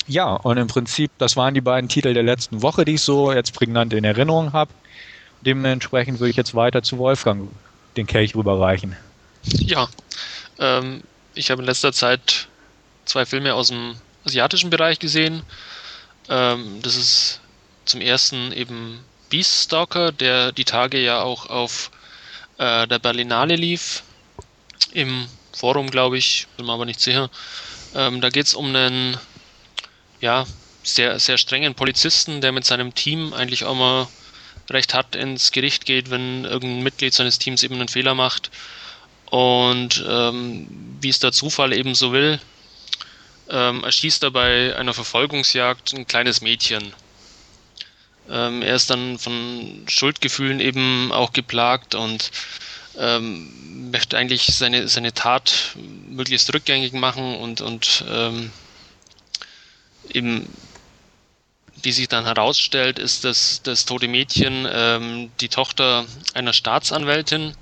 Ja, 0.09 0.33
und 0.33 0.57
im 0.57 0.67
Prinzip, 0.69 1.11
das 1.19 1.37
waren 1.37 1.53
die 1.53 1.61
beiden 1.61 1.89
Titel 1.89 2.15
der 2.15 2.23
letzten 2.23 2.63
Woche, 2.63 2.87
die 2.87 2.95
ich 2.95 3.03
so 3.03 3.31
jetzt 3.31 3.53
prägnant 3.53 3.93
in 3.93 4.05
Erinnerung 4.05 4.55
habe. 4.55 4.73
Dementsprechend 5.43 6.19
würde 6.19 6.31
ich 6.31 6.37
jetzt 6.37 6.55
weiter 6.55 6.83
zu 6.83 6.97
Wolfgang 6.99 7.51
den 7.97 8.07
Kelch 8.07 8.35
rüberreichen. 8.35 8.97
Ja, 9.43 9.87
ähm, 10.59 11.03
ich 11.35 11.51
habe 11.51 11.61
in 11.61 11.67
letzter 11.67 11.93
Zeit 11.93 12.49
zwei 13.05 13.27
Filme 13.27 13.55
aus 13.55 13.69
dem 13.69 13.97
asiatischen 14.25 14.71
Bereich 14.71 14.99
gesehen. 14.99 15.43
Ähm, 16.31 16.81
das 16.83 16.97
ist 16.97 17.41
zum 17.85 18.01
ersten 18.01 18.53
eben 18.53 19.01
Beaststalker, 19.29 20.11
der 20.11 20.53
die 20.53 20.65
Tage 20.65 20.99
ja 20.99 21.21
auch 21.21 21.51
auf 21.51 21.91
äh, 22.57 22.87
der 22.87 22.99
Berlinale 22.99 23.57
lief. 23.57 24.03
Im 24.93 25.27
Forum, 25.53 25.91
glaube 25.91 26.17
ich, 26.17 26.47
bin 26.57 26.65
mir 26.65 26.73
aber 26.73 26.87
nicht 26.87 27.01
sicher. 27.01 27.29
Ähm, 27.95 28.21
da 28.21 28.31
geht 28.31 28.47
es 28.47 28.55
um 28.55 28.67
einen 28.67 29.19
ja, 30.21 30.47
sehr, 30.83 31.19
sehr 31.19 31.39
strengen 31.39 31.75
Polizisten, 31.75 32.41
der 32.41 32.53
mit 32.53 32.64
seinem 32.64 32.95
Team 32.95 33.33
eigentlich 33.33 33.64
auch 33.64 33.75
mal 33.75 34.09
recht 34.71 34.95
hart 34.95 35.16
ins 35.16 35.51
Gericht 35.53 35.85
geht, 35.85 36.11
wenn 36.11 36.45
irgendein 36.45 36.83
Mitglied 36.83 37.14
seines 37.14 37.39
Teams 37.39 37.62
eben 37.62 37.77
einen 37.77 37.89
Fehler 37.89 38.14
macht. 38.14 38.51
Und 39.31 40.05
ähm, 40.09 40.66
wie 41.01 41.09
es 41.09 41.19
der 41.19 41.33
Zufall 41.33 41.73
eben 41.73 41.95
so 41.95 42.12
will, 42.12 42.41
ähm, 43.51 43.85
erschießt 43.85 44.23
er 44.23 44.31
bei 44.31 44.77
einer 44.77 44.95
Verfolgungsjagd 44.95 45.95
ein 45.95 46.07
kleines 46.07 46.41
Mädchen. 46.41 46.93
Ähm, 48.31 48.62
er 48.62 48.75
ist 48.75 48.91
dann 48.91 49.19
von 49.19 49.85
Schuldgefühlen 49.89 50.61
eben 50.61 51.12
auch 51.12 51.33
geplagt 51.33 51.95
und 51.95 52.31
ähm, 52.99 53.91
möchte 53.91 54.19
eigentlich 54.19 54.47
seine, 54.47 54.89
seine 54.89 55.14
Tat 55.14 55.77
möglichst 56.09 56.53
rückgängig 56.53 56.93
machen 56.93 57.37
und, 57.37 57.61
und 57.61 58.05
eben 60.15 60.49
wie 61.83 61.93
sich 61.93 62.09
dann 62.09 62.25
herausstellt, 62.25 62.99
ist 62.99 63.25
dass 63.25 63.63
das 63.63 63.85
tote 63.85 64.09
Mädchen 64.09 64.67
ähm, 64.71 65.31
die 65.41 65.49
Tochter 65.49 66.07
einer 66.35 66.53
Staatsanwältin, 66.53 67.55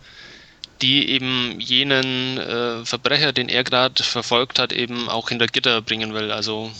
die 0.83 1.09
eben 1.11 1.59
jenen 1.61 2.39
äh, 2.39 2.85
Verbrecher, 2.85 3.33
den 3.33 3.49
er 3.49 3.65
gerade 3.65 4.03
verfolgt 4.03 4.59
hat, 4.59 4.73
eben 4.73 5.09
auch 5.09 5.29
hinter 5.29 5.47
Gitter 5.47 5.83
bringen 5.83 6.15
will. 6.15 6.33
Also 6.33 6.71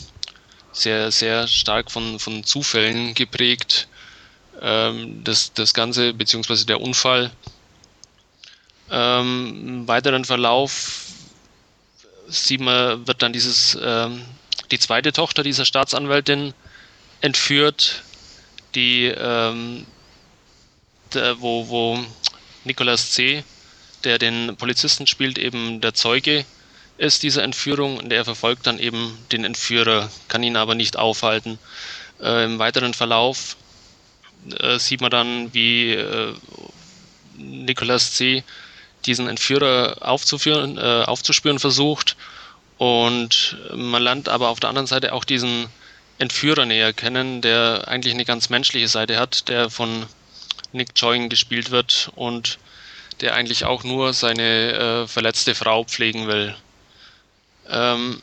sehr, 0.71 1.11
sehr 1.11 1.47
stark 1.47 1.91
von, 1.91 2.19
von 2.19 2.43
Zufällen 2.43 3.13
geprägt. 3.13 3.87
Ähm, 4.61 5.23
das, 5.23 5.53
das 5.53 5.73
Ganze, 5.73 6.13
beziehungsweise 6.13 6.65
der 6.65 6.81
Unfall. 6.81 7.31
Ähm, 8.89 9.63
Im 9.67 9.87
weiteren 9.87 10.25
Verlauf 10.25 11.05
sieht 12.27 12.61
man, 12.61 13.07
wird 13.07 13.21
dann 13.21 13.33
dieses, 13.33 13.77
ähm, 13.81 14.23
die 14.71 14.79
zweite 14.79 15.13
Tochter 15.13 15.43
dieser 15.43 15.65
Staatsanwältin 15.65 16.53
entführt, 17.21 18.03
die, 18.75 19.05
ähm, 19.05 19.85
der, 21.13 21.41
wo, 21.41 21.67
wo 21.69 22.05
Nicolas 22.63 23.11
C., 23.11 23.43
der 24.03 24.19
den 24.19 24.55
Polizisten 24.57 25.07
spielt, 25.07 25.37
eben 25.37 25.81
der 25.81 25.93
Zeuge 25.93 26.45
ist 26.97 27.23
dieser 27.23 27.43
Entführung 27.43 27.97
und 27.97 28.11
er 28.11 28.25
verfolgt 28.25 28.67
dann 28.67 28.79
eben 28.79 29.17
den 29.31 29.43
Entführer, 29.43 30.09
kann 30.27 30.43
ihn 30.43 30.55
aber 30.55 30.75
nicht 30.75 30.97
aufhalten. 30.97 31.59
Äh, 32.21 32.45
Im 32.45 32.59
weiteren 32.59 32.93
Verlauf 32.93 33.57
äh, 34.59 34.79
sieht 34.79 35.01
man 35.01 35.11
dann, 35.11 35.53
wie 35.53 35.93
äh, 35.93 36.33
Nicolas 37.37 38.13
C. 38.13 38.43
diesen 39.05 39.27
Entführer 39.27 39.97
aufzuführen, 40.01 40.77
äh, 40.77 41.03
aufzuspüren 41.05 41.59
versucht 41.59 42.15
und 42.77 43.57
man 43.73 44.01
lernt 44.01 44.29
aber 44.29 44.49
auf 44.49 44.59
der 44.59 44.69
anderen 44.69 44.87
Seite 44.87 45.13
auch 45.13 45.23
diesen 45.23 45.67
Entführer 46.19 46.65
näher 46.65 46.93
kennen, 46.93 47.41
der 47.41 47.87
eigentlich 47.87 48.13
eine 48.13 48.25
ganz 48.25 48.49
menschliche 48.49 48.87
Seite 48.87 49.19
hat, 49.19 49.49
der 49.49 49.69
von 49.69 50.05
Nick 50.71 50.89
Joying 50.95 51.29
gespielt 51.29 51.71
wird 51.71 52.11
und 52.15 52.59
der 53.21 53.33
eigentlich 53.33 53.65
auch 53.65 53.83
nur 53.83 54.13
seine 54.13 54.73
äh, 55.03 55.07
verletzte 55.07 55.55
Frau 55.55 55.83
pflegen 55.83 56.27
will. 56.27 56.55
Ähm, 57.69 58.21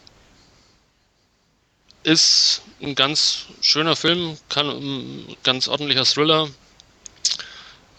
ist 2.05 2.63
ein 2.83 2.95
ganz 2.95 3.47
schöner 3.61 3.97
Film, 3.97 4.37
kann, 4.49 4.69
ein 4.69 5.37
ganz 5.43 5.69
ordentlicher 5.69 6.05
Thriller. 6.05 6.49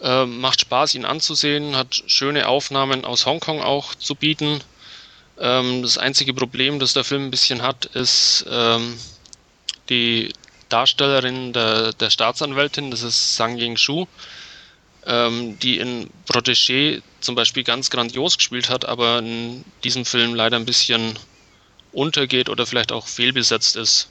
Äh, 0.00 0.26
macht 0.26 0.60
Spaß, 0.60 0.94
ihn 0.94 1.04
anzusehen, 1.04 1.76
hat 1.76 2.02
schöne 2.06 2.48
Aufnahmen 2.48 3.04
aus 3.04 3.26
Hongkong 3.26 3.62
auch 3.62 3.94
zu 3.94 4.14
bieten. 4.14 4.60
Ähm, 5.38 5.82
das 5.82 5.98
einzige 5.98 6.34
Problem, 6.34 6.78
das 6.78 6.94
der 6.94 7.04
Film 7.04 7.26
ein 7.26 7.30
bisschen 7.30 7.62
hat, 7.62 7.86
ist, 7.86 8.44
ähm, 8.48 8.98
die 9.88 10.32
Darstellerin 10.68 11.52
der, 11.52 11.92
der 11.92 12.10
Staatsanwältin, 12.10 12.90
das 12.90 13.02
ist 13.02 13.36
Sang 13.36 13.56
Ying 13.56 13.76
Shu, 13.76 14.06
ähm, 15.04 15.58
die 15.58 15.78
in 15.78 16.10
Protégé 16.26 17.02
zum 17.20 17.34
Beispiel 17.34 17.62
ganz 17.62 17.90
grandios 17.90 18.36
gespielt 18.36 18.68
hat, 18.68 18.84
aber 18.84 19.18
in 19.18 19.64
diesem 19.84 20.04
Film 20.04 20.34
leider 20.34 20.56
ein 20.56 20.66
bisschen 20.66 21.18
untergeht 21.92 22.48
oder 22.48 22.66
vielleicht 22.66 22.92
auch 22.92 23.06
fehlbesetzt 23.06 23.76
ist. 23.76 24.08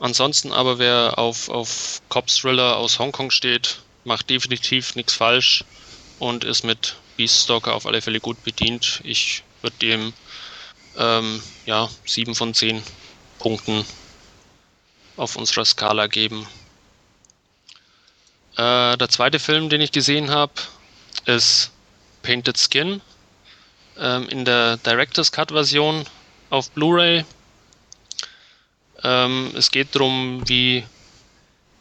Ansonsten 0.00 0.52
aber 0.52 0.78
wer 0.78 1.18
auf, 1.18 1.48
auf 1.48 2.02
Cops-Thriller 2.08 2.76
aus 2.76 2.98
Hongkong 2.98 3.30
steht, 3.30 3.78
macht 4.04 4.30
definitiv 4.30 4.96
nichts 4.96 5.14
falsch 5.14 5.64
und 6.18 6.42
ist 6.42 6.64
mit 6.64 6.96
Beaststalker 7.16 7.74
auf 7.74 7.86
alle 7.86 8.02
Fälle 8.02 8.20
gut 8.20 8.42
bedient. 8.42 9.00
Ich 9.04 9.44
würde 9.62 9.76
dem 9.76 10.12
ähm, 10.96 11.42
ja, 11.66 11.88
7 12.04 12.34
von 12.34 12.54
10 12.54 12.82
Punkten 13.38 13.84
auf 15.16 15.36
unserer 15.36 15.64
Skala 15.64 16.06
geben. 16.06 16.46
Äh, 18.56 18.96
der 18.96 19.08
zweite 19.08 19.38
Film, 19.38 19.68
den 19.68 19.80
ich 19.80 19.92
gesehen 19.92 20.30
habe, 20.30 20.52
ist 21.26 21.70
Painted 22.22 22.58
Skin 22.58 23.00
ähm, 23.98 24.28
in 24.28 24.44
der 24.44 24.76
Director's 24.78 25.32
Cut 25.32 25.50
Version 25.50 26.04
auf 26.50 26.70
Blu-ray. 26.70 27.24
Ähm, 29.02 29.52
es 29.56 29.70
geht 29.70 29.94
darum, 29.94 30.48
wie 30.48 30.84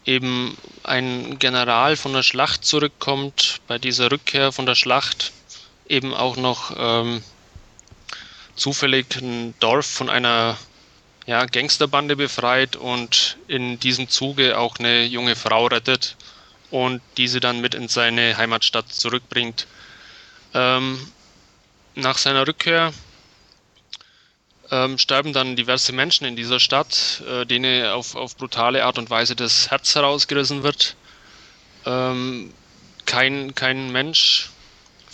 eben 0.05 0.57
ein 0.83 1.37
General 1.39 1.95
von 1.95 2.13
der 2.13 2.23
Schlacht 2.23 2.65
zurückkommt, 2.65 3.61
bei 3.67 3.77
dieser 3.77 4.11
Rückkehr 4.11 4.51
von 4.51 4.65
der 4.65 4.75
Schlacht 4.75 5.31
eben 5.87 6.13
auch 6.13 6.37
noch 6.37 6.73
ähm, 6.77 7.23
zufällig 8.61 9.15
ein 9.15 9.55
Dorf 9.59 9.87
von 9.87 10.09
einer 10.09 10.55
ja, 11.25 11.45
Gangsterbande 11.45 12.15
befreit 12.15 12.75
und 12.75 13.37
in 13.47 13.79
diesem 13.79 14.07
Zuge 14.07 14.59
auch 14.59 14.77
eine 14.77 15.03
junge 15.03 15.35
Frau 15.35 15.65
rettet 15.65 16.15
und 16.69 17.01
diese 17.17 17.39
dann 17.39 17.59
mit 17.59 17.73
in 17.73 17.87
seine 17.87 18.37
Heimatstadt 18.37 18.93
zurückbringt. 18.93 19.65
Ähm, 20.53 21.11
nach 21.95 22.19
seiner 22.19 22.47
Rückkehr 22.47 22.93
ähm, 24.69 24.99
sterben 24.99 25.33
dann 25.33 25.55
diverse 25.55 25.91
Menschen 25.91 26.25
in 26.25 26.35
dieser 26.35 26.59
Stadt, 26.59 27.23
äh, 27.27 27.45
denen 27.47 27.87
auf, 27.87 28.15
auf 28.15 28.37
brutale 28.37 28.85
Art 28.85 28.99
und 28.99 29.09
Weise 29.09 29.35
das 29.35 29.71
Herz 29.71 29.95
herausgerissen 29.95 30.61
wird. 30.61 30.95
Ähm, 31.87 32.53
kein, 33.07 33.55
kein 33.55 33.91
Mensch 33.91 34.50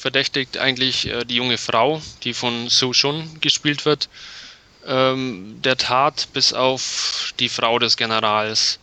verdächtigt 0.08 0.58
eigentlich 0.58 1.08
äh, 1.08 1.26
die 1.26 1.36
junge 1.36 1.58
Frau, 1.58 2.02
die 2.24 2.34
von 2.34 2.70
Su 2.70 2.94
Shun 2.94 3.42
gespielt 3.42 3.84
wird, 3.84 4.08
ähm, 4.86 5.62
der 5.62 5.76
Tat, 5.76 6.30
bis 6.32 6.54
auf 6.54 7.34
die 7.40 7.50
Frau 7.50 7.78
des 7.78 7.98
Generals. 7.98 8.80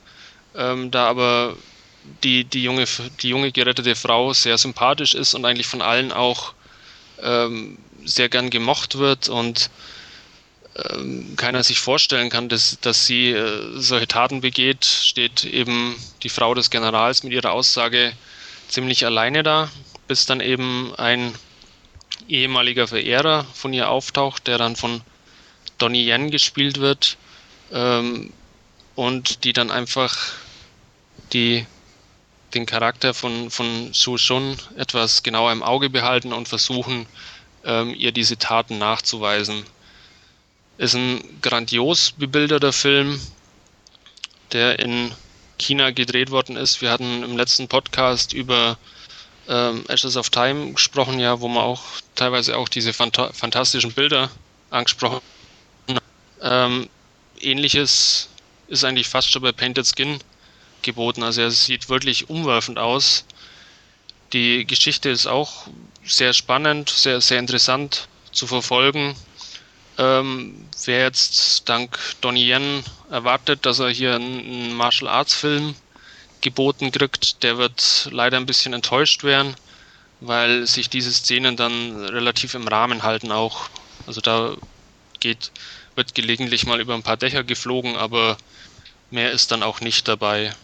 Ähm, 0.54 0.90
da 0.90 1.08
aber 1.08 1.56
die, 2.22 2.44
die, 2.44 2.62
junge, 2.62 2.84
die 3.22 3.30
junge 3.30 3.52
gerettete 3.52 3.96
Frau 3.96 4.34
sehr 4.34 4.58
sympathisch 4.58 5.14
ist 5.14 5.32
und 5.32 5.46
eigentlich 5.46 5.66
von 5.66 5.80
allen 5.80 6.12
auch 6.12 6.52
ähm, 7.22 7.78
sehr 8.04 8.28
gern 8.28 8.50
gemocht 8.50 8.98
wird 8.98 9.30
und 9.30 9.70
keiner 11.36 11.62
sich 11.62 11.78
vorstellen 11.78 12.30
kann, 12.30 12.48
dass, 12.48 12.78
dass 12.80 13.06
sie 13.06 13.30
äh, 13.30 13.78
solche 13.80 14.08
Taten 14.08 14.40
begeht, 14.40 14.84
steht 14.84 15.44
eben 15.44 15.94
die 16.24 16.28
Frau 16.28 16.52
des 16.52 16.68
Generals 16.68 17.22
mit 17.22 17.32
ihrer 17.32 17.52
Aussage 17.52 18.12
ziemlich 18.66 19.06
alleine 19.06 19.44
da, 19.44 19.70
bis 20.06 20.26
dann 20.26 20.40
eben 20.40 20.94
ein 20.96 21.34
ehemaliger 22.28 22.86
Verehrer 22.86 23.44
von 23.54 23.72
ihr 23.72 23.88
auftaucht, 23.88 24.46
der 24.46 24.58
dann 24.58 24.76
von 24.76 25.02
Donnie 25.78 26.08
Yen 26.08 26.30
gespielt 26.30 26.80
wird 26.80 27.16
ähm, 27.72 28.32
und 28.94 29.44
die 29.44 29.52
dann 29.52 29.70
einfach 29.70 30.16
die, 31.32 31.66
den 32.54 32.66
Charakter 32.66 33.14
von, 33.14 33.50
von 33.50 33.92
Su 33.92 34.16
Shun 34.16 34.56
etwas 34.76 35.22
genauer 35.22 35.52
im 35.52 35.62
Auge 35.62 35.90
behalten 35.90 36.32
und 36.32 36.48
versuchen, 36.48 37.06
ähm, 37.64 37.94
ihr 37.94 38.12
diese 38.12 38.38
Taten 38.38 38.78
nachzuweisen. 38.78 39.64
Ist 40.78 40.94
ein 40.94 41.22
grandios 41.40 42.12
bebilderter 42.12 42.72
Film, 42.72 43.20
der 44.52 44.78
in 44.78 45.12
China 45.58 45.90
gedreht 45.90 46.30
worden 46.30 46.56
ist. 46.56 46.82
Wir 46.82 46.90
hatten 46.90 47.22
im 47.22 47.36
letzten 47.36 47.68
Podcast 47.68 48.32
über 48.32 48.76
ähm, 49.48 49.84
Ashes 49.88 50.16
of 50.16 50.30
Time 50.30 50.72
gesprochen, 50.72 51.18
ja, 51.18 51.40
wo 51.40 51.48
man 51.48 51.62
auch 51.62 51.82
teilweise 52.14 52.56
auch 52.56 52.68
diese 52.68 52.92
phanta 52.92 53.32
fantastischen 53.32 53.92
Bilder 53.92 54.30
angesprochen 54.70 55.20
hat. 55.88 56.02
Ähm, 56.40 56.88
Ähnliches 57.40 58.28
ist 58.68 58.84
eigentlich 58.84 59.08
fast 59.08 59.30
schon 59.30 59.42
bei 59.42 59.52
Painted 59.52 59.86
Skin 59.86 60.18
geboten. 60.82 61.22
Also 61.22 61.42
er 61.42 61.50
sieht 61.50 61.88
wirklich 61.88 62.28
umwerfend 62.30 62.78
aus. 62.78 63.24
Die 64.32 64.66
Geschichte 64.66 65.10
ist 65.10 65.26
auch 65.26 65.68
sehr 66.04 66.32
spannend, 66.32 66.90
sehr, 66.90 67.20
sehr 67.20 67.38
interessant 67.38 68.08
zu 68.32 68.46
verfolgen. 68.46 69.14
Ähm, 69.96 70.66
wer 70.84 71.02
jetzt 71.02 71.68
dank 71.68 71.98
Donnie 72.20 72.50
Yen 72.50 72.82
erwartet, 73.10 73.64
dass 73.64 73.78
er 73.78 73.90
hier 73.90 74.16
einen 74.16 74.74
Martial 74.74 75.08
Arts 75.08 75.34
Film 75.34 75.76
geboten 76.44 76.92
kriegt, 76.92 77.42
der 77.42 77.58
wird 77.58 78.08
leider 78.12 78.36
ein 78.36 78.46
bisschen 78.46 78.72
enttäuscht 78.72 79.24
werden, 79.24 79.56
weil 80.20 80.66
sich 80.68 80.88
diese 80.88 81.12
Szenen 81.12 81.56
dann 81.56 82.04
relativ 82.04 82.54
im 82.54 82.68
Rahmen 82.68 83.02
halten 83.02 83.32
auch. 83.32 83.68
Also 84.06 84.20
da 84.20 84.54
geht 85.18 85.50
wird 85.96 86.14
gelegentlich 86.14 86.66
mal 86.66 86.80
über 86.80 86.94
ein 86.94 87.02
paar 87.02 87.16
Dächer 87.16 87.44
geflogen, 87.44 87.96
aber 87.96 88.36
mehr 89.10 89.32
ist 89.32 89.52
dann 89.52 89.62
auch 89.62 89.80
nicht 89.80 90.08
dabei. 90.08 90.54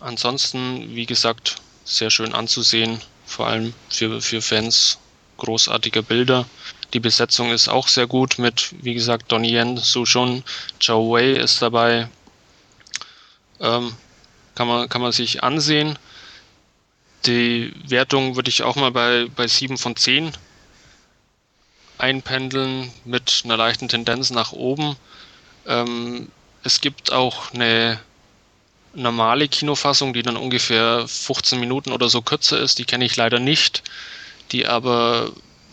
Ansonsten, 0.00 0.94
wie 0.94 1.06
gesagt, 1.06 1.56
sehr 1.84 2.10
schön 2.10 2.34
anzusehen, 2.34 3.00
vor 3.26 3.46
allem 3.46 3.74
für, 3.88 4.20
für 4.20 4.42
Fans 4.42 4.98
großartige 5.36 6.02
Bilder. 6.02 6.46
Die 6.92 7.00
Besetzung 7.00 7.50
ist 7.50 7.68
auch 7.68 7.88
sehr 7.88 8.06
gut 8.06 8.38
mit, 8.38 8.74
wie 8.82 8.94
gesagt, 8.94 9.30
Donnie 9.32 9.52
Yen, 9.52 9.76
Su 9.76 10.06
Shun, 10.06 10.44
Zhao 10.80 11.12
Wei 11.12 11.32
ist 11.32 11.60
dabei. 11.60 12.08
Ähm, 13.60 13.94
kann, 14.54 14.68
man, 14.68 14.88
kann 14.88 15.02
man 15.02 15.12
sich 15.12 15.42
ansehen. 15.42 15.98
Die 17.26 17.72
Wertung 17.86 18.36
würde 18.36 18.50
ich 18.50 18.62
auch 18.62 18.76
mal 18.76 18.90
bei, 18.90 19.26
bei 19.34 19.46
7 19.46 19.78
von 19.78 19.96
10 19.96 20.32
einpendeln 21.98 22.92
mit 23.04 23.42
einer 23.44 23.56
leichten 23.56 23.88
Tendenz 23.88 24.30
nach 24.30 24.52
oben. 24.52 24.96
Ähm, 25.66 26.28
es 26.62 26.80
gibt 26.80 27.12
auch 27.12 27.52
eine 27.52 28.00
normale 28.94 29.48
Kinofassung, 29.48 30.12
die 30.12 30.22
dann 30.22 30.36
ungefähr 30.36 31.06
15 31.06 31.58
Minuten 31.58 31.92
oder 31.92 32.08
so 32.08 32.22
kürzer 32.22 32.58
ist. 32.60 32.78
Die 32.78 32.84
kenne 32.84 33.04
ich 33.04 33.16
leider 33.16 33.38
nicht, 33.38 33.82
die 34.52 34.66
aber, 34.66 35.32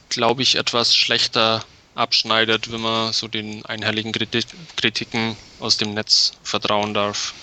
glaube 0.10 0.42
ich, 0.42 0.56
etwas 0.56 0.96
schlechter 0.96 1.64
abschneidet, 1.96 2.72
wenn 2.72 2.82
man 2.82 3.14
so 3.14 3.28
den 3.28 3.66
einhelligen 3.66 4.12
Kritiken 4.12 5.36
aus 5.60 5.78
dem 5.78 5.94
Netz 5.94 6.34
vertrauen 6.44 6.94
darf. 6.94 7.34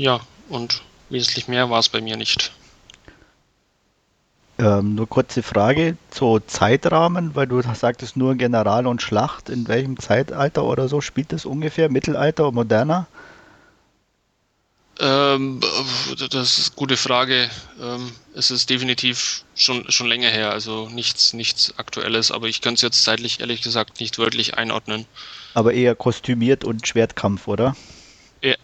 Ja, 0.00 0.18
und 0.48 0.80
wesentlich 1.10 1.46
mehr 1.46 1.68
war 1.68 1.78
es 1.78 1.90
bei 1.90 2.00
mir 2.00 2.16
nicht. 2.16 2.52
Ähm, 4.58 4.94
nur 4.94 5.06
kurze 5.06 5.42
Frage 5.42 5.98
zu 6.08 6.40
Zeitrahmen, 6.40 7.34
weil 7.34 7.46
du 7.46 7.60
sagtest 7.60 8.16
nur 8.16 8.34
General 8.36 8.86
und 8.86 9.02
Schlacht. 9.02 9.50
In 9.50 9.68
welchem 9.68 9.98
Zeitalter 9.98 10.64
oder 10.64 10.88
so 10.88 11.02
spielt 11.02 11.32
das 11.32 11.44
ungefähr? 11.44 11.90
Mittelalter, 11.90 12.50
moderner? 12.50 13.08
Ähm, 14.98 15.60
das 16.30 16.58
ist 16.58 16.68
eine 16.70 16.76
gute 16.76 16.96
Frage. 16.96 17.50
Ähm, 17.78 18.10
es 18.34 18.50
ist 18.50 18.70
definitiv 18.70 19.44
schon, 19.54 19.84
schon 19.90 20.06
länger 20.06 20.30
her, 20.30 20.50
also 20.50 20.88
nichts, 20.88 21.34
nichts 21.34 21.74
Aktuelles, 21.76 22.30
aber 22.30 22.48
ich 22.48 22.62
kann 22.62 22.72
es 22.72 22.80
jetzt 22.80 23.04
zeitlich 23.04 23.40
ehrlich 23.40 23.60
gesagt 23.60 24.00
nicht 24.00 24.18
wörtlich 24.18 24.54
einordnen. 24.54 25.04
Aber 25.52 25.74
eher 25.74 25.94
kostümiert 25.94 26.64
und 26.64 26.86
Schwertkampf, 26.86 27.48
oder? 27.48 27.76
Ja, 28.42 28.54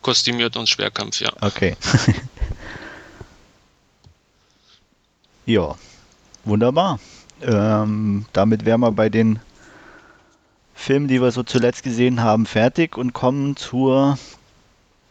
kostümiert 0.00 0.56
und 0.56 0.68
Schwerkampf, 0.68 1.20
ja. 1.20 1.30
Okay. 1.40 1.76
ja, 5.46 5.74
wunderbar. 6.44 6.98
Ähm, 7.42 8.24
damit 8.32 8.64
wären 8.64 8.80
wir 8.80 8.92
bei 8.92 9.08
den 9.08 9.38
Filmen, 10.74 11.08
die 11.08 11.20
wir 11.20 11.30
so 11.30 11.42
zuletzt 11.42 11.82
gesehen 11.82 12.22
haben, 12.22 12.46
fertig 12.46 12.96
und 12.96 13.12
kommen 13.12 13.56
zur 13.56 14.18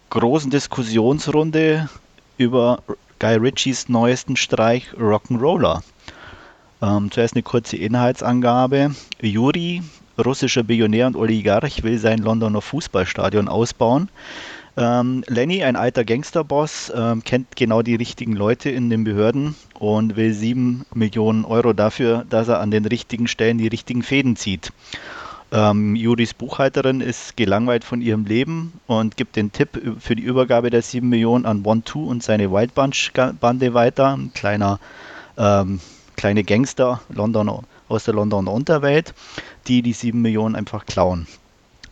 großen 0.10 0.49
Diskussionsrunde 0.49 1.89
über 2.38 2.82
Guy 3.20 3.36
Ritchies 3.36 3.88
neuesten 3.88 4.36
Streich 4.36 4.88
Rock'n'Roller. 4.97 5.84
Ähm, 6.82 7.12
zuerst 7.12 7.36
eine 7.36 7.43
kurze 7.43 7.78
Inhaltsangabe. 7.78 8.95
Juri, 9.22 9.84
russischer 10.18 10.64
Billionär 10.64 11.07
und 11.07 11.16
Oligarch 11.16 11.84
will 11.84 11.97
sein 11.97 12.20
Londoner 12.20 12.62
Fußballstadion 12.62 13.47
ausbauen. 13.47 14.09
Ähm, 14.78 15.24
Lenny, 15.28 15.64
ein 15.64 15.76
alter 15.76 16.05
Gangsterboss, 16.05 16.91
ähm, 16.95 17.24
kennt 17.24 17.55
genau 17.55 17.82
die 17.82 17.95
richtigen 17.95 18.36
Leute 18.36 18.70
in 18.70 18.89
den 18.89 19.03
Behörden 19.03 19.55
und 19.78 20.16
will 20.16 20.34
7 20.34 20.86
Millionen 20.93 21.43
Euro 21.43 21.74
dafür, 21.74 22.26
dass 22.30 22.47
er 22.47 22.62
an 22.62 22.72
den 22.72 22.86
richtigen 22.86 23.28
Stellen 23.28 23.57
die 23.57 23.68
richtigen 23.68 24.01
Fäden 24.01 24.38
zieht. 24.38 24.72
Ähm, 25.51 25.97
Juris 25.97 26.34
Buchhalterin 26.34 27.01
ist 27.01 27.36
gelangweilt 27.36 27.84
von 27.84 28.01
ihrem 28.01 28.24
Leben 28.24 28.80
und 28.88 29.18
gibt 29.18 29.36
den 29.36 29.51
Tipp 29.51 29.97
für 29.99 30.16
die 30.16 30.24
Übergabe 30.24 30.70
der 30.70 30.82
7 30.82 31.07
Millionen 31.07 31.45
an 31.45 31.66
One-Two 31.66 32.05
und 32.05 32.24
seine 32.24 32.49
Wild 32.51 32.74
Bunch-Bande 32.74 33.74
weiter. 33.74 34.14
Ein 34.16 34.32
kleiner, 34.34 34.80
ähm, 35.38 35.82
kleine 36.16 36.45
Gangster 36.45 37.01
Londoner, 37.09 37.64
aus 37.92 38.06
der 38.06 38.16
Londoner 38.16 38.52
Unterwelt 38.52 39.14
die 39.68 39.82
die 39.82 39.94
7 39.94 40.22
Millionen 40.22 40.56
einfach 40.56 40.86
klauen. 40.86 41.28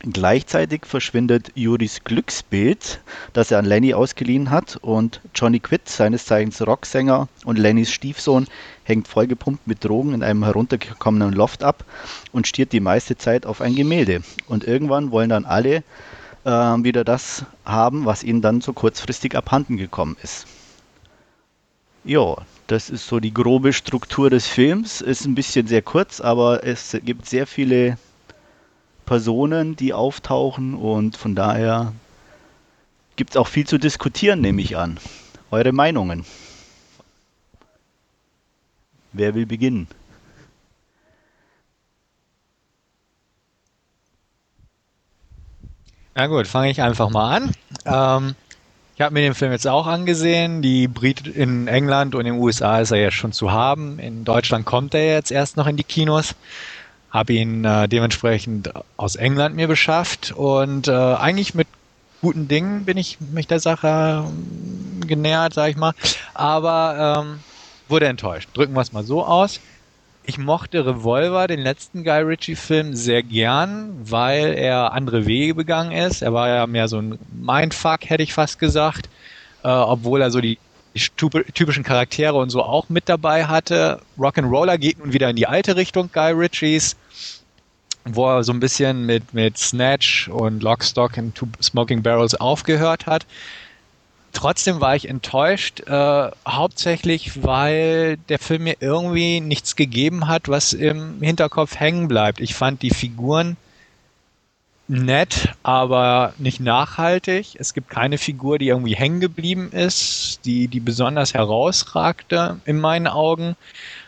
Gleichzeitig 0.01 0.85
verschwindet 0.85 1.51
Juris 1.55 2.05
Glücksbild, 2.05 3.01
das 3.33 3.51
er 3.51 3.59
an 3.59 3.65
Lenny 3.65 3.93
ausgeliehen 3.93 4.49
hat, 4.49 4.77
und 4.77 5.19
Johnny 5.35 5.59
Quitt, 5.59 5.89
seines 5.89 6.25
Zeichens 6.25 6.65
Rocksänger 6.65 7.27
und 7.43 7.59
Lennys 7.59 7.91
Stiefsohn, 7.91 8.47
hängt 8.85 9.09
vollgepumpt 9.09 9.67
mit 9.67 9.83
Drogen 9.83 10.13
in 10.13 10.23
einem 10.23 10.45
heruntergekommenen 10.45 11.33
Loft 11.33 11.63
ab 11.63 11.83
und 12.31 12.47
stiert 12.47 12.71
die 12.71 12.79
meiste 12.79 13.17
Zeit 13.17 13.45
auf 13.45 13.59
ein 13.59 13.75
Gemälde. 13.75 14.21
Und 14.47 14.63
irgendwann 14.63 15.11
wollen 15.11 15.29
dann 15.29 15.43
alle 15.43 15.83
äh, 16.45 16.49
wieder 16.49 17.03
das 17.03 17.43
haben, 17.65 18.05
was 18.05 18.23
ihnen 18.23 18.41
dann 18.41 18.61
so 18.61 18.71
kurzfristig 18.71 19.35
abhanden 19.35 19.75
gekommen 19.75 20.15
ist. 20.23 20.47
Ja, 22.05 22.37
das 22.69 22.91
ist 22.91 23.07
so 23.07 23.19
die 23.19 23.33
grobe 23.33 23.73
Struktur 23.73 24.29
des 24.29 24.47
Films. 24.47 25.01
Ist 25.01 25.25
ein 25.25 25.33
bisschen 25.33 25.65
sehr 25.65 25.81
kurz, 25.81 26.21
aber 26.21 26.63
es 26.63 26.95
gibt 27.03 27.25
sehr 27.25 27.47
viele 27.47 27.97
Personen, 29.07 29.75
die 29.75 29.91
auftauchen 29.91 30.75
und 30.75 31.17
von 31.17 31.33
daher 31.33 31.93
gibt 33.15 33.31
es 33.31 33.37
auch 33.37 33.47
viel 33.47 33.65
zu 33.65 33.79
diskutieren, 33.79 34.41
nehme 34.41 34.61
ich 34.61 34.77
an. 34.77 34.99
Eure 35.49 35.71
Meinungen. 35.71 36.25
Wer 39.13 39.33
will 39.33 39.47
beginnen? 39.47 39.87
Na 46.13 46.27
gut, 46.27 46.45
fange 46.45 46.69
ich 46.69 46.81
einfach 46.83 47.09
mal 47.09 47.35
an. 47.37 47.51
Ähm, 47.85 48.35
ich 48.99 49.05
habe 49.05 49.13
mir 49.13 49.21
den 49.21 49.33
Film 49.33 49.53
jetzt 49.53 49.65
auch 49.65 49.87
angesehen. 49.87 50.61
Die 50.61 50.89
Brit 50.89 51.25
in 51.25 51.69
England 51.69 52.15
und 52.15 52.25
in 52.25 52.33
den 52.33 52.41
USA 52.41 52.81
ist 52.81 52.91
er 52.91 52.97
ja 52.97 53.11
schon 53.11 53.31
zu 53.31 53.49
haben. 53.49 53.97
In 53.97 54.25
Deutschland 54.25 54.65
kommt 54.65 54.93
er 54.93 55.05
jetzt 55.05 55.31
erst 55.31 55.55
noch 55.55 55.67
in 55.67 55.77
die 55.77 55.85
Kinos. 55.85 56.35
Habe 57.09 57.31
ihn 57.31 57.63
äh, 57.63 57.87
dementsprechend 57.87 58.73
aus 58.97 59.15
England 59.15 59.55
mir 59.55 59.69
beschafft 59.69 60.33
und 60.33 60.89
äh, 60.89 60.91
eigentlich 60.91 61.55
mit 61.55 61.69
guten 62.19 62.49
Dingen 62.49 62.83
bin 62.83 62.97
ich 62.97 63.21
mich 63.21 63.47
der 63.47 63.61
Sache 63.61 64.25
ähm, 64.27 65.07
genähert, 65.07 65.53
sag 65.53 65.69
ich 65.69 65.77
mal. 65.77 65.93
Aber 66.33 67.23
ähm, 67.23 67.39
wurde 67.87 68.07
enttäuscht. 68.07 68.49
Drücken 68.53 68.73
wir 68.73 68.81
es 68.81 68.91
mal 68.91 69.05
so 69.05 69.23
aus 69.23 69.61
ich 70.29 70.37
mochte 70.37 70.85
Revolver, 70.85 71.47
den 71.47 71.59
letzten 71.59 72.03
Guy 72.03 72.21
Ritchie-Film, 72.21 72.93
sehr 72.93 73.23
gern, 73.23 73.95
weil 74.03 74.53
er 74.53 74.93
andere 74.93 75.25
Wege 75.25 75.55
begangen 75.55 75.91
ist. 75.91 76.21
Er 76.21 76.33
war 76.33 76.47
ja 76.47 76.67
mehr 76.67 76.87
so 76.87 76.99
ein 76.99 77.17
Mindfuck, 77.33 78.07
hätte 78.07 78.21
ich 78.21 78.31
fast 78.31 78.59
gesagt, 78.59 79.09
äh, 79.63 79.69
obwohl 79.69 80.21
er 80.21 80.29
so 80.29 80.39
die, 80.39 80.59
typischen 81.15 81.83
Charaktere 81.83 82.35
und 82.35 82.49
so 82.49 82.61
auch 82.61 82.89
mit 82.89 83.09
dabei 83.09 83.45
hatte. 83.45 84.01
Rock'n'Roller 84.17 84.77
geht 84.77 84.99
nun 84.99 85.13
wieder 85.13 85.29
in 85.29 85.35
die 85.35 85.47
alte 85.47 85.75
Richtung 85.75 86.09
Guy 86.11 86.31
Ritchies, 86.31 86.95
wo 88.05 88.27
er 88.27 88.43
so 88.43 88.51
ein 88.51 88.59
bisschen 88.59 89.05
mit, 89.05 89.33
mit 89.33 89.57
Snatch 89.57 90.27
und 90.27 90.61
Lockstock 90.61 91.17
and 91.17 91.35
Two 91.35 91.47
Smoking 91.61 92.03
Barrels 92.03 92.35
aufgehört 92.35 93.05
hat. 93.05 93.25
Trotzdem 94.33 94.79
war 94.79 94.95
ich 94.95 95.09
enttäuscht, 95.09 95.81
äh, 95.87 96.31
hauptsächlich 96.47 97.43
weil 97.43 98.17
der 98.29 98.39
Film 98.39 98.63
mir 98.63 98.77
irgendwie 98.79 99.41
nichts 99.41 99.75
gegeben 99.75 100.27
hat, 100.27 100.47
was 100.47 100.73
im 100.73 101.21
Hinterkopf 101.21 101.79
hängen 101.79 102.07
bleibt. 102.07 102.39
Ich 102.39 102.53
fand 102.55 102.81
die 102.81 102.91
Figuren 102.91 103.57
nett, 104.87 105.49
aber 105.63 106.33
nicht 106.37 106.59
nachhaltig. 106.59 107.55
Es 107.59 107.73
gibt 107.73 107.89
keine 107.89 108.17
Figur, 108.17 108.57
die 108.57 108.67
irgendwie 108.67 108.95
hängen 108.95 109.19
geblieben 109.19 109.71
ist, 109.71 110.39
die, 110.45 110.67
die 110.67 110.79
besonders 110.79 111.33
herausragte 111.33 112.59
in 112.65 112.79
meinen 112.79 113.07
Augen. 113.07 113.55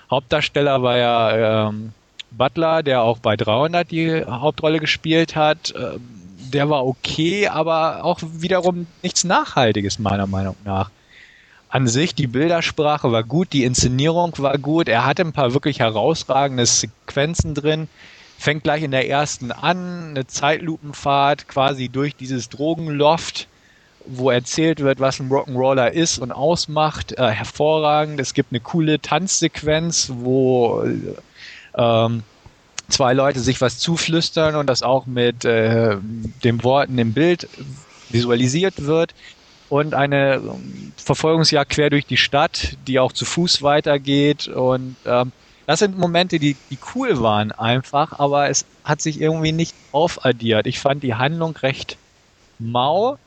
Hauptdarsteller 0.09 0.81
war 0.81 0.97
ja 0.97 1.67
ähm, 1.69 1.93
Butler, 2.31 2.83
der 2.83 3.03
auch 3.03 3.19
bei 3.19 3.35
300 3.35 3.89
die 3.91 4.25
Hauptrolle 4.25 4.79
gespielt 4.79 5.35
hat. 5.35 5.73
Ähm, 5.77 6.20
der 6.53 6.69
war 6.69 6.85
okay, 6.85 7.47
aber 7.47 8.03
auch 8.03 8.19
wiederum 8.21 8.87
nichts 9.01 9.23
Nachhaltiges 9.23 9.99
meiner 9.99 10.27
Meinung 10.27 10.55
nach. 10.63 10.91
An 11.69 11.87
sich, 11.87 12.13
die 12.13 12.27
Bildersprache 12.27 13.11
war 13.11 13.23
gut, 13.23 13.53
die 13.53 13.63
Inszenierung 13.63 14.33
war 14.39 14.57
gut, 14.57 14.89
er 14.89 15.05
hatte 15.05 15.21
ein 15.23 15.31
paar 15.31 15.53
wirklich 15.53 15.79
herausragende 15.79 16.65
Sequenzen 16.65 17.53
drin, 17.53 17.87
fängt 18.37 18.63
gleich 18.63 18.83
in 18.83 18.91
der 18.91 19.07
ersten 19.07 19.51
an, 19.51 20.09
eine 20.09 20.27
Zeitlupenfahrt 20.27 21.47
quasi 21.47 21.87
durch 21.87 22.15
dieses 22.15 22.49
Drogenloft, 22.49 23.47
wo 24.05 24.31
erzählt 24.31 24.79
wird, 24.81 24.99
was 24.99 25.19
ein 25.19 25.29
Rock'n'Roller 25.29 25.89
ist 25.89 26.19
und 26.19 26.31
ausmacht, 26.31 27.13
äh, 27.17 27.27
hervorragend. 27.27 28.19
Es 28.19 28.33
gibt 28.33 28.51
eine 28.51 28.59
coole 28.59 28.99
Tanzsequenz, 28.99 30.11
wo 30.15 30.83
ähm, 31.77 32.23
zwei 32.91 33.13
Leute 33.13 33.39
sich 33.39 33.61
was 33.61 33.79
zuflüstern 33.79 34.55
und 34.55 34.67
das 34.67 34.83
auch 34.83 35.05
mit 35.05 35.45
äh, 35.45 35.97
den 36.43 36.63
Worten 36.63 36.97
im 36.97 37.13
Bild 37.13 37.47
visualisiert 38.09 38.85
wird 38.85 39.13
und 39.69 39.93
eine 39.93 40.41
Verfolgungsjagd 40.97 41.71
quer 41.71 41.89
durch 41.89 42.05
die 42.05 42.17
Stadt, 42.17 42.77
die 42.87 42.99
auch 42.99 43.13
zu 43.13 43.25
Fuß 43.25 43.61
weitergeht 43.61 44.47
und 44.47 44.95
ähm, 45.05 45.31
das 45.67 45.79
sind 45.79 45.97
Momente, 45.97 46.39
die, 46.39 46.57
die 46.69 46.77
cool 46.95 47.21
waren 47.21 47.51
einfach, 47.53 48.19
aber 48.19 48.49
es 48.49 48.65
hat 48.83 49.01
sich 49.01 49.21
irgendwie 49.21 49.53
nicht 49.53 49.73
aufaddiert. 49.91 50.67
Ich 50.67 50.79
fand 50.79 51.03
die 51.03 51.15
Handlung 51.15 51.55
recht 51.57 51.97
mau. 52.59 53.17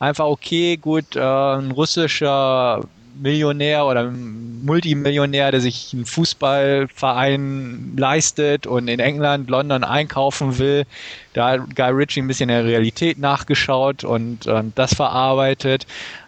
Einfach 0.00 0.26
okay, 0.26 0.76
gut, 0.76 1.14
äh, 1.14 1.20
ein 1.20 1.70
russischer 1.70 2.84
Millionär 3.20 3.86
oder 3.86 4.10
Multimillionär, 4.10 5.50
der 5.50 5.60
sich 5.60 5.90
einen 5.92 6.06
Fußballverein 6.06 7.94
leistet 7.96 8.66
und 8.66 8.88
in 8.88 9.00
England, 9.00 9.50
London 9.50 9.84
einkaufen 9.84 10.58
will. 10.58 10.84
Da 11.32 11.50
hat 11.50 11.76
Guy 11.76 11.90
Ritchie 11.90 12.22
ein 12.22 12.28
bisschen 12.28 12.48
der 12.48 12.64
Realität 12.64 13.18
nachgeschaut 13.18 14.04
und 14.04 14.46
ähm, 14.46 14.72
das 14.74 14.94
verarbeitet. 14.94 15.86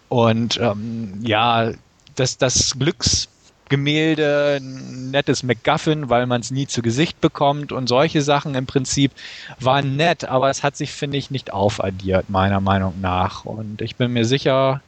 Und 0.09 0.59
ähm, 0.61 1.19
ja, 1.23 1.71
das, 2.15 2.37
das 2.37 2.77
Glücks 2.77 3.27
Gemälde, 3.69 4.59
nettes 4.61 5.43
MacGuffin, 5.43 6.09
weil 6.09 6.25
man 6.25 6.41
es 6.41 6.51
nie 6.51 6.67
zu 6.67 6.81
Gesicht 6.81 7.19
bekommt 7.19 7.71
und 7.71 7.87
solche 7.87 8.21
Sachen 8.21 8.55
im 8.55 8.65
Prinzip 8.65 9.11
waren 9.59 9.95
nett, 9.95 10.25
aber 10.25 10.49
es 10.49 10.63
hat 10.63 10.77
sich, 10.77 10.91
finde 10.91 11.17
ich, 11.17 11.31
nicht 11.31 11.51
aufaddiert, 11.51 12.29
meiner 12.29 12.61
Meinung 12.61 13.01
nach. 13.01 13.45
Und 13.45 13.81
ich 13.81 13.95
bin 13.97 14.13
mir 14.13 14.25
sicher, 14.25 14.81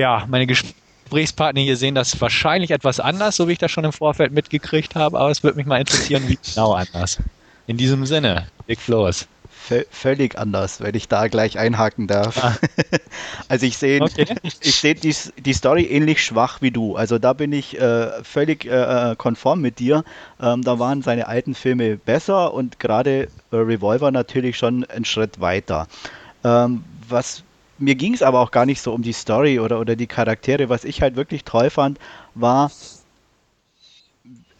ja, 0.00 0.26
meine 0.28 0.46
Gesprächspartner 0.46 1.60
hier 1.60 1.76
sehen 1.76 1.94
das 1.94 2.20
wahrscheinlich 2.20 2.70
etwas 2.70 3.00
anders, 3.00 3.36
so 3.36 3.48
wie 3.48 3.52
ich 3.52 3.58
das 3.58 3.70
schon 3.70 3.84
im 3.84 3.92
Vorfeld 3.92 4.32
mitgekriegt 4.32 4.94
habe, 4.94 5.18
aber 5.18 5.30
es 5.30 5.42
würde 5.42 5.56
mich 5.56 5.66
mal 5.66 5.78
interessieren, 5.78 6.24
wie 6.26 6.38
genau 6.54 6.72
anders. 6.72 7.18
In 7.66 7.76
diesem 7.76 8.06
Sinne, 8.06 8.46
leg 8.66 8.78
los 8.88 9.28
völlig 9.90 10.38
anders, 10.38 10.80
wenn 10.80 10.94
ich 10.94 11.08
da 11.08 11.28
gleich 11.28 11.58
einhaken 11.58 12.06
darf. 12.06 12.42
Ah. 12.42 12.56
also 13.48 13.66
ich 13.66 13.76
sehe 13.76 14.00
okay. 14.00 14.26
ich 14.42 14.74
sehe 14.76 14.94
die, 14.94 15.14
die 15.38 15.52
Story 15.52 15.84
ähnlich 15.84 16.24
schwach 16.24 16.60
wie 16.60 16.70
du. 16.70 16.96
Also 16.96 17.18
da 17.18 17.32
bin 17.32 17.52
ich 17.52 17.78
äh, 17.78 18.22
völlig 18.24 18.66
äh, 18.66 19.14
konform 19.16 19.60
mit 19.60 19.78
dir. 19.78 20.04
Ähm, 20.40 20.62
da 20.62 20.78
waren 20.78 21.02
seine 21.02 21.28
alten 21.28 21.54
Filme 21.54 21.96
besser 21.96 22.52
und 22.52 22.80
gerade 22.80 23.28
äh, 23.52 23.56
Revolver 23.56 24.10
natürlich 24.10 24.56
schon 24.56 24.84
einen 24.84 25.04
Schritt 25.04 25.40
weiter. 25.40 25.86
Ähm, 26.44 26.84
was 27.08 27.42
mir 27.80 27.94
ging 27.94 28.14
es 28.14 28.22
aber 28.22 28.40
auch 28.40 28.50
gar 28.50 28.66
nicht 28.66 28.80
so 28.80 28.92
um 28.92 29.02
die 29.02 29.12
Story 29.12 29.58
oder, 29.58 29.80
oder 29.80 29.96
die 29.96 30.06
Charaktere. 30.06 30.68
Was 30.68 30.84
ich 30.84 31.02
halt 31.02 31.16
wirklich 31.16 31.44
toll 31.44 31.70
fand, 31.70 31.98
war 32.34 32.70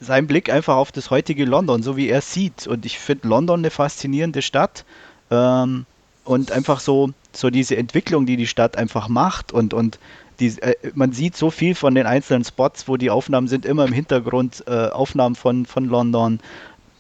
sein 0.01 0.27
Blick 0.27 0.51
einfach 0.51 0.77
auf 0.77 0.91
das 0.91 1.11
heutige 1.11 1.45
London, 1.45 1.83
so 1.83 1.97
wie 1.97 2.09
er 2.09 2.23
sieht. 2.23 2.67
Und 2.67 2.87
ich 2.87 2.99
finde 2.99 3.29
London 3.29 3.61
eine 3.61 3.71
faszinierende 3.71 4.43
Stadt. 4.43 4.85
Ähm, 5.31 5.87
und 6.25 6.53
einfach 6.53 6.81
so, 6.81 7.11
so 7.33 7.51
diese 7.51 7.77
Entwicklung, 7.77 8.27
die 8.27 8.37
die 8.37 8.47
Stadt 8.47 8.77
einfach 8.77 9.09
macht 9.09 9.53
und, 9.53 9.75
und 9.75 9.99
die, 10.39 10.47
äh, 10.61 10.75
man 10.95 11.13
sieht 11.13 11.37
so 11.37 11.51
viel 11.51 11.75
von 11.75 11.95
den 11.95 12.07
einzelnen 12.07 12.45
Spots, 12.45 12.89
wo 12.89 12.97
die 12.97 13.11
Aufnahmen 13.11 13.49
sind, 13.49 13.67
immer 13.67 13.85
im 13.85 13.93
Hintergrund, 13.93 14.65
äh, 14.67 14.89
Aufnahmen 14.89 15.35
von, 15.35 15.67
von 15.67 15.85
London, 15.85 16.41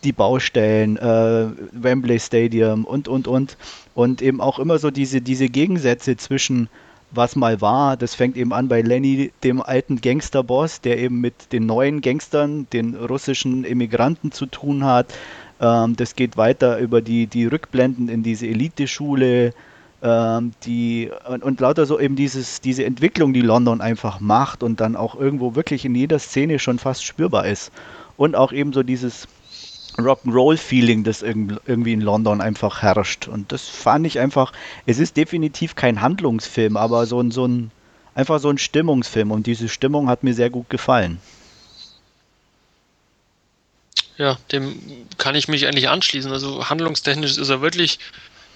die 0.05 0.13
Baustellen, 0.13 0.97
äh, 0.97 1.47
Wembley 1.73 2.19
Stadium 2.19 2.85
und, 2.85 3.09
und, 3.09 3.29
und. 3.29 3.57
Und 3.95 4.23
eben 4.23 4.41
auch 4.41 4.59
immer 4.59 4.79
so 4.79 4.91
diese, 4.91 5.21
diese 5.21 5.49
Gegensätze 5.49 6.17
zwischen 6.17 6.69
was 7.11 7.37
mal 7.37 7.61
war. 7.61 7.97
Das 7.97 8.15
fängt 8.15 8.37
eben 8.37 8.53
an 8.53 8.69
bei 8.69 8.83
Lenny, 8.83 9.33
dem 9.43 9.61
alten 9.61 10.01
Gangsterboss, 10.01 10.81
der 10.81 10.99
eben 10.99 11.21
mit 11.21 11.53
den 11.53 11.67
neuen 11.67 12.01
Gangstern, 12.01 12.67
den 12.73 12.95
russischen 12.95 13.65
Immigranten 13.65 14.33
zu 14.33 14.47
tun 14.47 14.85
hat. 14.85 15.13
Ähm, 15.61 15.97
das 15.97 16.15
geht 16.17 16.37
weiter 16.37 16.79
über 16.79 17.03
die, 17.03 17.27
die 17.27 17.47
Rückblenden 17.47 18.09
in 18.09 18.23
diese 18.23 18.47
Eliteschule. 18.47 19.53
Ähm, 20.03 20.53
die, 20.65 21.11
und, 21.29 21.43
und, 21.43 21.61
lauter 21.61 21.85
so 21.85 22.01
eben 22.01 22.17
dieses, 22.17 22.63
diese 22.63 22.85
Entwicklung, 22.85 23.35
die 23.35 23.43
London 23.43 23.83
einfach 23.83 24.19
macht 24.21 24.63
und 24.63 24.81
dann 24.81 24.97
auch 24.97 25.15
irgendwo 25.15 25.55
wirklich 25.55 25.85
in 25.85 25.95
jeder 25.95 26.19
Szene 26.19 26.59
schon 26.59 26.79
fast 26.79 27.05
spürbar 27.05 27.47
ist. 27.47 27.71
Und 28.17 28.35
auch 28.35 28.53
eben 28.53 28.73
so 28.73 28.83
dieses 28.83 29.29
Rock'n'Roll-Feeling, 30.05 31.05
das 31.05 31.23
irgendwie 31.23 31.93
in 31.93 32.01
London 32.01 32.41
einfach 32.41 32.83
herrscht. 32.83 33.29
Und 33.29 33.53
das 33.53 33.69
fand 33.69 34.07
ich 34.07 34.19
einfach, 34.19 34.53
es 34.87 34.99
ist 34.99 35.17
definitiv 35.17 35.75
kein 35.75 36.01
Handlungsfilm, 36.01 36.77
aber 36.77 37.07
so 37.07 37.21
ein, 37.21 37.31
so 37.31 37.47
ein, 37.47 37.71
einfach 38.15 38.41
so 38.41 38.51
ein 38.51 38.59
Stimmungsfilm. 38.59 39.31
Und 39.31 39.47
diese 39.47 39.69
Stimmung 39.69 40.09
hat 40.09 40.23
mir 40.23 40.35
sehr 40.35 40.51
gut 40.51 40.71
gefallen. 40.71 41.21
Ja, 44.19 44.39
dem 44.53 44.79
kann 45.17 45.35
ich 45.35 45.49
mich 45.49 45.67
eigentlich 45.67 45.89
anschließen. 45.89 46.31
Also 46.31 46.69
handlungstechnisch 46.69 47.39
ist 47.39 47.49
er 47.49 47.63
wirklich 47.63 47.99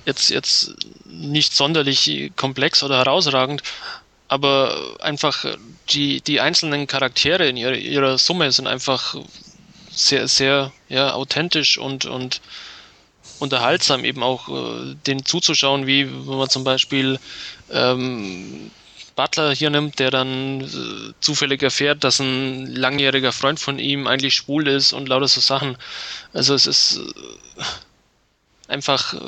jetzt, 0.05 0.31
jetzt 0.31 0.75
nicht 1.07 1.55
sonderlich 1.55 2.33
komplex 2.37 2.83
oder 2.83 2.99
herausragend, 2.99 3.63
aber 4.29 4.97
einfach 5.01 5.45
die, 5.91 6.21
die 6.21 6.41
einzelnen 6.41 6.87
Charaktere 6.87 7.49
in 7.49 7.57
ihrer, 7.57 7.75
ihrer 7.75 8.19
Summe 8.19 8.51
sind 8.53 8.67
einfach 8.67 9.17
sehr, 9.95 10.29
sehr 10.29 10.73
ja, 10.89 11.15
authentisch 11.15 11.79
und, 11.79 12.05
und 12.05 12.41
unterhaltsam 13.39 14.05
eben 14.05 14.23
auch 14.23 14.49
äh, 14.49 14.95
den 15.07 15.25
zuzuschauen, 15.25 15.87
wie 15.87 16.09
wenn 16.09 16.37
man 16.37 16.49
zum 16.49 16.65
Beispiel 16.65 17.19
ähm, 17.71 18.71
Butler 19.17 19.55
hier 19.55 19.71
nimmt, 19.71 19.99
der 19.99 20.11
dann 20.11 20.61
äh, 20.63 21.13
zufällig 21.21 21.63
erfährt, 21.63 22.05
dass 22.05 22.21
ein 22.21 22.67
langjähriger 22.67 23.33
Freund 23.33 23.61
von 23.61 23.79
ihm 23.79 24.07
eigentlich 24.07 24.35
schwul 24.35 24.67
ist 24.69 24.93
und 24.93 25.09
lauter 25.09 25.29
so 25.29 25.41
Sachen. 25.41 25.77
Also 26.33 26.55
es 26.55 26.67
ist 26.67 27.01
äh, 27.57 27.63
einfach 28.69 29.15
äh, 29.15 29.19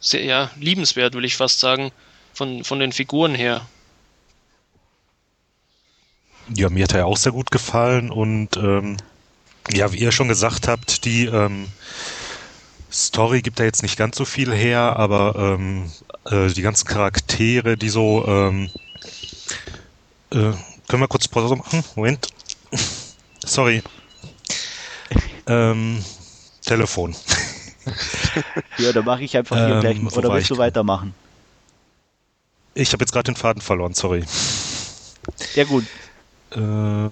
sehr 0.00 0.24
ja, 0.24 0.50
liebenswert, 0.58 1.14
will 1.14 1.24
ich 1.24 1.36
fast 1.36 1.60
sagen, 1.60 1.92
von, 2.34 2.64
von 2.64 2.80
den 2.80 2.92
Figuren 2.92 3.34
her. 3.34 3.66
Ja, 6.54 6.68
mir 6.70 6.84
hat 6.84 6.94
er 6.94 7.06
auch 7.06 7.16
sehr 7.16 7.32
gut 7.32 7.50
gefallen 7.50 8.10
und 8.10 8.56
ähm, 8.56 8.98
ja, 9.72 9.92
wie 9.92 9.98
ihr 9.98 10.12
schon 10.12 10.28
gesagt 10.28 10.68
habt, 10.68 11.04
die 11.04 11.26
ähm, 11.26 11.66
Story 12.92 13.42
gibt 13.42 13.58
da 13.58 13.64
jetzt 13.64 13.82
nicht 13.82 13.96
ganz 13.96 14.16
so 14.16 14.24
viel 14.24 14.52
her, 14.52 14.96
aber 14.96 15.34
ähm, 15.36 15.90
äh, 16.24 16.48
die 16.48 16.62
ganzen 16.62 16.86
Charaktere, 16.86 17.76
die 17.76 17.88
so 17.88 18.24
ähm, 18.26 18.70
äh, 20.30 20.52
können 20.88 21.02
wir 21.02 21.08
kurz 21.08 21.28
Pause 21.28 21.56
machen? 21.56 21.82
Moment. 21.94 22.28
Sorry. 23.44 23.82
Ähm, 25.46 26.04
Telefon. 26.64 27.14
ja, 28.78 28.92
da 28.92 29.02
mache 29.02 29.22
ich 29.22 29.36
einfach 29.36 29.56
hier 29.56 29.76
ähm, 29.76 29.80
gleich. 29.80 30.16
Oder 30.16 30.32
willst 30.32 30.50
du 30.50 30.58
weitermachen? 30.58 31.14
Ich 32.74 32.92
habe 32.92 33.02
jetzt 33.02 33.12
gerade 33.12 33.32
den 33.32 33.36
Faden 33.36 33.62
verloren, 33.62 33.94
sorry. 33.94 34.24
Ja, 35.54 35.64
gut. 35.64 35.84
Äh, 36.50 37.08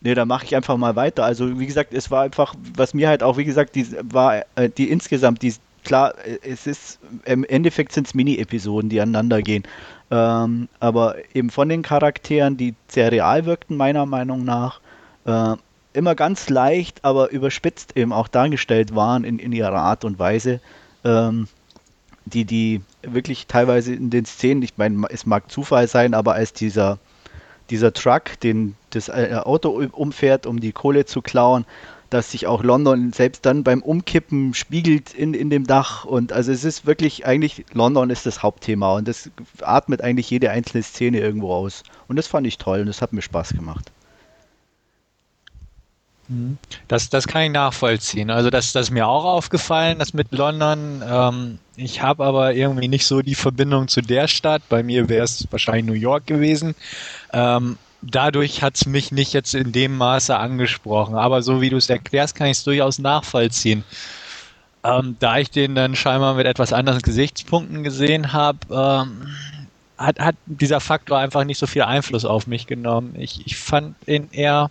Nee, 0.00 0.14
da 0.14 0.24
mache 0.24 0.44
ich 0.44 0.54
einfach 0.54 0.76
mal 0.76 0.96
weiter. 0.96 1.24
Also 1.24 1.58
wie 1.58 1.66
gesagt, 1.66 1.92
es 1.92 2.10
war 2.10 2.22
einfach, 2.22 2.54
was 2.76 2.94
mir 2.94 3.08
halt 3.08 3.22
auch, 3.22 3.36
wie 3.36 3.44
gesagt, 3.44 3.74
die 3.74 3.86
war 4.02 4.44
äh, 4.54 4.68
die 4.68 4.90
insgesamt, 4.90 5.42
die 5.42 5.54
klar, 5.84 6.14
äh, 6.24 6.38
es 6.42 6.66
ist 6.66 7.00
im 7.24 7.44
Endeffekt 7.44 7.92
sind 7.92 8.06
es 8.06 8.14
Mini-Episoden, 8.14 8.90
die 8.90 9.00
aneinander 9.00 9.42
gehen. 9.42 9.64
Ähm, 10.10 10.68
aber 10.80 11.16
eben 11.34 11.50
von 11.50 11.68
den 11.68 11.82
Charakteren, 11.82 12.56
die 12.56 12.74
sehr 12.86 13.10
real 13.12 13.44
wirkten, 13.44 13.76
meiner 13.76 14.06
Meinung 14.06 14.44
nach, 14.44 14.80
äh, 15.26 15.56
immer 15.94 16.14
ganz 16.14 16.48
leicht, 16.48 17.04
aber 17.04 17.30
überspitzt 17.30 17.96
eben 17.96 18.12
auch 18.12 18.28
dargestellt 18.28 18.94
waren 18.94 19.24
in, 19.24 19.38
in 19.38 19.52
ihrer 19.52 19.72
Art 19.72 20.04
und 20.04 20.18
Weise. 20.18 20.60
Ähm, 21.04 21.48
die, 22.24 22.44
die 22.44 22.82
wirklich 23.02 23.46
teilweise 23.46 23.94
in 23.94 24.10
den 24.10 24.26
Szenen, 24.26 24.62
ich 24.62 24.76
meine, 24.76 25.06
es 25.10 25.26
mag 25.26 25.50
Zufall 25.50 25.88
sein, 25.88 26.14
aber 26.14 26.34
als 26.34 26.52
dieser 26.52 26.98
dieser 27.70 27.92
Truck, 27.92 28.40
den 28.40 28.74
das 28.90 29.08
äh, 29.08 29.40
Auto 29.42 29.70
umfährt, 29.92 30.46
um 30.46 30.60
die 30.60 30.72
Kohle 30.72 31.04
zu 31.04 31.22
klauen, 31.22 31.64
dass 32.10 32.30
sich 32.30 32.46
auch 32.46 32.62
London 32.62 33.12
selbst 33.12 33.44
dann 33.44 33.64
beim 33.64 33.82
Umkippen 33.82 34.54
spiegelt 34.54 35.12
in, 35.12 35.34
in 35.34 35.50
dem 35.50 35.66
Dach. 35.66 36.04
Und 36.04 36.32
also 36.32 36.52
es 36.52 36.64
ist 36.64 36.86
wirklich 36.86 37.26
eigentlich, 37.26 37.66
London 37.74 38.10
ist 38.10 38.24
das 38.24 38.42
Hauptthema 38.42 38.94
und 38.96 39.08
das 39.08 39.30
atmet 39.60 40.00
eigentlich 40.00 40.30
jede 40.30 40.50
einzelne 40.50 40.82
Szene 40.82 41.20
irgendwo 41.20 41.52
aus. 41.52 41.82
Und 42.06 42.16
das 42.16 42.26
fand 42.26 42.46
ich 42.46 42.58
toll 42.58 42.80
und 42.80 42.86
das 42.86 43.02
hat 43.02 43.12
mir 43.12 43.22
Spaß 43.22 43.50
gemacht. 43.50 43.92
Mhm. 46.28 46.58
Das, 46.88 47.08
das 47.08 47.26
kann 47.26 47.42
ich 47.42 47.50
nachvollziehen. 47.50 48.30
Also 48.30 48.50
das, 48.50 48.72
das 48.72 48.86
ist 48.86 48.90
mir 48.90 49.08
auch 49.08 49.24
aufgefallen, 49.24 49.98
das 49.98 50.12
mit 50.12 50.32
London. 50.32 51.02
Ähm, 51.06 51.58
ich 51.76 52.02
habe 52.02 52.24
aber 52.24 52.54
irgendwie 52.54 52.88
nicht 52.88 53.06
so 53.06 53.22
die 53.22 53.34
Verbindung 53.34 53.88
zu 53.88 54.00
der 54.00 54.28
Stadt. 54.28 54.62
Bei 54.68 54.82
mir 54.82 55.08
wäre 55.08 55.24
es 55.24 55.46
wahrscheinlich 55.50 55.86
New 55.86 55.92
York 55.92 56.26
gewesen. 56.26 56.74
Ähm, 57.32 57.78
dadurch 58.02 58.62
hat 58.62 58.76
es 58.76 58.86
mich 58.86 59.10
nicht 59.10 59.32
jetzt 59.32 59.54
in 59.54 59.72
dem 59.72 59.96
Maße 59.96 60.36
angesprochen. 60.36 61.14
Aber 61.14 61.42
so 61.42 61.60
wie 61.60 61.70
du 61.70 61.76
es 61.76 61.88
erklärst, 61.88 62.36
kann 62.36 62.48
ich 62.48 62.58
es 62.58 62.64
durchaus 62.64 62.98
nachvollziehen. 62.98 63.84
Ähm, 64.84 65.16
da 65.18 65.38
ich 65.38 65.50
den 65.50 65.74
dann 65.74 65.96
scheinbar 65.96 66.34
mit 66.34 66.46
etwas 66.46 66.72
anderen 66.72 67.00
Gesichtspunkten 67.02 67.82
gesehen 67.82 68.32
habe, 68.32 68.58
ähm, 68.70 69.28
hat, 69.96 70.20
hat 70.20 70.36
dieser 70.46 70.80
Faktor 70.80 71.18
einfach 71.18 71.44
nicht 71.44 71.58
so 71.58 71.66
viel 71.66 71.82
Einfluss 71.82 72.24
auf 72.24 72.46
mich 72.46 72.66
genommen. 72.66 73.14
Ich, 73.18 73.44
ich 73.44 73.56
fand 73.56 73.96
ihn 74.06 74.28
eher 74.30 74.70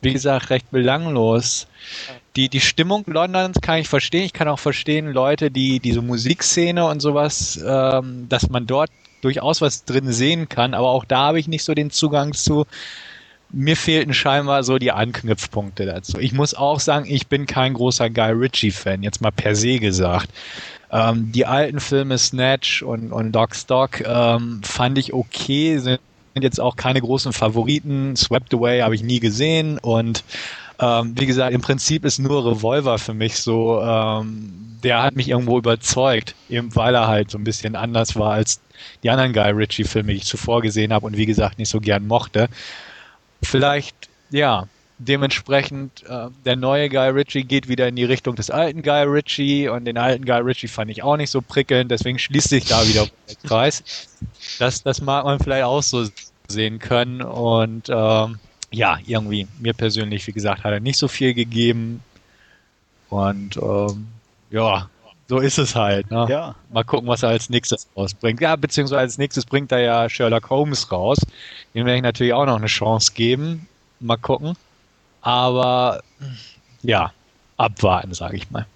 wie 0.00 0.12
gesagt, 0.12 0.50
recht 0.50 0.70
belanglos. 0.70 1.66
Die, 2.36 2.48
die 2.48 2.60
Stimmung 2.60 3.04
Londons 3.06 3.60
kann 3.60 3.78
ich 3.78 3.88
verstehen. 3.88 4.24
Ich 4.24 4.32
kann 4.32 4.48
auch 4.48 4.58
verstehen, 4.58 5.12
Leute, 5.12 5.50
die 5.50 5.80
diese 5.80 6.02
Musikszene 6.02 6.86
und 6.86 7.00
sowas, 7.00 7.60
ähm, 7.66 8.28
dass 8.28 8.48
man 8.48 8.66
dort 8.66 8.90
durchaus 9.22 9.60
was 9.60 9.84
drin 9.84 10.12
sehen 10.12 10.48
kann, 10.48 10.74
aber 10.74 10.88
auch 10.88 11.04
da 11.04 11.18
habe 11.18 11.40
ich 11.40 11.48
nicht 11.48 11.64
so 11.64 11.74
den 11.74 11.90
Zugang 11.90 12.34
zu. 12.34 12.66
mir 13.50 13.76
fehlten 13.76 14.12
scheinbar 14.12 14.62
so 14.62 14.78
die 14.78 14.92
Anknüpfpunkte 14.92 15.86
dazu. 15.86 16.18
Ich 16.18 16.32
muss 16.32 16.54
auch 16.54 16.80
sagen, 16.80 17.06
ich 17.08 17.28
bin 17.28 17.46
kein 17.46 17.74
großer 17.74 18.10
Guy 18.10 18.32
Ritchie-Fan, 18.32 19.02
jetzt 19.02 19.20
mal 19.22 19.32
per 19.32 19.56
se 19.56 19.78
gesagt. 19.78 20.28
Ähm, 20.90 21.32
die 21.32 21.46
alten 21.46 21.80
Filme 21.80 22.18
Snatch 22.18 22.82
und, 22.82 23.12
und 23.12 23.32
Doc 23.32 23.54
Stock 23.54 24.00
ähm, 24.00 24.60
fand 24.62 24.98
ich 24.98 25.12
okay, 25.12 25.78
sind 25.78 26.00
jetzt 26.42 26.60
auch 26.60 26.76
keine 26.76 27.00
großen 27.00 27.32
Favoriten. 27.32 28.16
Swept 28.16 28.54
Away 28.54 28.80
habe 28.80 28.94
ich 28.94 29.02
nie 29.02 29.20
gesehen 29.20 29.78
und 29.78 30.24
ähm, 30.80 31.14
wie 31.18 31.26
gesagt, 31.26 31.52
im 31.52 31.60
Prinzip 31.60 32.04
ist 32.04 32.18
nur 32.18 32.46
Revolver 32.46 32.98
für 32.98 33.14
mich 33.14 33.36
so, 33.36 33.80
ähm, 33.82 34.78
der 34.84 35.02
hat 35.02 35.16
mich 35.16 35.28
irgendwo 35.28 35.58
überzeugt, 35.58 36.36
eben 36.48 36.74
weil 36.76 36.94
er 36.94 37.08
halt 37.08 37.30
so 37.30 37.38
ein 37.38 37.44
bisschen 37.44 37.74
anders 37.74 38.14
war 38.14 38.32
als 38.34 38.60
die 39.02 39.10
anderen 39.10 39.32
Guy 39.32 39.50
Ritchie-Filme, 39.50 40.12
die 40.12 40.18
ich 40.18 40.24
zuvor 40.24 40.62
gesehen 40.62 40.92
habe 40.92 41.06
und 41.06 41.16
wie 41.16 41.26
gesagt 41.26 41.58
nicht 41.58 41.68
so 41.68 41.80
gern 41.80 42.06
mochte. 42.06 42.48
Vielleicht, 43.42 44.08
ja, 44.30 44.68
dementsprechend, 44.98 46.04
äh, 46.08 46.28
der 46.44 46.56
neue 46.56 46.88
Guy 46.88 47.08
Ritchie 47.08 47.44
geht 47.44 47.68
wieder 47.68 47.88
in 47.88 47.96
die 47.96 48.04
Richtung 48.04 48.36
des 48.36 48.50
alten 48.50 48.82
Guy 48.82 49.02
Ritchie 49.02 49.68
und 49.68 49.84
den 49.84 49.96
alten 49.96 50.24
Guy 50.24 50.40
Ritchie 50.40 50.68
fand 50.68 50.90
ich 50.90 51.02
auch 51.02 51.16
nicht 51.16 51.30
so 51.30 51.40
prickelnd, 51.40 51.90
deswegen 51.90 52.18
schließt 52.18 52.48
sich 52.48 52.66
da 52.66 52.86
wieder 52.86 53.06
der 53.28 53.36
Kreis. 53.48 53.82
Das, 54.58 54.82
das 54.82 55.00
mag 55.00 55.24
man 55.24 55.38
vielleicht 55.38 55.64
auch 55.64 55.82
so 55.82 56.06
sehen 56.48 56.78
können 56.78 57.22
und 57.22 57.88
ähm, 57.88 58.38
ja, 58.70 58.98
irgendwie, 59.06 59.46
mir 59.58 59.72
persönlich, 59.72 60.26
wie 60.26 60.32
gesagt, 60.32 60.64
hat 60.64 60.72
er 60.72 60.80
nicht 60.80 60.98
so 60.98 61.08
viel 61.08 61.34
gegeben. 61.34 62.02
Und 63.08 63.56
ähm, 63.56 64.08
ja, 64.50 64.90
so 65.28 65.38
ist 65.38 65.58
es 65.58 65.74
halt. 65.74 66.10
Ne? 66.10 66.26
Ja. 66.28 66.54
Mal 66.70 66.84
gucken, 66.84 67.08
was 67.08 67.22
er 67.22 67.30
als 67.30 67.48
nächstes 67.50 67.88
rausbringt. 67.96 68.40
Ja, 68.40 68.56
beziehungsweise 68.56 69.00
als 69.00 69.18
nächstes 69.18 69.46
bringt 69.46 69.72
er 69.72 69.80
ja 69.80 70.08
Sherlock 70.08 70.50
Holmes 70.50 70.90
raus. 70.92 71.18
Den 71.74 71.86
werde 71.86 71.96
ich 71.96 72.02
natürlich 72.02 72.32
auch 72.32 72.46
noch 72.46 72.56
eine 72.56 72.66
Chance 72.66 73.12
geben. 73.14 73.66
Mal 74.00 74.16
gucken. 74.16 74.54
Aber 75.22 76.02
ja, 76.82 77.12
abwarten, 77.56 78.14
sage 78.14 78.36
ich 78.36 78.50
mal. 78.50 78.66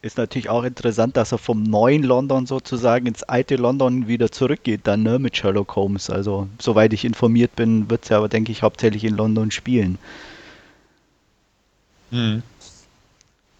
Ist 0.00 0.16
natürlich 0.16 0.48
auch 0.48 0.62
interessant, 0.62 1.16
dass 1.16 1.32
er 1.32 1.38
vom 1.38 1.64
neuen 1.64 2.04
London 2.04 2.46
sozusagen 2.46 3.06
ins 3.06 3.24
alte 3.24 3.56
London 3.56 4.06
wieder 4.06 4.30
zurückgeht, 4.30 4.82
dann 4.84 5.02
ne, 5.02 5.18
mit 5.18 5.36
Sherlock 5.36 5.74
Holmes. 5.74 6.08
Also, 6.08 6.46
soweit 6.60 6.92
ich 6.92 7.04
informiert 7.04 7.56
bin, 7.56 7.90
wird 7.90 8.04
es 8.04 8.10
ja 8.10 8.18
aber, 8.18 8.28
denke 8.28 8.52
ich, 8.52 8.62
hauptsächlich 8.62 9.02
in 9.02 9.16
London 9.16 9.50
spielen. 9.50 9.98
Mhm. 12.12 12.44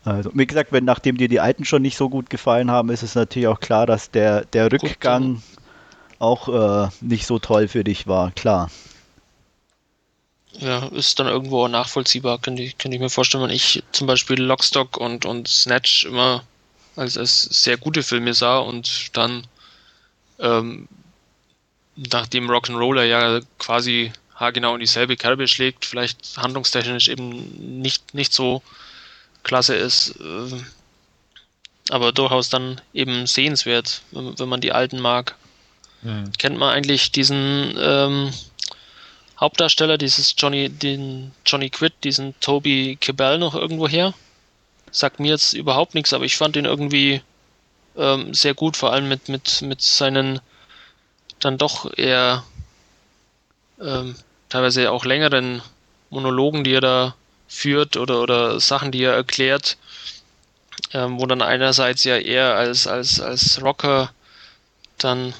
Also, 0.04 0.30
wie 0.32 0.46
gesagt, 0.46 0.70
wenn 0.70 0.84
nachdem 0.84 1.16
dir 1.16 1.28
die 1.28 1.40
alten 1.40 1.64
schon 1.64 1.82
nicht 1.82 1.96
so 1.96 2.08
gut 2.08 2.30
gefallen 2.30 2.70
haben, 2.70 2.90
ist 2.90 3.02
es 3.02 3.16
natürlich 3.16 3.48
auch 3.48 3.60
klar, 3.60 3.84
dass 3.86 4.10
der, 4.12 4.44
der 4.44 4.70
Rückgang 4.70 5.42
auch 6.20 6.48
äh, 6.86 6.88
nicht 7.00 7.26
so 7.26 7.40
toll 7.40 7.66
für 7.66 7.82
dich 7.82 8.06
war, 8.06 8.30
klar. 8.30 8.70
Ja, 10.60 10.86
ist 10.88 11.18
dann 11.20 11.28
irgendwo 11.28 11.64
auch 11.64 11.68
nachvollziehbar, 11.68 12.38
könnte 12.38 12.62
ich, 12.62 12.78
könnte 12.78 12.96
ich 12.96 13.00
mir 13.00 13.10
vorstellen, 13.10 13.44
wenn 13.44 13.50
ich 13.50 13.82
zum 13.92 14.06
Beispiel 14.06 14.40
Lockstock 14.42 14.96
und, 14.96 15.24
und 15.24 15.46
Snatch 15.46 16.04
immer 16.04 16.42
als, 16.96 17.16
als 17.16 17.42
sehr 17.42 17.76
gute 17.76 18.02
Filme 18.02 18.34
sah 18.34 18.58
und 18.58 19.16
dann 19.16 19.46
ähm, 20.40 20.88
nachdem 21.94 22.50
Rock'n'Roller 22.50 23.04
ja 23.04 23.40
quasi 23.58 24.12
haargenau 24.34 24.74
in 24.74 24.80
dieselbe 24.80 25.16
Kerbe 25.16 25.48
schlägt, 25.48 25.84
vielleicht 25.84 26.36
handlungstechnisch 26.36 27.08
eben 27.08 27.80
nicht, 27.80 28.14
nicht 28.14 28.32
so 28.32 28.62
klasse 29.42 29.74
ist, 29.74 30.14
äh, 30.20 30.62
aber 31.90 32.12
durchaus 32.12 32.48
dann 32.48 32.80
eben 32.92 33.26
sehenswert, 33.26 34.02
wenn, 34.12 34.38
wenn 34.38 34.48
man 34.48 34.60
die 34.60 34.72
alten 34.72 35.00
mag. 35.00 35.36
Mhm. 36.02 36.32
Kennt 36.38 36.58
man 36.58 36.70
eigentlich 36.70 37.10
diesen 37.10 37.76
ähm, 37.80 38.32
Hauptdarsteller, 39.40 39.98
dieses 39.98 40.34
Johnny, 40.36 40.68
den 40.68 41.32
Johnny 41.46 41.70
Quidd, 41.70 41.94
diesen 42.02 42.38
Toby 42.40 42.98
Cabell 43.00 43.38
noch 43.38 43.54
irgendwo 43.54 43.86
her. 43.86 44.14
Sagt 44.90 45.20
mir 45.20 45.28
jetzt 45.28 45.52
überhaupt 45.52 45.94
nichts, 45.94 46.12
aber 46.12 46.24
ich 46.24 46.36
fand 46.36 46.56
ihn 46.56 46.64
irgendwie 46.64 47.22
ähm, 47.96 48.34
sehr 48.34 48.54
gut, 48.54 48.76
vor 48.76 48.92
allem 48.92 49.08
mit, 49.08 49.28
mit, 49.28 49.62
mit 49.62 49.82
seinen 49.82 50.40
dann 51.40 51.58
doch 51.58 51.96
eher 51.96 52.44
ähm, 53.80 54.16
teilweise 54.48 54.90
auch 54.90 55.04
längeren 55.04 55.62
Monologen, 56.10 56.64
die 56.64 56.74
er 56.74 56.80
da 56.80 57.14
führt 57.48 57.96
oder, 57.96 58.22
oder 58.22 58.60
Sachen, 58.60 58.92
die 58.92 59.02
er 59.02 59.14
erklärt, 59.14 59.76
ähm, 60.92 61.20
wo 61.20 61.26
dann 61.26 61.42
einerseits 61.42 62.04
ja 62.04 62.16
eher 62.16 62.54
als, 62.54 62.86
als, 62.86 63.20
als 63.20 63.62
Rocker 63.62 64.10
dann 64.98 65.32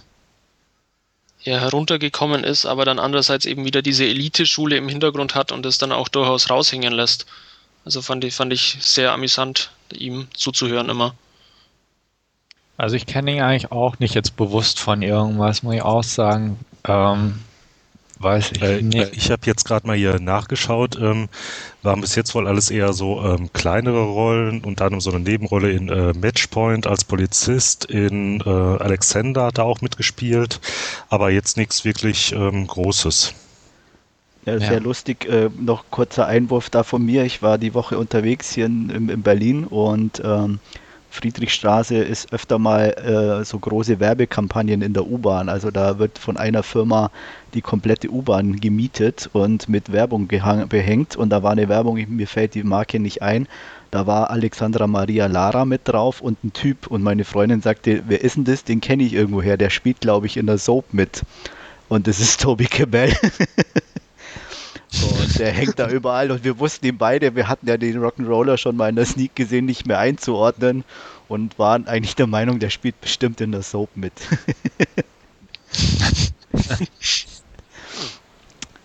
eher 1.45 1.61
heruntergekommen 1.61 2.45
ist, 2.45 2.67
aber 2.67 2.85
dann 2.85 2.99
andererseits 2.99 3.47
eben 3.47 3.65
wieder 3.65 3.83
diese 3.83 4.05
Elite-Schule 4.05 4.77
im 4.77 4.89
Hintergrund 4.89 5.35
hat 5.35 5.53
und 5.53 5.65
es 5.67 5.79
dann 5.79 5.93
auch 5.93 6.09
durchaus 6.09 6.51
raushängen 6.51 6.93
lässt. 6.93 7.27
Also 7.85 8.03
fand 8.03 8.25
ich, 8.25 8.35
fand 8.35 8.53
ich 8.53 8.77
sehr 8.81 9.13
amüsant, 9.13 9.71
ihm 9.93 10.29
zuzuhören 10.35 10.89
immer. 10.89 11.15
Also 12.77 12.97
ich 12.97 13.07
kenne 13.07 13.33
ihn 13.33 13.43
eigentlich 13.43 13.73
auch 13.73 13.99
nicht 13.99 14.15
jetzt 14.15 14.37
bewusst 14.37 14.79
von 14.79 15.03
irgendwas, 15.03 15.63
muss 15.63 15.75
ich 15.75 15.83
auch 15.83 16.05
sagen. 16.05 16.59
Ähm, 16.87 17.41
Weiß 18.21 18.53
ich 18.53 18.63
äh, 18.63 18.83
nicht. 18.83 19.17
Ich 19.17 19.31
habe 19.31 19.43
jetzt 19.47 19.65
gerade 19.65 19.87
mal 19.87 19.97
hier 19.97 20.19
nachgeschaut. 20.19 20.99
Ähm, 21.01 21.29
waren 21.83 22.01
bis 22.01 22.17
jetzt 22.17 22.35
wohl 22.35 22.49
alles 22.49 22.71
eher 22.71 22.93
so 22.93 23.23
ähm, 23.23 23.53
kleinere 23.53 24.03
Rollen, 24.03 24.63
unter 24.65 24.87
anderem 24.87 25.01
so 25.01 25.11
eine 25.11 25.21
Nebenrolle 25.21 25.71
in 25.71 25.89
äh, 25.89 26.13
Matchpoint 26.13 26.87
als 26.87 27.05
Polizist, 27.05 27.85
in 27.85 28.41
äh, 28.41 28.49
Alexander 28.49 29.45
hat 29.45 29.59
er 29.59 29.65
auch 29.65 29.81
mitgespielt, 29.81 30.61
aber 31.09 31.31
jetzt 31.31 31.57
nichts 31.57 31.85
wirklich 31.85 32.33
ähm, 32.33 32.67
Großes. 32.67 33.35
Ja, 34.47 34.59
sehr 34.59 34.73
ja. 34.73 34.79
lustig. 34.79 35.27
Äh, 35.27 35.51
noch 35.59 35.85
kurzer 35.91 36.27
Einwurf 36.27 36.71
da 36.71 36.83
von 36.83 37.05
mir. 37.05 37.25
Ich 37.25 37.43
war 37.43 37.59
die 37.59 37.75
Woche 37.75 37.99
unterwegs 37.99 38.53
hier 38.53 38.67
in, 38.67 38.91
in, 38.91 39.09
in 39.09 39.23
Berlin 39.23 39.65
und 39.65 40.21
ähm, 40.25 40.59
Friedrichstraße 41.19 41.97
ist 41.97 42.33
öfter 42.33 42.61
mal 42.61 42.91
äh, 42.91 43.45
so 43.45 43.59
große 43.59 43.99
Werbekampagnen 43.99 44.83
in 44.83 44.93
der 44.93 45.07
U-Bahn. 45.07 45.49
Also 45.49 45.73
da 45.73 45.99
wird 45.99 46.17
von 46.17 46.37
einer 46.37 46.63
Firma 46.63 47.11
die 47.55 47.61
komplette 47.61 48.09
U-Bahn 48.09 48.61
gemietet 48.61 49.29
und 49.33 49.69
mit 49.69 49.91
Werbung 49.91 50.29
behängt. 50.29 51.17
Und 51.17 51.31
da 51.31 51.43
war 51.43 51.51
eine 51.53 51.69
Werbung, 51.69 51.99
mir 52.09 52.29
fällt 52.29 52.55
die 52.55 52.63
Marke 52.63 53.01
nicht 53.01 53.21
ein. 53.21 53.49
Da 53.91 54.07
war 54.07 54.31
Alexandra 54.31 54.87
Maria 54.87 55.27
Lara 55.27 55.65
mit 55.65 55.81
drauf 55.85 56.21
und 56.21 56.45
ein 56.45 56.53
Typ. 56.53 56.87
Und 56.87 57.03
meine 57.03 57.25
Freundin 57.25 57.63
sagte, 57.63 58.05
wer 58.07 58.23
ist 58.23 58.37
denn 58.37 58.45
das? 58.45 58.63
Den 58.63 58.81
kenne 58.81 59.03
ich 59.03 59.15
irgendwoher. 59.15 59.57
Der 59.57 59.71
spielt, 59.71 60.01
glaube 60.01 60.27
ich, 60.27 60.37
in 60.37 60.47
der 60.47 60.59
Soap 60.59 60.93
mit. 60.93 61.23
Und 61.89 62.07
das 62.07 62.21
ist 62.21 62.41
Toby 62.43 62.67
Cabell. 62.67 63.13
Und 65.03 65.39
der 65.39 65.53
hängt 65.53 65.79
da 65.79 65.89
überall 65.89 66.31
und 66.31 66.45
wir 66.45 66.59
wussten 66.59 66.87
ihn 66.87 66.97
beide, 66.97 67.37
wir 67.37 67.49
hatten 67.49 67.69
ja 67.69 67.77
den 67.77 67.99
Rock'n'Roller 67.99 68.57
schon 68.57 68.77
mal 68.77 68.89
in 68.89 68.97
der 68.97 69.05
Sneak 69.05 69.37
gesehen, 69.37 69.67
nicht 69.67 69.87
mehr 69.87 69.99
einzuordnen 69.99 70.83
und 71.29 71.59
waren 71.59 71.87
eigentlich 71.87 72.17
der 72.17 72.27
Meinung, 72.27 72.59
der 72.59 72.71
spielt 72.71 72.99
bestimmt 73.01 73.41
in 73.43 73.53
der 73.53 73.63
Soap 73.63 73.91
mit. 73.95 74.15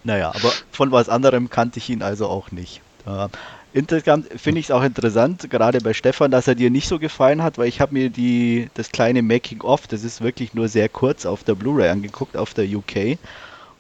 naja, 0.04 0.30
aber 0.36 0.52
von 0.72 0.92
was 0.92 1.08
anderem 1.08 1.50
kannte 1.50 1.80
ich 1.80 1.90
ihn 1.90 2.04
also 2.04 2.28
auch 2.28 2.52
nicht. 2.52 2.82
Äh, 3.06 3.30
insgesamt 3.74 4.28
finde 4.40 4.60
ich 4.60 4.66
es 4.68 4.72
auch 4.72 4.84
interessant, 4.84 5.50
gerade 5.50 5.80
bei 5.80 5.94
Stefan, 5.94 6.32
dass 6.32 6.48
er 6.48 6.56
dir 6.56 6.70
nicht 6.70 6.90
so 6.90 7.00
gefallen 7.00 7.42
hat, 7.44 7.58
weil 7.58 7.70
ich 7.70 7.80
habe 7.80 7.94
mir 7.94 8.10
die, 8.10 8.70
das 8.74 8.92
kleine 8.92 9.22
Making-of, 9.22 9.88
das 9.88 10.04
ist 10.04 10.20
wirklich 10.22 10.54
nur 10.54 10.68
sehr 10.68 10.90
kurz 10.90 11.26
auf 11.26 11.46
der 11.46 11.56
Blu-ray 11.56 11.90
angeguckt, 11.90 12.36
auf 12.36 12.54
der 12.54 12.66
UK. 12.66 13.18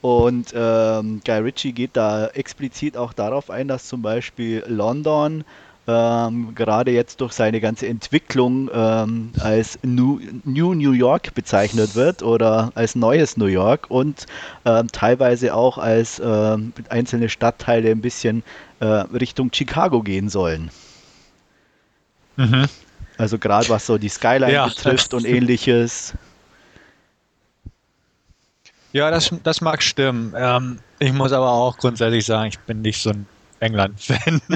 Und 0.03 0.53
ähm, 0.53 1.21
Guy 1.25 1.37
Ritchie 1.39 1.71
geht 1.71 1.91
da 1.93 2.27
explizit 2.27 2.97
auch 2.97 3.13
darauf 3.13 3.49
ein, 3.49 3.69
dass 3.69 3.87
zum 3.87 4.01
Beispiel 4.01 4.61
London 4.67 5.45
ähm, 5.87 6.53
gerade 6.55 6.91
jetzt 6.91 7.21
durch 7.21 7.31
seine 7.31 7.61
ganze 7.61 7.87
Entwicklung 7.87 8.69
ähm, 8.73 9.31
als 9.39 9.79
New, 9.81 10.19
New, 10.43 10.73
New 10.73 10.91
York 10.91 11.33
bezeichnet 11.33 11.95
wird 11.95 12.21
oder 12.21 12.73
als 12.75 12.95
neues 12.95 13.37
New 13.37 13.45
York 13.45 13.85
und 13.89 14.25
ähm, 14.65 14.89
teilweise 14.91 15.55
auch 15.55 15.77
als 15.77 16.21
ähm, 16.21 16.73
einzelne 16.89 17.29
Stadtteile 17.29 17.89
ein 17.89 18.01
bisschen 18.01 18.43
äh, 18.81 18.85
Richtung 18.85 19.51
Chicago 19.53 20.01
gehen 20.01 20.27
sollen. 20.27 20.69
Mhm. 22.35 22.65
Also 23.17 23.37
gerade 23.37 23.69
was 23.69 23.85
so 23.85 23.97
die 23.97 24.09
Skyline 24.09 24.51
ja, 24.51 24.67
betrifft 24.67 25.13
und 25.13 25.25
ähnliches. 25.29 26.13
Ja, 28.93 29.09
das, 29.09 29.31
das 29.43 29.59
mag 29.61 29.81
stimmen. 29.81 30.33
Ähm, 30.37 30.79
ich 30.99 31.11
muss 31.13 31.31
aber 31.31 31.51
auch 31.51 31.77
grundsätzlich 31.77 32.25
sagen, 32.25 32.49
ich 32.49 32.59
bin 32.59 32.81
nicht 32.81 33.01
so 33.01 33.09
ein 33.09 33.25
England-Fan. 33.59 34.41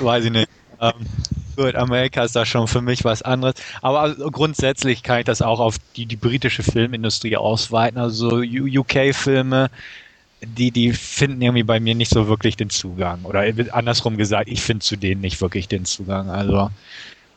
weiß 0.00 0.24
ich 0.24 0.30
nicht. 0.30 0.48
Ähm, 0.80 1.06
gut, 1.54 1.74
Amerika 1.74 2.24
ist 2.24 2.34
da 2.34 2.46
schon 2.46 2.66
für 2.66 2.80
mich 2.80 3.04
was 3.04 3.20
anderes. 3.20 3.54
Aber 3.82 4.14
grundsätzlich 4.30 5.02
kann 5.02 5.18
ich 5.20 5.26
das 5.26 5.42
auch 5.42 5.60
auf 5.60 5.76
die, 5.96 6.06
die 6.06 6.16
britische 6.16 6.62
Filmindustrie 6.62 7.36
ausweiten. 7.36 7.98
Also 7.98 8.38
UK-Filme, 8.38 9.70
die, 10.42 10.70
die 10.70 10.92
finden 10.92 11.42
irgendwie 11.42 11.62
bei 11.62 11.78
mir 11.78 11.94
nicht 11.94 12.10
so 12.10 12.28
wirklich 12.28 12.56
den 12.56 12.70
Zugang. 12.70 13.24
Oder 13.24 13.44
andersrum 13.72 14.16
gesagt, 14.16 14.48
ich 14.48 14.62
finde 14.62 14.84
zu 14.84 14.96
denen 14.96 15.20
nicht 15.20 15.40
wirklich 15.42 15.68
den 15.68 15.84
Zugang. 15.84 16.30
Also 16.30 16.70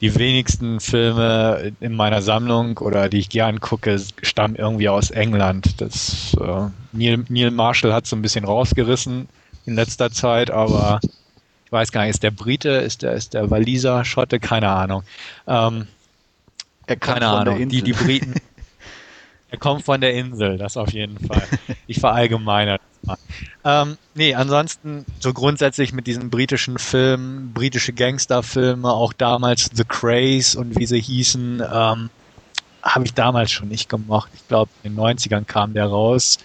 die 0.02 0.16
wenigsten 0.16 0.80
Filme 0.80 1.74
in 1.80 1.96
meiner 1.96 2.22
Sammlung 2.22 2.78
oder 2.78 3.10
die 3.10 3.20
ich 3.20 3.30
gern 3.30 3.60
gucke, 3.60 4.00
stammen 4.22 4.56
irgendwie 4.56 4.90
aus 4.90 5.12
England. 5.12 5.82
Das, 5.82 6.36
äh, 6.40 6.70
Neil, 6.94 7.26
Neil 7.28 7.52
Marshall 7.52 7.94
hat 7.94 8.08
so 8.08 8.16
ein 8.16 8.22
bisschen 8.22 8.46
rausgerissen 8.46 9.28
in 9.66 9.76
letzter 9.76 10.10
Zeit, 10.12 10.52
aber 10.52 11.00
ich 11.66 11.72
weiß 11.72 11.92
gar 11.92 12.02
nicht, 12.02 12.12
ist 12.12 12.24
der 12.24 12.32
Brite, 12.32 12.70
ist 12.70 13.04
der, 13.04 13.14
ist 13.14 13.34
der 13.34 13.52
Waliser, 13.52 14.06
Schotte, 14.06 14.40
keine 14.40 14.70
Ahnung. 14.70 15.04
Ähm, 15.48 15.88
keine 16.88 17.28
Ahnung. 17.28 17.70
Die, 17.70 17.84
die 17.84 17.94
Briten. 17.94 18.36
er 19.52 19.58
kommt 19.58 19.84
von 19.84 20.02
der 20.02 20.14
Insel, 20.14 20.58
das 20.58 20.78
auf 20.78 20.92
jeden 20.94 21.20
Fall. 21.20 21.44
Ich 21.88 22.00
verallgemeine 22.00 22.78
das 22.78 23.08
mal. 23.08 23.18
Ähm, 23.70 23.98
nee, 24.16 24.34
ansonsten 24.34 25.06
so 25.20 25.34
grundsätzlich 25.34 25.94
mit 25.94 26.08
diesen 26.08 26.30
britischen 26.30 26.78
Filmen, 26.80 27.54
britische 27.54 27.94
Gangsterfilme, 27.94 28.90
auch 28.90 29.14
damals 29.14 29.70
The 29.74 29.84
Craze 29.84 30.58
und 30.58 30.80
wie 30.80 30.86
sie 30.86 31.02
hießen, 31.02 31.62
ähm, 31.62 32.10
habe 32.82 33.06
ich 33.06 33.14
damals 33.14 33.52
schon 33.52 33.68
nicht 33.68 33.90
gemocht. 33.90 34.32
Ich 34.34 34.48
glaube, 34.48 34.72
in 34.84 34.96
den 34.96 35.04
90ern 35.04 35.44
kam 35.44 35.74
der 35.74 35.88
raus. 35.88 36.38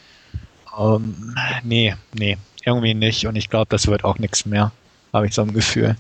Ähm, 0.79 1.37
nee, 1.63 1.95
nee, 2.13 2.37
irgendwie 2.65 2.95
nicht. 2.95 3.27
Und 3.27 3.37
ich 3.37 3.49
glaube, 3.49 3.67
das 3.71 3.87
wird 3.87 4.05
auch 4.05 4.19
nichts 4.19 4.45
mehr 4.45 4.73
habe 5.15 5.29
ich 5.29 5.35
so 5.35 5.43
ein 5.43 5.55
Gefühl. 5.55 5.97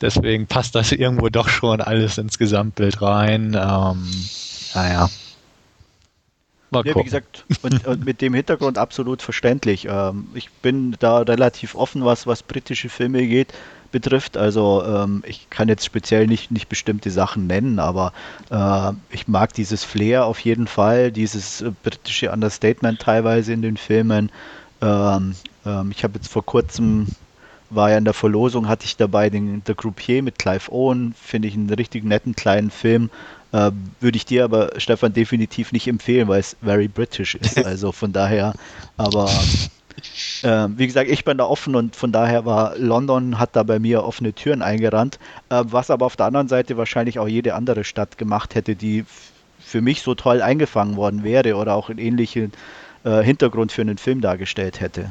Deswegen 0.00 0.46
passt 0.46 0.74
das 0.74 0.92
irgendwo 0.92 1.30
doch 1.30 1.48
schon 1.48 1.80
alles 1.80 2.18
ins 2.18 2.38
Gesamtbild 2.38 3.02
rein. 3.02 3.54
Ähm, 3.58 4.08
naja. 4.74 5.08
Mal 6.70 6.84
ja, 6.86 6.96
wie 6.96 7.04
gesagt, 7.04 7.44
und, 7.62 7.86
und, 7.86 8.04
mit 8.04 8.20
dem 8.20 8.34
Hintergrund 8.34 8.76
absolut 8.76 9.22
verständlich. 9.22 9.86
Ähm, 9.88 10.28
ich 10.34 10.50
bin 10.50 10.96
da 10.98 11.18
relativ 11.18 11.74
offen, 11.74 12.04
was, 12.04 12.26
was 12.26 12.42
britische 12.42 12.88
Filme 12.88 13.26
geht, 13.26 13.52
betrifft. 13.92 14.36
Also 14.36 14.82
ähm, 14.84 15.22
ich 15.26 15.48
kann 15.48 15.68
jetzt 15.68 15.84
speziell 15.84 16.26
nicht, 16.26 16.50
nicht 16.50 16.68
bestimmte 16.68 17.10
Sachen 17.10 17.46
nennen, 17.46 17.78
aber 17.78 18.12
äh, 18.50 18.92
ich 19.10 19.28
mag 19.28 19.52
dieses 19.54 19.84
Flair 19.84 20.24
auf 20.24 20.40
jeden 20.40 20.66
Fall, 20.66 21.12
dieses 21.12 21.60
äh, 21.60 21.70
britische 21.82 22.32
Understatement 22.32 23.00
teilweise 23.00 23.52
in 23.52 23.62
den 23.62 23.76
Filmen. 23.76 24.30
Ähm, 24.82 25.34
ähm 25.64 25.90
ich 25.92 26.02
habe 26.02 26.14
jetzt 26.16 26.28
vor 26.28 26.44
kurzem 26.44 27.06
war 27.70 27.90
ja 27.90 27.98
in 27.98 28.04
der 28.04 28.14
Verlosung, 28.14 28.68
hatte 28.68 28.84
ich 28.84 28.96
dabei 28.96 29.30
den 29.30 29.62
The 29.66 29.74
Groupier 29.74 30.22
mit 30.22 30.38
Clive 30.38 30.70
Owen, 30.70 31.14
finde 31.20 31.48
ich 31.48 31.54
einen 31.54 31.70
richtig 31.70 32.04
netten 32.04 32.34
kleinen 32.34 32.70
Film. 32.70 33.10
Äh, 33.52 33.70
Würde 34.00 34.16
ich 34.16 34.26
dir 34.26 34.44
aber, 34.44 34.70
Stefan, 34.78 35.12
definitiv 35.12 35.72
nicht 35.72 35.86
empfehlen, 35.88 36.28
weil 36.28 36.40
es 36.40 36.56
very 36.62 36.88
British 36.88 37.34
ist. 37.34 37.56
Also 37.66 37.92
von 37.92 38.12
daher, 38.12 38.54
aber 38.96 39.30
äh, 40.42 40.68
wie 40.76 40.86
gesagt, 40.86 41.10
ich 41.10 41.24
bin 41.24 41.38
da 41.38 41.44
offen 41.44 41.74
und 41.74 41.96
von 41.96 42.12
daher 42.12 42.44
war 42.44 42.76
London, 42.76 43.38
hat 43.38 43.56
da 43.56 43.62
bei 43.62 43.78
mir 43.78 44.04
offene 44.04 44.32
Türen 44.32 44.62
eingerannt, 44.62 45.18
äh, 45.48 45.62
was 45.66 45.90
aber 45.90 46.06
auf 46.06 46.16
der 46.16 46.26
anderen 46.26 46.48
Seite 46.48 46.76
wahrscheinlich 46.76 47.18
auch 47.18 47.28
jede 47.28 47.54
andere 47.54 47.84
Stadt 47.84 48.18
gemacht 48.18 48.54
hätte, 48.54 48.76
die 48.76 49.04
für 49.58 49.80
mich 49.80 50.02
so 50.02 50.14
toll 50.14 50.42
eingefangen 50.42 50.96
worden 50.96 51.24
wäre 51.24 51.56
oder 51.56 51.74
auch 51.74 51.88
einen 51.88 51.98
ähnlichen 51.98 52.52
äh, 53.04 53.22
Hintergrund 53.22 53.72
für 53.72 53.82
einen 53.82 53.98
Film 53.98 54.20
dargestellt 54.20 54.80
hätte. 54.80 55.10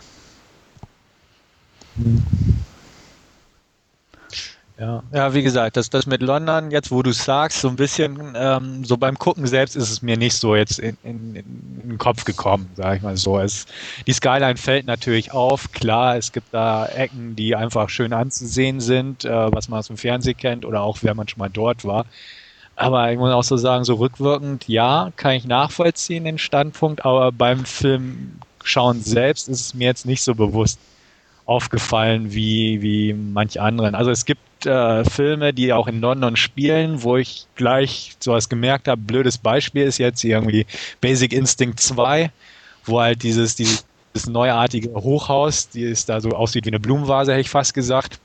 Ja, 4.78 5.04
ja, 5.14 5.34
wie 5.34 5.42
gesagt, 5.42 5.78
das, 5.78 5.90
das 5.90 6.06
mit 6.06 6.22
London, 6.22 6.70
jetzt 6.70 6.92
wo 6.92 7.02
du 7.02 7.14
sagst, 7.14 7.62
so 7.62 7.70
ein 7.70 7.78
bisschen, 7.78 8.34
ähm, 8.36 8.84
so 8.84 8.98
beim 8.98 9.18
Gucken 9.18 9.48
selbst 9.48 9.78
ist 9.78 9.90
es 9.90 10.02
mir 10.02 10.18
nicht 10.18 10.36
so 10.36 10.54
jetzt 10.54 10.80
in, 10.80 10.98
in, 11.02 11.36
in 11.36 11.90
den 11.92 11.98
Kopf 11.98 12.26
gekommen, 12.26 12.70
sag 12.76 12.98
ich 12.98 13.02
mal 13.02 13.16
so. 13.16 13.40
Es, 13.40 13.68
die 14.06 14.12
Skyline 14.12 14.58
fällt 14.58 14.86
natürlich 14.86 15.32
auf, 15.32 15.72
klar, 15.72 16.18
es 16.18 16.34
gibt 16.34 16.54
da 16.54 16.88
Ecken, 16.88 17.38
die 17.38 17.56
einfach 17.56 17.88
schön 17.88 18.12
anzusehen 18.12 18.82
sind, 18.82 19.24
äh, 19.24 19.30
was 19.54 19.70
man 19.70 19.80
aus 19.80 19.88
dem 19.88 19.96
Fernsehen 19.96 20.36
kennt 20.36 20.66
oder 20.66 20.82
auch 20.82 20.98
wenn 21.04 21.16
man 21.16 21.30
schon 21.30 21.40
mal 21.40 21.50
dort 21.50 21.86
war. 21.86 22.06
Aber 22.76 23.10
ich 23.14 23.18
muss 23.18 23.32
auch 23.32 23.44
so 23.46 23.56
sagen, 23.56 23.86
so 23.86 23.94
rückwirkend, 23.96 24.68
ja, 24.68 25.12
kann 25.16 25.36
ich 25.36 25.46
nachvollziehen, 25.46 26.26
den 26.26 26.38
Standpunkt, 26.38 27.06
aber 27.06 27.32
beim 27.32 27.64
Film 27.64 28.40
schauen 28.62 29.02
selbst 29.02 29.48
ist 29.48 29.62
es 29.62 29.74
mir 29.74 29.86
jetzt 29.86 30.06
nicht 30.06 30.22
so 30.22 30.36
bewusst 30.36 30.80
aufgefallen 31.46 32.34
wie, 32.34 32.82
wie 32.82 33.14
manch 33.14 33.60
anderen. 33.62 33.96
Also 33.96 34.12
es 34.12 34.26
gibt 34.26 34.66
äh, 34.66 35.04
Filme, 35.06 35.54
die 35.54 35.74
auch 35.74 35.88
in 35.88 36.02
London 36.02 36.36
spielen, 36.36 37.04
wo 37.04 37.18
ich 37.18 37.46
gleich 37.56 38.16
sowas 38.20 38.50
gemerkt 38.50 38.88
habe. 38.88 39.02
Blödes 39.02 39.38
Beispiel 39.38 39.84
ist 39.84 39.98
jetzt 39.98 40.24
irgendwie 40.24 40.66
Basic 41.02 41.34
Instinct 41.34 41.80
2, 41.80 42.32
wo 42.86 43.00
halt 43.00 43.22
dieses, 43.24 43.56
dieses, 43.56 43.86
dieses 44.14 44.28
neuartige 44.28 44.94
Hochhaus, 44.94 45.70
die 45.70 45.84
ist 45.84 46.10
da 46.10 46.20
so 46.20 46.32
aussieht 46.32 46.66
wie 46.66 46.70
eine 46.70 46.80
Blumenvase, 46.80 47.32
hätte 47.32 47.42
ich 47.42 47.50
fast 47.50 47.74
gesagt. 47.74 48.20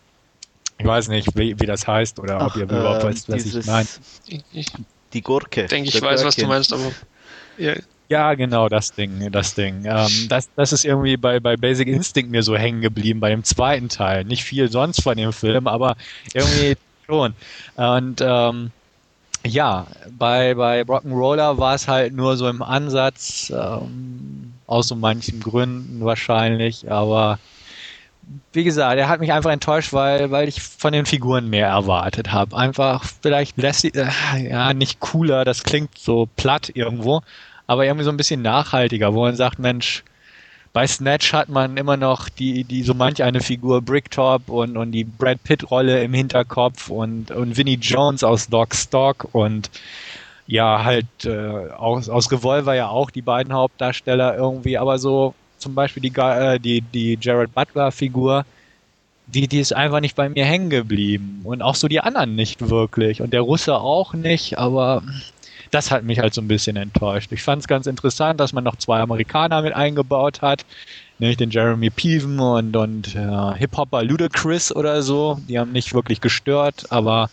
Ich 0.79 0.87
weiß 0.87 1.09
nicht, 1.09 1.37
wie, 1.37 1.61
wie 1.61 1.67
das 1.67 1.87
heißt 1.87 2.19
oder 2.21 2.41
Ach, 2.41 2.47
ob 2.47 2.57
ihr 2.57 2.63
überhaupt 2.63 3.05
äh, 3.05 3.09
wisst, 3.09 3.29
was 3.29 3.45
ich 3.45 3.67
meine. 3.67 3.87
Die 5.13 5.23
Gurke. 5.23 5.63
Ich 5.65 5.69
denke, 5.69 5.91
ich 5.91 6.01
weiß, 6.01 6.23
Gurke. 6.23 6.27
was 6.27 6.37
du 6.37 6.47
meinst, 6.47 6.73
aber 6.73 6.91
ja, 7.59 7.75
ja, 8.11 8.35
genau, 8.35 8.69
das 8.69 8.93
Ding, 8.93 9.31
das 9.31 9.55
Ding. 9.55 9.85
Ähm, 9.85 10.27
das, 10.29 10.49
das 10.57 10.73
ist 10.73 10.85
irgendwie 10.85 11.17
bei, 11.17 11.39
bei 11.39 11.57
Basic 11.57 11.87
Instinct 11.87 12.31
mir 12.31 12.43
so 12.43 12.57
hängen 12.57 12.81
geblieben, 12.81 13.21
bei 13.21 13.31
dem 13.31 13.45
zweiten 13.45 13.89
Teil. 13.89 14.25
Nicht 14.25 14.43
viel 14.43 14.71
sonst 14.71 15.03
von 15.03 15.17
dem 15.17 15.33
Film, 15.33 15.69
aber 15.69 15.97
irgendwie 16.35 16.77
schon. 17.07 17.35
Und 17.77 18.21
ähm, 18.21 18.73
ja, 19.47 19.87
bei, 20.19 20.55
bei 20.55 20.83
Rock'n'Roller 20.83 21.59
war 21.59 21.77
es 21.77 21.87
halt 21.87 22.13
nur 22.13 22.37
so 22.37 22.49
im 22.49 22.63
Ansatz, 22.63 23.53
ähm, 23.57 24.55
aus 24.67 24.89
so 24.89 24.97
manchen 24.97 25.39
Gründen 25.39 26.05
wahrscheinlich, 26.05 26.91
aber 26.91 27.39
wie 28.53 28.65
gesagt, 28.65 28.99
er 28.99 29.09
hat 29.09 29.21
mich 29.21 29.33
einfach 29.33 29.51
enttäuscht, 29.51 29.93
weil, 29.93 30.31
weil 30.31 30.49
ich 30.49 30.63
von 30.63 30.93
den 30.93 31.07
Figuren 31.07 31.49
mehr 31.49 31.69
erwartet 31.69 32.33
habe. 32.33 32.57
Einfach 32.57 33.05
vielleicht 33.23 33.57
lässig, 33.57 33.95
äh, 33.97 34.09
ja, 34.49 34.75
nicht 34.75 35.01
cooler, 35.01 35.45
das 35.45 35.63
klingt 35.65 35.97
so 35.99 36.29
platt 36.37 36.71
irgendwo, 36.75 37.23
aber 37.71 37.85
irgendwie 37.85 38.03
so 38.05 38.11
ein 38.11 38.17
bisschen 38.17 38.43
nachhaltiger, 38.43 39.15
wo 39.15 39.21
man 39.21 39.37
sagt, 39.37 39.61
Mensch, 39.61 40.03
bei 40.73 40.89
Snatch 40.89 41.33
hat 41.33 41.49
man 41.49 41.77
immer 41.77 41.97
noch 41.97 42.29
die, 42.29 42.65
die 42.65 42.83
so 42.83 42.95
manch 42.95 43.23
eine 43.23 43.41
Figur 43.41 43.81
Bricktop 43.81 44.49
und, 44.49 44.77
und 44.77 44.91
die 44.91 45.05
Brad 45.05 45.41
Pitt-Rolle 45.45 46.03
im 46.03 46.13
Hinterkopf 46.13 46.91
und, 46.91 47.31
und 47.31 47.57
Vinnie 47.57 47.79
Jones 47.81 48.25
aus 48.25 48.49
Dog 48.49 48.75
Stock 48.75 49.29
und 49.31 49.71
ja, 50.49 50.83
halt 50.83 51.07
äh, 51.25 51.69
aus, 51.71 52.09
aus 52.09 52.33
Revolver 52.33 52.75
ja 52.75 52.89
auch 52.89 53.09
die 53.13 53.23
beiden 53.23 53.53
Hauptdarsteller 53.53 54.37
irgendwie, 54.37 54.77
aber 54.77 54.99
so 54.99 55.35
zum 55.59 55.77
Beispiel 55.77 56.03
die, 56.03 56.13
äh, 56.19 56.59
die, 56.59 56.81
die 56.81 57.19
Jared 57.21 57.55
Butler-Figur, 57.55 58.47
die, 59.29 59.47
die 59.47 59.61
ist 59.61 59.77
einfach 59.77 60.01
nicht 60.01 60.17
bei 60.17 60.29
mir 60.29 60.45
hängen 60.45 60.71
geblieben. 60.71 61.43
Und 61.45 61.63
auch 61.63 61.77
so 61.77 61.87
die 61.87 62.01
anderen 62.01 62.35
nicht 62.35 62.69
wirklich. 62.69 63.23
Und 63.23 63.33
der 63.33 63.43
Russe 63.43 63.77
auch 63.77 64.13
nicht, 64.13 64.59
aber 64.59 65.05
das 65.71 65.91
hat 65.91 66.05
mich 66.05 66.19
halt 66.19 66.35
so 66.35 66.41
ein 66.41 66.49
bisschen 66.49 66.77
enttäuscht. 66.77 67.33
Ich 67.33 67.43
fand 67.43 67.63
es 67.63 67.69
ganz 67.69 67.87
interessant, 67.87 68.41
dass 68.41 68.53
man 68.53 68.65
noch 68.65 68.77
zwei 68.77 69.01
Amerikaner 69.01 69.63
mit 69.63 69.75
eingebaut 69.75 70.43
hat, 70.43 70.65
nämlich 71.19 71.37
den 71.37 71.51
Jeremy 71.51 71.91
Piven 71.91 72.41
und, 72.41 72.77
und 72.77 73.15
äh, 73.15 73.55
Hip-Hopper 73.57 74.03
Ludacris 74.03 74.75
oder 74.75 75.03
so. 75.03 75.41
Die 75.49 75.59
haben 75.59 75.73
nicht 75.73 75.95
wirklich 75.95 76.21
gestört, 76.21 76.87
aber 76.91 77.31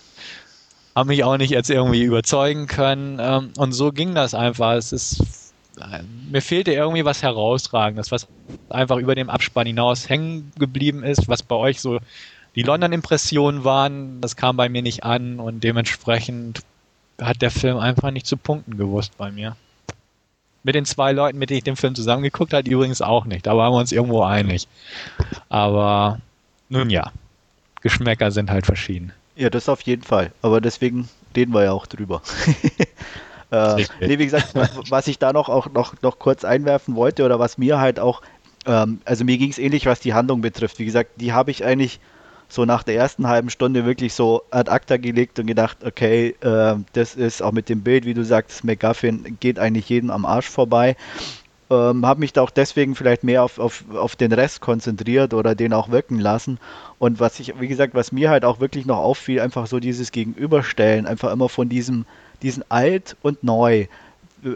haben 0.96 1.08
mich 1.08 1.24
auch 1.24 1.38
nicht 1.38 1.52
jetzt 1.52 1.70
irgendwie 1.70 2.04
überzeugen 2.04 2.68
können. 2.68 3.20
Ähm, 3.20 3.52
und 3.58 3.72
so 3.72 3.92
ging 3.92 4.16
das 4.16 4.34
einfach. 4.34 4.74
Es 4.74 4.92
ist 4.92 5.54
äh, 5.80 6.04
mir 6.30 6.42
fehlte 6.42 6.74
irgendwie 6.74 7.06
was 7.06 7.24
herausragendes, 7.24 8.12
was 8.12 8.28
einfach 8.70 8.98
über 8.98 9.16
dem 9.16 9.30
Abspann 9.30 9.68
hinaus 9.68 10.10
hängen 10.10 10.52
geblieben 10.58 11.04
ist, 11.04 11.28
was 11.28 11.44
bei 11.44 11.56
euch 11.56 11.82
so 11.82 12.00
die 12.56 12.64
London-Impressionen 12.64 13.64
waren, 13.64 14.20
das 14.20 14.36
kam 14.36 14.58
bei 14.58 14.68
mir 14.68 14.82
nicht 14.82 15.04
an 15.04 15.40
und 15.40 15.64
dementsprechend 15.64 16.62
hat 17.22 17.42
der 17.42 17.52
Film 17.52 17.78
einfach 17.78 18.12
nicht 18.12 18.28
zu 18.28 18.38
punkten 18.38 18.78
gewusst 18.78 19.18
bei 19.18 19.32
mir. 19.32 19.56
Mit 20.64 20.76
den 20.76 20.86
zwei 20.86 21.12
Leuten, 21.14 21.38
mit 21.38 21.50
denen 21.50 21.60
ich 21.60 21.64
den 21.64 21.76
Film 21.76 21.96
zusammengeguckt 21.96 22.54
habe, 22.54 22.70
übrigens 22.70 23.02
auch 23.02 23.26
nicht. 23.26 23.48
Da 23.48 23.56
waren 23.56 23.74
wir 23.74 23.80
uns 23.80 23.92
irgendwo 23.92 24.24
einig. 24.24 24.68
Aber 25.50 26.20
nun 26.70 26.90
ja, 26.90 27.12
Geschmäcker 27.82 28.32
sind 28.32 28.50
halt 28.50 28.66
verschieden. 28.66 29.14
Ja, 29.36 29.50
das 29.50 29.70
auf 29.70 29.82
jeden 29.82 30.04
Fall. 30.04 30.32
Aber 30.42 30.62
deswegen 30.62 31.08
reden 31.36 31.54
wir 31.54 31.64
ja 31.64 31.72
auch 31.72 31.86
drüber. 31.86 32.22
äh, 33.52 33.86
nee, 34.02 34.20
wie 34.20 34.26
gesagt, 34.26 34.54
was 34.90 35.08
ich 35.08 35.20
da 35.20 35.32
noch, 35.32 35.48
auch 35.48 35.72
noch, 35.72 35.94
noch 36.02 36.20
kurz 36.20 36.44
einwerfen 36.44 36.96
wollte 36.96 37.24
oder 37.24 37.40
was 37.40 37.58
mir 37.58 37.80
halt 37.80 38.00
auch, 38.00 38.22
ähm, 38.66 39.00
also 39.06 39.24
mir 39.24 39.38
ging 39.38 39.52
es 39.52 39.60
ähnlich, 39.60 39.86
was 39.86 40.00
die 40.00 40.14
Handlung 40.14 40.42
betrifft. 40.42 40.80
Wie 40.80 40.86
gesagt, 40.86 41.12
die 41.22 41.34
habe 41.34 41.52
ich 41.52 41.64
eigentlich 41.64 42.00
so 42.50 42.66
nach 42.66 42.84
der 42.84 42.96
ersten 42.96 43.28
halben 43.28 43.50
Stunde 43.50 43.86
wirklich 43.86 44.14
so 44.14 44.44
ad 44.52 44.72
acta 44.72 44.98
gelegt 44.98 45.40
und 45.40 45.48
gedacht, 45.48 45.84
okay, 45.84 46.36
äh, 46.42 46.76
das 46.94 47.16
ist 47.16 47.42
auch 47.42 47.52
mit 47.52 47.70
dem 47.70 47.82
Bild, 47.82 48.06
wie 48.06 48.14
du 48.14 48.24
sagst, 48.24 48.64
McGuffin 48.64 49.38
geht 49.40 49.60
eigentlich 49.60 49.90
jedem 49.90 50.12
am 50.12 50.26
Arsch 50.26 50.50
vorbei. 50.50 50.96
Ähm, 51.70 52.06
habe 52.06 52.22
mich 52.22 52.32
da 52.32 52.44
auch 52.44 52.50
deswegen 52.50 52.96
vielleicht 52.96 53.26
mehr 53.26 53.44
auf, 53.44 53.60
auf, 53.60 53.84
auf 53.94 54.16
den 54.16 54.32
Rest 54.32 54.62
konzentriert 54.62 55.34
oder 55.34 55.54
den 55.54 55.74
auch 55.74 55.90
wirken 55.90 56.18
lassen. 56.18 56.60
Und 56.98 57.20
was 57.20 57.40
ich, 57.42 57.60
wie 57.60 57.68
gesagt, 57.68 57.94
was 57.94 58.14
mir 58.14 58.30
halt 58.30 58.46
auch 58.46 58.62
wirklich 58.62 58.86
noch 58.86 59.00
auffiel, 59.00 59.42
einfach 59.42 59.68
so 59.68 59.82
dieses 59.82 60.14
Gegenüberstellen, 60.14 61.06
einfach 61.06 61.32
immer 61.34 61.50
von 61.50 61.68
diesem, 61.68 62.06
diesen 62.42 62.64
alt 62.72 63.18
und 63.22 63.44
neu 63.44 63.88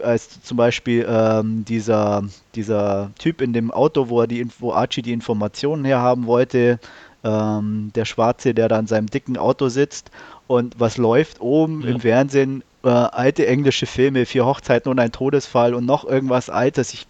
als 0.04 0.42
zum 0.44 0.58
Beispiel 0.58 1.06
ähm, 1.10 1.66
dieser, 1.66 2.24
dieser 2.56 3.12
Typ 3.18 3.42
in 3.42 3.52
dem 3.52 3.72
Auto, 3.72 4.10
wo, 4.10 4.22
er 4.22 4.28
die, 4.28 4.46
wo 4.60 4.74
Archie 4.74 5.02
die 5.02 5.12
Informationen 5.12 5.86
herhaben 5.86 6.28
wollte, 6.28 6.80
ähm, 7.24 7.92
der 7.96 8.06
Schwarze, 8.06 8.54
der 8.54 8.68
da 8.68 8.80
in 8.80 8.88
seinem 8.88 9.08
dicken 9.08 9.38
Auto 9.38 9.70
sitzt 9.70 10.12
Und 10.48 10.80
was 10.80 10.98
läuft 10.98 11.40
oben 11.42 11.82
ja. 11.82 11.90
im 11.90 12.00
Fernsehen? 12.02 12.64
Äh, 12.84 12.90
alte 12.90 13.46
englische 13.46 13.86
Filme, 13.86 14.26
vier 14.26 14.46
Hochzeiten 14.46 14.90
und 14.92 14.98
ein 15.00 15.12
Todesfall 15.12 15.76
und 15.76 15.86
noch 15.86 16.04
irgendwas 16.04 16.50
Altes. 16.50 16.94
Ich 16.94 17.08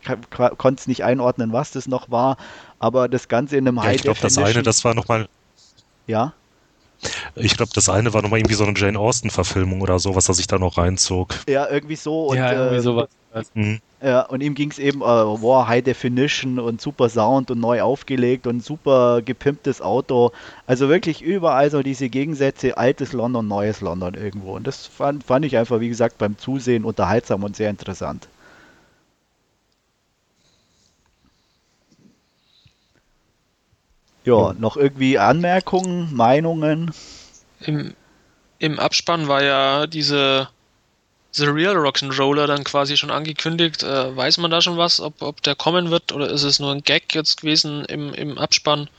konnte 0.57 0.81
es 0.81 0.87
nicht 0.87 1.05
einordnen, 1.05 1.53
was 1.53 1.71
das 1.71 1.87
noch 1.87 2.11
war, 2.11 2.35
aber 2.79 3.07
das 3.07 3.29
Ganze 3.29 3.55
in 3.55 3.67
einem 3.67 3.77
ja, 3.77 3.83
High 3.83 3.95
Ich 3.95 4.01
glaube, 4.01 4.19
das 4.21 4.37
eine, 4.37 4.63
das 4.63 4.83
war 4.83 4.93
nochmal. 4.93 5.29
Ja. 6.07 6.33
Ich 7.35 7.55
glaube, 7.55 7.71
das 7.73 7.87
eine 7.87 8.13
war 8.13 8.21
nochmal 8.21 8.39
irgendwie 8.39 8.55
so 8.55 8.65
eine 8.65 8.77
Jane 8.77 8.99
Austen-Verfilmung 8.99 9.81
oder 9.81 9.97
so, 9.97 10.13
was 10.15 10.27
er 10.27 10.35
sich 10.35 10.47
da 10.47 10.59
noch 10.59 10.77
reinzog. 10.77 11.33
Ja, 11.47 11.69
irgendwie 11.69 11.95
so. 11.95 12.27
Und, 12.27 12.37
ja, 12.37 12.51
irgendwie 12.51 12.75
äh, 12.75 12.81
sowas. 12.81 13.09
Mhm. 13.53 13.79
Ja, 14.03 14.21
und 14.23 14.41
ihm 14.41 14.55
ging 14.55 14.71
es 14.71 14.79
eben, 14.79 15.01
äh, 15.01 15.05
wow, 15.05 15.67
High 15.67 15.83
Definition 15.83 16.57
und 16.57 16.81
super 16.81 17.07
Sound 17.07 17.51
und 17.51 17.59
neu 17.59 17.83
aufgelegt 17.83 18.47
und 18.47 18.63
super 18.63 19.21
gepimptes 19.21 19.79
Auto. 19.79 20.31
Also 20.65 20.89
wirklich 20.89 21.21
überall 21.21 21.69
so 21.69 21.83
diese 21.83 22.09
Gegensätze, 22.09 22.77
altes 22.77 23.13
London, 23.13 23.47
neues 23.47 23.79
London 23.81 24.15
irgendwo. 24.15 24.55
Und 24.55 24.65
das 24.65 24.87
fand, 24.87 25.23
fand 25.23 25.45
ich 25.45 25.55
einfach, 25.55 25.79
wie 25.79 25.89
gesagt, 25.89 26.17
beim 26.17 26.37
Zusehen 26.39 26.83
unterhaltsam 26.83 27.43
und 27.43 27.55
sehr 27.55 27.69
interessant. 27.69 28.27
Ja, 34.23 34.53
noch 34.53 34.77
irgendwie 34.77 35.19
Anmerkungen, 35.19 36.15
Meinungen? 36.15 36.91
Im, 37.59 37.93
Im 38.57 38.79
Abspann 38.79 39.27
war 39.27 39.43
ja 39.43 39.85
diese 39.85 40.49
The 41.33 41.45
Real 41.45 41.75
Rock'n'Roller 41.75 42.45
dann 42.47 42.63
quasi 42.63 42.97
schon 42.97 43.11
angekündigt. 43.11 43.83
Äh, 43.83 44.15
weiß 44.15 44.37
man 44.37 44.51
da 44.51 44.61
schon 44.61 44.77
was, 44.77 44.99
ob, 44.99 45.21
ob 45.21 45.41
der 45.41 45.55
kommen 45.55 45.89
wird 45.89 46.11
oder 46.11 46.29
ist 46.29 46.43
es 46.43 46.59
nur 46.59 46.71
ein 46.71 46.83
Gag 46.83 47.13
jetzt 47.15 47.41
gewesen 47.41 47.85
im, 47.85 48.13
im 48.13 48.37
Abspann? 48.37 48.89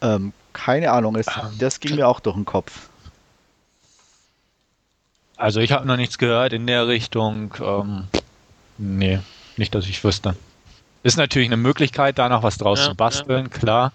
Ähm, 0.00 0.32
keine 0.52 0.90
Ahnung, 0.92 1.16
es, 1.16 1.26
ähm, 1.26 1.50
das 1.58 1.80
ging 1.80 1.96
mir 1.96 2.08
auch 2.08 2.20
durch 2.20 2.36
den 2.36 2.44
Kopf. 2.44 2.88
Also 5.36 5.60
ich 5.60 5.72
habe 5.72 5.86
noch 5.86 5.96
nichts 5.96 6.16
gehört 6.16 6.54
in 6.54 6.66
der 6.66 6.88
Richtung. 6.88 7.54
Ähm, 7.60 8.04
nee, 8.78 9.18
nicht, 9.58 9.74
dass 9.74 9.86
ich 9.86 10.02
wüsste. 10.02 10.34
Ist 11.02 11.18
natürlich 11.18 11.48
eine 11.48 11.58
Möglichkeit, 11.58 12.18
da 12.18 12.28
noch 12.28 12.42
was 12.42 12.56
draus 12.56 12.80
ja, 12.80 12.86
zu 12.86 12.94
basteln, 12.94 13.50
ja. 13.52 13.58
klar. 13.58 13.92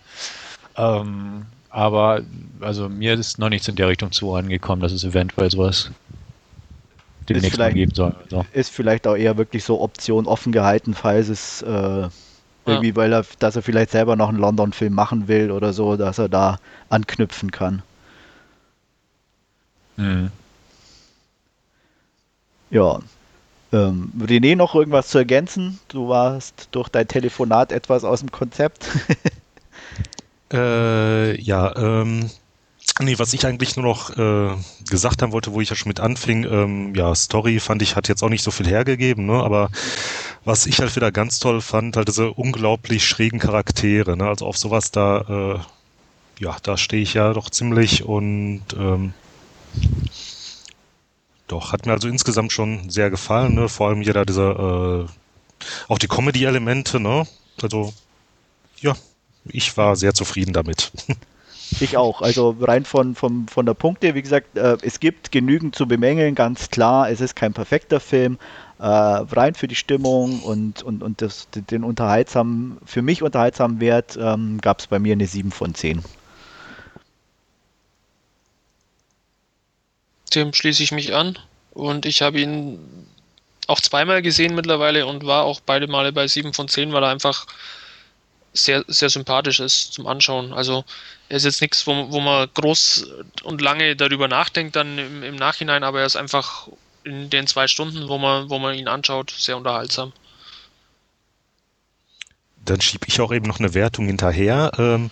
Ähm, 0.78 1.48
aber 1.70 2.22
also 2.60 2.90
mir 2.90 3.16
ist 3.16 3.40
noch 3.40 3.50
nichts 3.50 3.68
in 3.68 3.76
der 3.76 3.88
Richtung 3.88 4.12
zu 4.12 4.34
angekommen, 4.36 4.82
dass 4.82 4.92
es 4.92 5.04
eventuell 5.04 5.50
sowas 5.50 5.90
demnächst 7.34 7.60
mal 7.60 7.74
geben 7.74 7.94
soll. 7.94 8.16
Also. 8.24 8.46
Ist 8.54 8.72
vielleicht 8.72 9.08
auch 9.08 9.16
eher 9.16 9.38
wirklich 9.38 9.64
so 9.64 9.82
Option 9.82 10.26
offen 10.26 10.52
gehalten, 10.52 10.94
falls 10.94 11.30
es 11.30 11.62
äh, 11.62 12.10
irgendwie, 12.66 12.90
ja. 12.90 12.96
weil 12.96 13.14
er, 13.14 13.26
dass 13.40 13.56
er 13.56 13.62
vielleicht 13.62 13.92
selber 13.92 14.16
noch 14.16 14.30
einen 14.30 14.38
London-Film 14.38 14.94
machen 14.94 15.28
will 15.28 15.52
oder 15.52 15.74
so, 15.74 15.98
dass 15.98 16.20
er 16.20 16.30
da 16.30 16.58
anknüpfen 16.90 17.52
kann. 17.52 17.82
Mhm. 19.98 20.32
Ja, 22.70 23.00
ähm, 23.74 24.12
René, 24.20 24.56
noch 24.56 24.76
irgendwas 24.76 25.08
zu 25.08 25.18
ergänzen? 25.18 25.80
Du 25.88 26.10
warst 26.10 26.70
durch 26.72 26.90
dein 26.90 27.08
Telefonat 27.08 27.72
etwas 27.72 28.04
aus 28.04 28.20
dem 28.20 28.32
Konzept. 28.32 28.86
äh, 30.54 31.40
ja, 31.42 31.76
ähm, 31.76 32.30
nee, 33.00 33.18
was 33.20 33.34
ich 33.34 33.46
eigentlich 33.46 33.76
nur 33.76 33.86
noch 33.86 34.18
äh, 34.18 34.56
gesagt 34.90 35.22
haben 35.22 35.32
wollte, 35.32 35.54
wo 35.54 35.62
ich 35.62 35.70
ja 35.70 35.76
schon 35.76 35.90
mit 35.90 36.00
anfing, 36.00 36.46
ähm, 36.46 36.96
ja, 36.96 37.14
Story 37.16 37.60
fand 37.60 37.82
ich, 37.82 37.96
hat 37.96 38.08
jetzt 38.08 38.24
auch 38.24 38.30
nicht 38.30 38.44
so 38.44 38.52
viel 38.52 38.68
hergegeben, 38.68 39.26
ne, 39.26 39.42
aber 39.42 39.70
was 40.44 40.66
ich 40.66 40.80
halt 40.80 40.96
wieder 40.96 41.12
ganz 41.12 41.40
toll 41.40 41.62
fand, 41.62 41.96
halt 41.96 42.08
diese 42.08 42.32
unglaublich 42.32 43.08
schrägen 43.08 43.40
Charaktere, 43.40 44.18
ne, 44.18 44.28
also 44.28 44.46
auf 44.46 44.58
sowas 44.58 44.92
da, 44.92 45.60
äh, 45.60 46.44
ja, 46.44 46.58
da 46.64 46.78
stehe 46.78 47.04
ich 47.04 47.14
ja 47.14 47.34
doch 47.34 47.50
ziemlich 47.50 48.04
und 48.04 48.64
ähm, 48.78 49.14
doch, 51.52 51.74
hat 51.74 51.86
mir 51.86 51.92
also 51.92 52.08
insgesamt 52.08 52.52
schon 52.54 52.90
sehr 52.90 53.10
gefallen, 53.10 53.56
ne? 53.56 53.68
Vor 53.68 53.90
allem 53.90 54.02
jeder 54.02 54.26
dieser, 54.26 55.06
äh, 55.06 55.06
auch 55.90 56.00
die 56.00 56.08
Comedy-Elemente, 56.08 57.00
ne? 57.00 57.28
Also, 57.62 57.94
ja, 58.80 58.96
ich 59.46 59.76
war 59.76 59.96
sehr 59.98 60.14
zufrieden 60.14 60.54
damit. 60.54 60.92
Ich 61.80 61.98
auch. 61.98 62.22
Also 62.22 62.56
rein 62.60 62.86
von, 62.86 63.16
von, 63.16 63.48
von 63.48 63.66
der 63.66 63.74
Punkte, 63.74 64.14
wie 64.14 64.22
gesagt, 64.22 64.58
äh, 64.58 64.78
es 64.82 65.00
gibt 65.00 65.32
genügend 65.32 65.76
zu 65.76 65.88
bemängeln, 65.88 66.36
ganz 66.36 66.70
klar. 66.70 67.10
Es 67.10 67.22
ist 67.22 67.36
kein 67.36 67.54
perfekter 67.54 68.00
Film. 68.00 68.38
Äh, 68.80 68.86
rein 68.86 69.56
für 69.56 69.68
die 69.68 69.76
Stimmung 69.76 70.42
und, 70.42 70.84
und, 70.84 71.02
und 71.02 71.22
das, 71.22 71.48
den 71.54 71.84
unterhaltsamen, 71.84 72.78
für 72.86 73.02
mich 73.02 73.24
unterhaltsamen 73.24 73.80
Wert 73.80 74.18
ähm, 74.20 74.60
gab 74.60 74.80
es 74.80 74.88
bei 74.88 75.00
mir 75.00 75.14
eine 75.14 75.28
7 75.28 75.52
von 75.52 75.74
10. 75.74 76.04
dem 80.36 80.54
schließe 80.54 80.84
ich 80.84 80.92
mich 80.92 81.14
an. 81.14 81.38
Und 81.72 82.06
ich 82.06 82.22
habe 82.22 82.40
ihn 82.40 82.80
auch 83.68 83.80
zweimal 83.80 84.22
gesehen 84.22 84.56
mittlerweile 84.56 85.06
und 85.06 85.26
war 85.26 85.44
auch 85.44 85.62
beide 85.62 85.88
Male 85.88 86.12
bei 86.12 86.28
7 86.28 86.54
von 86.54 86.68
10, 86.68 86.92
weil 86.92 87.04
er 87.04 87.10
einfach 87.10 87.46
sehr, 88.54 88.84
sehr 88.88 89.10
sympathisch 89.10 89.60
ist 89.60 89.94
zum 89.94 90.08
Anschauen. 90.08 90.54
Also 90.54 90.84
er 91.30 91.38
ist 91.38 91.46
jetzt 91.46 91.62
nichts, 91.62 91.88
wo, 91.88 92.12
wo 92.12 92.20
man 92.20 92.50
groß 92.54 93.08
und 93.44 93.62
lange 93.62 93.96
darüber 93.96 94.28
nachdenkt 94.28 94.76
dann 94.76 94.98
im, 94.98 95.24
im 95.24 95.36
Nachhinein, 95.36 95.84
aber 95.84 96.02
er 96.02 96.06
ist 96.06 96.16
einfach 96.16 96.68
in 97.04 97.30
den 97.30 97.48
zwei 97.48 97.68
Stunden, 97.68 98.08
wo 98.08 98.18
man, 98.18 98.50
wo 98.50 98.60
man 98.60 98.76
ihn 98.76 98.88
anschaut, 98.88 99.34
sehr 99.36 99.58
unterhaltsam. 99.58 100.12
Dann 102.64 102.82
schiebe 102.82 103.08
ich 103.08 103.20
auch 103.22 103.32
eben 103.32 103.48
noch 103.48 103.60
eine 103.60 103.74
Wertung 103.74 104.06
hinterher. 104.06 104.72
Ähm, 104.78 105.10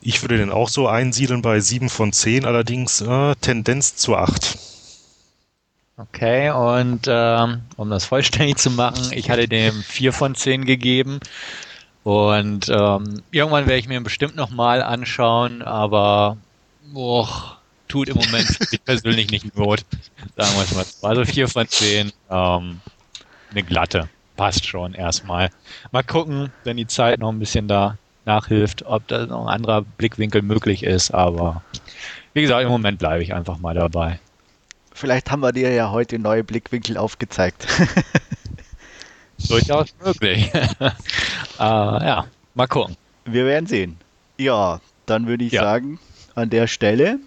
ich 0.00 0.22
würde 0.22 0.38
den 0.38 0.50
auch 0.50 0.68
so 0.68 0.88
einsiedeln 0.88 1.40
bei 1.40 1.60
7 1.60 1.88
von 1.88 2.12
10, 2.12 2.44
allerdings 2.44 3.00
äh, 3.00 3.34
Tendenz 3.36 3.96
zu 3.96 4.16
8. 4.16 4.58
Okay, 5.96 6.50
und 6.50 7.06
ähm, 7.06 7.62
um 7.76 7.88
das 7.88 8.04
vollständig 8.04 8.58
zu 8.58 8.70
machen, 8.70 9.12
ich 9.12 9.30
hatte 9.30 9.46
dem 9.46 9.82
4 9.82 10.12
von 10.12 10.34
10 10.34 10.64
gegeben. 10.64 11.20
Und 12.04 12.68
ähm, 12.68 13.22
irgendwann 13.30 13.66
werde 13.66 13.78
ich 13.78 13.88
mir 13.88 14.00
bestimmt 14.02 14.36
nochmal 14.36 14.82
anschauen, 14.82 15.62
aber 15.62 16.36
oh, 16.94 17.26
tut 17.88 18.10
im 18.10 18.16
Moment 18.16 18.58
persönlich 18.84 19.30
nicht 19.30 19.56
Not. 19.56 19.84
Sagen 20.36 20.54
wir 20.54 20.62
es 20.62 21.02
mal. 21.02 21.08
Also 21.08 21.24
4 21.24 21.48
von 21.48 21.66
10, 21.66 22.12
ähm, 22.30 22.80
eine 23.50 23.62
glatte. 23.62 24.08
Passt 24.36 24.66
schon 24.66 24.94
erstmal. 24.94 25.50
Mal 25.92 26.02
gucken, 26.02 26.52
wenn 26.64 26.76
die 26.76 26.86
Zeit 26.86 27.20
noch 27.20 27.30
ein 27.30 27.38
bisschen 27.38 27.68
da 27.68 27.96
nachhilft, 28.26 28.84
ob 28.84 29.06
da 29.08 29.24
noch 29.26 29.46
ein 29.46 29.54
anderer 29.54 29.82
Blickwinkel 29.82 30.42
möglich 30.42 30.82
ist. 30.82 31.10
Aber 31.12 31.62
wie 32.34 32.42
gesagt, 32.42 32.62
im 32.62 32.68
Moment 32.68 32.98
bleibe 32.98 33.22
ich 33.22 33.32
einfach 33.32 33.58
mal 33.58 33.74
dabei. 33.74 34.18
Vielleicht 34.92 35.30
haben 35.30 35.40
wir 35.40 35.52
dir 35.52 35.72
ja 35.72 35.90
heute 35.90 36.18
neue 36.18 36.44
Blickwinkel 36.44 36.98
aufgezeigt. 36.98 37.66
Durchaus 39.48 39.94
möglich. 40.04 40.50
äh, 40.84 40.90
ja, 41.58 42.26
mal 42.54 42.66
gucken. 42.66 42.96
Wir 43.24 43.46
werden 43.46 43.66
sehen. 43.66 43.96
Ja, 44.38 44.80
dann 45.06 45.26
würde 45.26 45.44
ich 45.44 45.52
ja. 45.52 45.62
sagen, 45.62 45.98
an 46.34 46.50
der 46.50 46.66
Stelle 46.66 47.18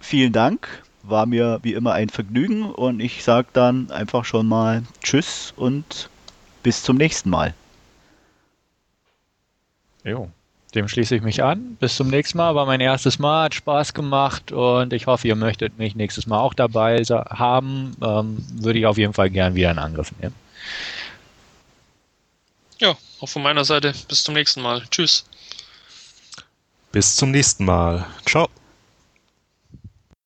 vielen 0.00 0.32
Dank. 0.32 0.82
War 1.02 1.24
mir 1.24 1.60
wie 1.62 1.72
immer 1.72 1.92
ein 1.94 2.10
Vergnügen 2.10 2.70
und 2.70 3.00
ich 3.00 3.24
sage 3.24 3.48
dann 3.54 3.90
einfach 3.90 4.26
schon 4.26 4.46
mal 4.46 4.82
Tschüss 5.02 5.54
und 5.56 6.10
bis 6.62 6.82
zum 6.82 6.96
nächsten 6.96 7.30
Mal. 7.30 7.54
Jo, 10.04 10.28
dem 10.74 10.88
schließe 10.88 11.16
ich 11.16 11.22
mich 11.22 11.42
an. 11.42 11.76
Bis 11.80 11.96
zum 11.96 12.08
nächsten 12.08 12.38
Mal. 12.38 12.54
War 12.54 12.66
mein 12.66 12.80
erstes 12.80 13.18
Mal, 13.18 13.44
hat 13.44 13.54
Spaß 13.54 13.94
gemacht 13.94 14.52
und 14.52 14.92
ich 14.92 15.06
hoffe, 15.06 15.26
ihr 15.26 15.36
möchtet 15.36 15.78
mich 15.78 15.96
nächstes 15.96 16.26
Mal 16.26 16.38
auch 16.38 16.54
dabei 16.54 17.02
haben. 17.02 17.96
Ähm, 18.02 18.44
würde 18.52 18.78
ich 18.78 18.86
auf 18.86 18.98
jeden 18.98 19.12
Fall 19.12 19.30
gern 19.30 19.54
wieder 19.54 19.70
in 19.70 19.78
Angriff 19.78 20.12
nehmen. 20.20 20.34
Ja, 22.80 22.96
auch 23.20 23.28
von 23.28 23.42
meiner 23.42 23.64
Seite. 23.64 23.94
Bis 24.08 24.24
zum 24.24 24.34
nächsten 24.34 24.62
Mal. 24.62 24.82
Tschüss. 24.90 25.24
Bis 26.92 27.14
zum 27.14 27.30
nächsten 27.30 27.64
Mal. 27.64 28.06
Ciao. 28.26 28.48